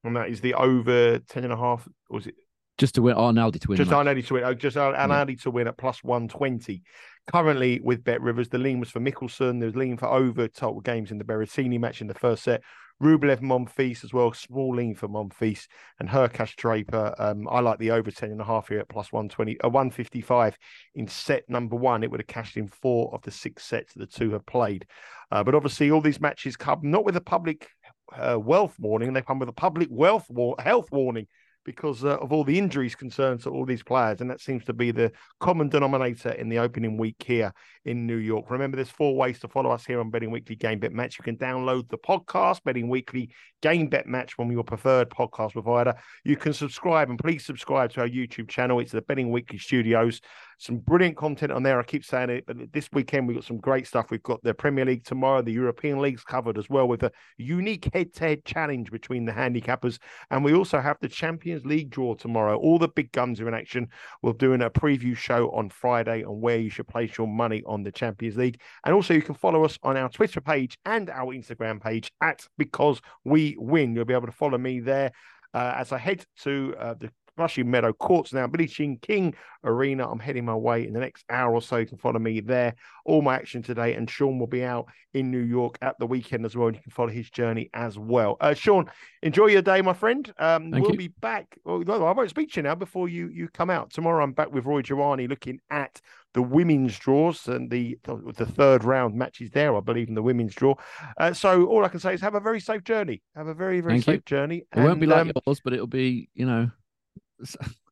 And 0.04 0.16
that 0.16 0.30
is 0.30 0.42
the 0.42 0.56
over 0.56 1.20
ten 1.20 1.44
and 1.44 1.54
a 1.54 1.58
half. 1.58 1.88
Was 2.10 2.26
it 2.26 2.34
just 2.80 2.96
to 2.96 3.02
win, 3.02 3.16
Arnaldi 3.16 3.60
to 3.60 3.68
win. 3.68 3.78
Just 3.78 3.92
Arnaldi 3.92 4.26
to 4.26 4.34
win. 4.34 4.44
Oh, 4.46 4.54
just 4.54 4.78
Arnaldi 4.78 5.30
yeah. 5.32 5.44
to 5.44 5.52
win 5.52 5.68
at 5.68 5.78
plus 5.78 6.02
120. 6.02 6.82
Currently 7.28 7.80
with 7.82 8.04
Bet 8.04 8.22
Rivers, 8.22 8.50
the 8.50 8.58
lean 8.58 8.80
was 8.80 8.90
for 8.90 9.00
Michelsen. 9.00 9.60
There's 9.60 9.76
lean 9.76 9.98
for 9.98 10.08
over 10.08 10.48
total 10.48 10.82
games 10.82 11.12
in 11.12 11.20
the 11.20 11.24
Berrettini 11.24 11.80
match 11.80 12.02
in 12.02 12.08
the 12.08 12.14
first 12.16 12.44
set. 12.44 12.62
Rublev 13.02 13.40
Monfils 13.40 14.04
as 14.04 14.14
well, 14.14 14.34
small 14.34 14.76
lean 14.76 14.94
for 14.94 15.08
Monfils 15.08 15.68
and 16.00 16.10
Hurkacz 16.10 16.56
Draper. 16.56 17.16
Um, 17.18 17.48
I 17.50 17.62
like 17.62 17.80
the 17.80 17.92
over 17.92 18.12
10 18.12 18.32
and 18.32 18.42
a 18.42 18.44
half 18.44 18.68
here 18.68 18.80
at 18.80 18.90
plus 18.90 19.12
120, 19.12 19.62
uh, 19.62 19.70
155 19.70 20.58
in 20.96 21.08
set 21.08 21.50
number 21.50 21.78
one. 21.78 22.04
It 22.04 22.12
would 22.12 22.20
have 22.20 22.28
cashed 22.28 22.58
in 22.58 22.68
four 22.68 23.14
of 23.14 23.22
the 23.22 23.32
six 23.32 23.64
sets 23.64 23.94
the 23.94 24.06
two 24.06 24.32
have 24.32 24.46
played. 24.46 24.86
Uh, 25.32 25.44
but 25.44 25.56
obviously, 25.56 25.92
all 25.92 26.02
these 26.02 26.20
matches 26.20 26.58
come 26.58 26.80
not 26.84 27.06
with 27.06 27.16
a 27.16 27.22
public 27.22 27.70
uh, 28.14 28.38
wealth 28.40 28.76
warning, 28.80 29.14
they 29.14 29.22
come 29.22 29.40
with 29.40 29.50
a 29.50 29.54
public 29.54 29.88
wealth 29.92 30.26
war- 30.30 30.56
health 30.60 30.92
warning 30.92 31.28
because 31.70 32.04
uh, 32.04 32.18
of 32.18 32.32
all 32.34 32.44
the 32.44 32.58
injuries 32.58 32.96
concerned 32.96 33.40
to 33.40 33.52
all 33.52 33.64
these 33.64 33.84
players. 33.84 34.22
And 34.22 34.32
that 34.32 34.42
seems 34.42 34.66
to 34.66 34.74
be 34.74 34.90
the 34.90 35.12
common 35.40 35.70
denominator 35.70 36.32
in 36.32 36.50
the 36.50 36.58
opening 36.58 36.98
week 36.98 37.24
here 37.24 37.54
in 37.86 38.08
New 38.08 38.16
York. 38.16 38.50
Remember, 38.50 38.76
there's 38.76 38.90
four 38.90 39.16
ways 39.16 39.38
to 39.42 39.48
follow 39.48 39.70
us 39.70 39.86
here 39.86 40.00
on 40.00 40.10
Betting 40.10 40.32
Weekly 40.32 40.56
Game 40.56 40.80
Bet 40.80 40.94
Match. 40.94 41.20
You 41.20 41.24
can 41.24 41.38
download 41.38 41.88
the 41.88 42.00
podcast, 42.00 42.64
Betting 42.64 42.90
Weekly 42.90 43.30
Game 43.62 43.88
Bet 43.88 44.08
Match, 44.08 44.34
from 44.34 44.52
your 44.52 44.64
preferred 44.64 45.12
podcast 45.12 45.54
provider. 45.54 45.94
You 46.26 46.38
can 46.38 46.54
subscribe, 46.54 47.12
and 47.12 47.20
please 47.20 47.46
subscribe 47.46 47.92
to 47.92 48.02
our 48.02 48.10
YouTube 48.10 48.50
channel. 48.50 48.80
It's 48.80 48.92
the 48.92 49.04
Betting 49.04 49.30
Weekly 49.30 49.60
Studios 49.60 50.22
some 50.60 50.78
brilliant 50.78 51.16
content 51.16 51.54
on 51.54 51.64
there. 51.64 51.80
I 51.80 51.84
keep 51.84 52.04
saying 52.04 52.30
it, 52.30 52.46
but 52.46 52.58
this 52.74 52.90
weekend 52.92 53.28
we've 53.28 53.38
got 53.38 53.46
some 53.46 53.60
great 53.60 53.88
stuff. 53.88 54.12
We've 54.12 54.22
got 54.22 54.44
the 54.44 54.54
Premier 54.54 54.84
League 54.84 55.06
tomorrow, 55.06 55.42
the 55.42 55.54
European 55.54 56.00
Leagues 56.00 56.24
covered 56.24 56.58
as 56.58 56.70
well, 56.70 56.86
with 56.86 57.02
a 57.04 57.12
unique 57.38 57.90
head 57.94 58.14
to 58.16 58.20
head 58.20 58.46
challenge 58.46 58.92
between 58.92 59.24
the 59.24 59.32
handicappers. 59.32 60.00
And 60.30 60.44
we 60.44 60.54
also 60.54 60.82
have 60.82 60.98
the 61.00 61.08
Champions 61.08 61.66
League 61.66 61.90
draw 61.90 62.14
tomorrow. 62.14 62.58
All 62.58 62.78
the 62.78 62.90
big 62.90 63.12
guns 63.14 63.40
are 63.40 63.48
in 63.48 63.54
action. 63.54 63.88
We're 64.22 64.34
doing 64.34 64.62
a 64.62 64.70
preview 64.70 65.16
show 65.16 65.50
on 65.52 65.70
Friday 65.70 66.26
on 66.26 66.42
where 66.42 66.60
you 66.60 66.70
should 66.70 66.90
place 66.90 67.18
your 67.18 67.28
money 67.28 67.64
on 67.66 67.84
the 67.84 67.92
Champions 67.92 68.36
League. 68.36 68.60
And 68.86 68.94
also, 68.94 69.14
you 69.14 69.22
can 69.22 69.36
follow 69.36 69.64
us 69.64 69.80
on 69.82 69.96
our 69.96 70.10
Twitter 70.10 70.42
page 70.42 70.78
and 70.86 71.10
our 71.10 71.34
Instagram 71.34 71.82
page 71.82 72.12
at 72.22 72.46
Because 72.58 73.00
We 73.24 73.56
Win. 73.58 73.96
You'll 73.96 74.04
be 74.04 74.14
able 74.14 74.28
to 74.28 74.34
follow 74.34 74.58
me 74.58 74.82
there. 74.82 75.14
Uh, 75.52 75.74
as 75.78 75.92
I 75.92 75.98
head 75.98 76.24
to 76.44 76.76
uh, 76.78 76.94
the 76.94 77.10
Flushing 77.40 77.72
Meadow 77.72 77.94
Courts 77.94 78.34
now, 78.34 78.48
Billie 78.48 78.68
Jean 78.68 78.98
King 78.98 79.34
Arena. 79.64 80.12
I'm 80.12 80.20
heading 80.20 80.44
my 80.44 80.56
way 80.56 80.86
in 80.86 80.92
the 80.92 81.00
next 81.00 81.24
hour 81.30 81.54
or 81.54 81.62
so. 81.62 81.78
You 81.78 81.86
can 81.86 81.98
follow 81.98 82.20
me 82.20 82.42
there. 82.42 82.76
All 83.06 83.22
my 83.22 83.36
action 83.36 83.64
today, 83.64 83.94
and 83.94 84.10
Sean 84.10 84.40
will 84.40 84.46
be 84.46 84.62
out 84.62 84.88
in 85.14 85.32
New 85.32 85.40
York 85.40 85.78
at 85.82 85.98
the 86.00 86.06
weekend 86.06 86.46
as 86.46 86.58
well, 86.58 86.68
and 86.68 86.76
you 86.76 86.84
can 86.84 86.92
follow 86.92 87.08
his 87.08 87.30
journey 87.30 87.70
as 87.74 87.98
well. 87.98 88.36
Uh, 88.42 88.54
Sean, 88.54 88.92
enjoy 89.24 89.46
your 89.46 89.62
day, 89.62 89.82
my 89.82 89.94
friend. 89.94 90.34
Um, 90.38 90.70
we'll 90.72 90.92
you. 90.92 90.98
be 90.98 91.08
back. 91.08 91.58
Well, 91.64 91.82
I 91.90 92.12
won't 92.12 92.30
speak 92.30 92.52
to 92.52 92.60
you 92.60 92.64
now 92.64 92.76
before 92.76 93.08
you 93.08 93.30
you 93.30 93.48
come 93.48 93.70
out 93.70 93.92
tomorrow. 93.92 94.22
I'm 94.22 94.34
back 94.34 94.52
with 94.52 94.66
Roy 94.66 94.82
Girani 94.82 95.30
looking 95.30 95.62
at 95.70 96.02
the 96.34 96.42
women's 96.42 97.00
draws 97.00 97.48
and 97.48 97.72
the 97.72 97.98
the 98.04 98.46
third 98.46 98.84
round 98.84 99.16
matches 99.16 99.50
there, 99.52 99.78
I 99.78 99.80
believe, 99.80 100.10
in 100.10 100.14
the 100.14 100.22
women's 100.22 100.56
draw. 100.56 100.76
Uh, 101.18 101.32
so 101.32 101.68
all 101.68 101.86
I 101.86 101.88
can 101.88 102.02
say 102.02 102.16
is 102.16 102.20
have 102.20 102.36
a 102.36 102.42
very 102.42 102.60
safe 102.60 102.84
journey. 102.84 103.22
Have 103.34 103.48
a 103.48 103.54
very 103.54 103.80
very 103.80 103.94
Thank 103.94 104.04
safe 104.04 104.16
you. 104.16 104.22
journey. 104.26 104.58
It 104.58 104.68
and, 104.74 104.84
won't 104.84 105.00
be 105.00 105.06
like 105.06 105.22
um, 105.22 105.32
yours, 105.46 105.62
but 105.64 105.72
it'll 105.72 105.88
be 105.88 106.28
you 106.34 106.46
know 106.46 106.70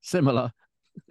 similar, 0.02 0.52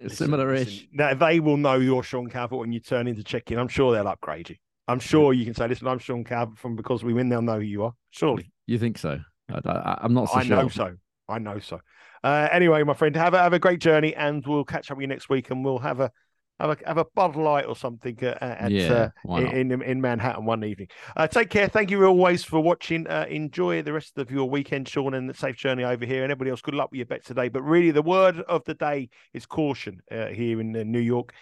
similar-ish. 0.07 0.87
Now 0.91 1.13
they 1.13 1.39
will 1.39 1.57
know 1.57 1.75
you're 1.75 2.03
Sean 2.03 2.29
Calvert 2.29 2.59
when 2.59 2.71
you 2.71 2.79
turn 2.79 3.07
into 3.07 3.23
check-in. 3.23 3.57
I'm 3.59 3.67
sure 3.67 3.93
they'll 3.93 4.07
upgrade 4.07 4.49
you. 4.49 4.55
I'm 4.87 4.99
sure 4.99 5.33
you 5.33 5.43
can 5.43 5.53
say, 5.53 5.67
"Listen, 5.67 5.87
I'm 5.87 5.99
Sean 5.99 6.23
Calvert 6.23 6.57
from 6.57 6.75
because 6.75 7.03
we 7.03 7.13
win." 7.13 7.29
They'll 7.29 7.41
know 7.41 7.59
who 7.59 7.65
you 7.65 7.83
are. 7.83 7.93
Surely, 8.11 8.51
you 8.67 8.79
think 8.79 8.97
so? 8.97 9.19
I, 9.49 9.99
am 10.03 10.13
not. 10.13 10.29
So 10.29 10.35
I 10.35 10.43
sure. 10.43 10.57
know 10.57 10.69
so. 10.69 10.95
I 11.29 11.39
know 11.39 11.59
so. 11.59 11.79
Uh, 12.23 12.47
anyway, 12.51 12.83
my 12.83 12.93
friend, 12.93 13.15
have 13.15 13.33
a 13.33 13.39
have 13.39 13.53
a 13.53 13.59
great 13.59 13.79
journey, 13.79 14.15
and 14.15 14.45
we'll 14.45 14.63
catch 14.63 14.89
up 14.91 14.97
with 14.97 15.03
you 15.03 15.07
next 15.07 15.29
week, 15.29 15.49
and 15.51 15.63
we'll 15.63 15.79
have 15.79 15.99
a 15.99 16.11
have 16.59 16.69
a 16.69 16.87
have 16.87 16.97
a 16.97 17.05
Bud 17.15 17.35
Light 17.35 17.65
or 17.65 17.75
something 17.75 18.17
uh, 18.23 18.37
at 18.41 18.71
Yeah, 18.71 19.09
uh, 19.27 19.35
in, 19.35 19.71
in 19.71 19.81
in 19.81 20.01
Manhattan 20.01 20.45
one 20.45 20.63
evening. 20.63 20.87
Uh, 21.15 21.27
take 21.27 21.49
care. 21.49 21.67
Thank 21.67 21.91
you 21.91 22.03
always 22.05 22.43
for 22.43 22.59
watching. 22.59 23.07
Uh, 23.07 23.25
enjoy 23.29 23.81
the 23.81 23.93
rest 23.93 24.17
of 24.17 24.31
your 24.31 24.49
weekend, 24.49 24.87
Sean, 24.87 25.13
and 25.13 25.29
the 25.29 25.33
safe 25.33 25.55
journey 25.55 25.83
over 25.83 26.05
here. 26.05 26.23
And 26.23 26.31
everybody 26.31 26.51
else, 26.51 26.61
good 26.61 26.73
luck 26.73 26.91
with 26.91 26.97
your 26.97 27.05
bet 27.05 27.25
today. 27.25 27.49
But 27.49 27.61
really, 27.61 27.91
the 27.91 28.01
word 28.01 28.39
of 28.41 28.63
the 28.65 28.73
day 28.73 29.09
is 29.33 29.45
caution 29.45 30.01
uh, 30.11 30.27
here 30.27 30.59
in 30.59 30.75
uh, 30.75 30.83
New 30.83 30.99
York. 30.99 31.33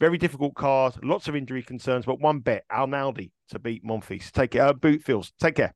Very 0.00 0.18
difficult 0.18 0.54
card, 0.54 0.94
lots 1.04 1.28
of 1.28 1.36
injury 1.36 1.62
concerns, 1.62 2.04
but 2.04 2.20
one 2.20 2.40
bet: 2.40 2.64
Arnaldi 2.70 3.30
to 3.50 3.58
beat 3.58 3.84
Monfils. 3.84 4.30
Take 4.32 4.52
care. 4.52 4.66
Uh, 4.66 4.72
Bootfields. 4.72 5.32
Take 5.38 5.56
care. 5.56 5.74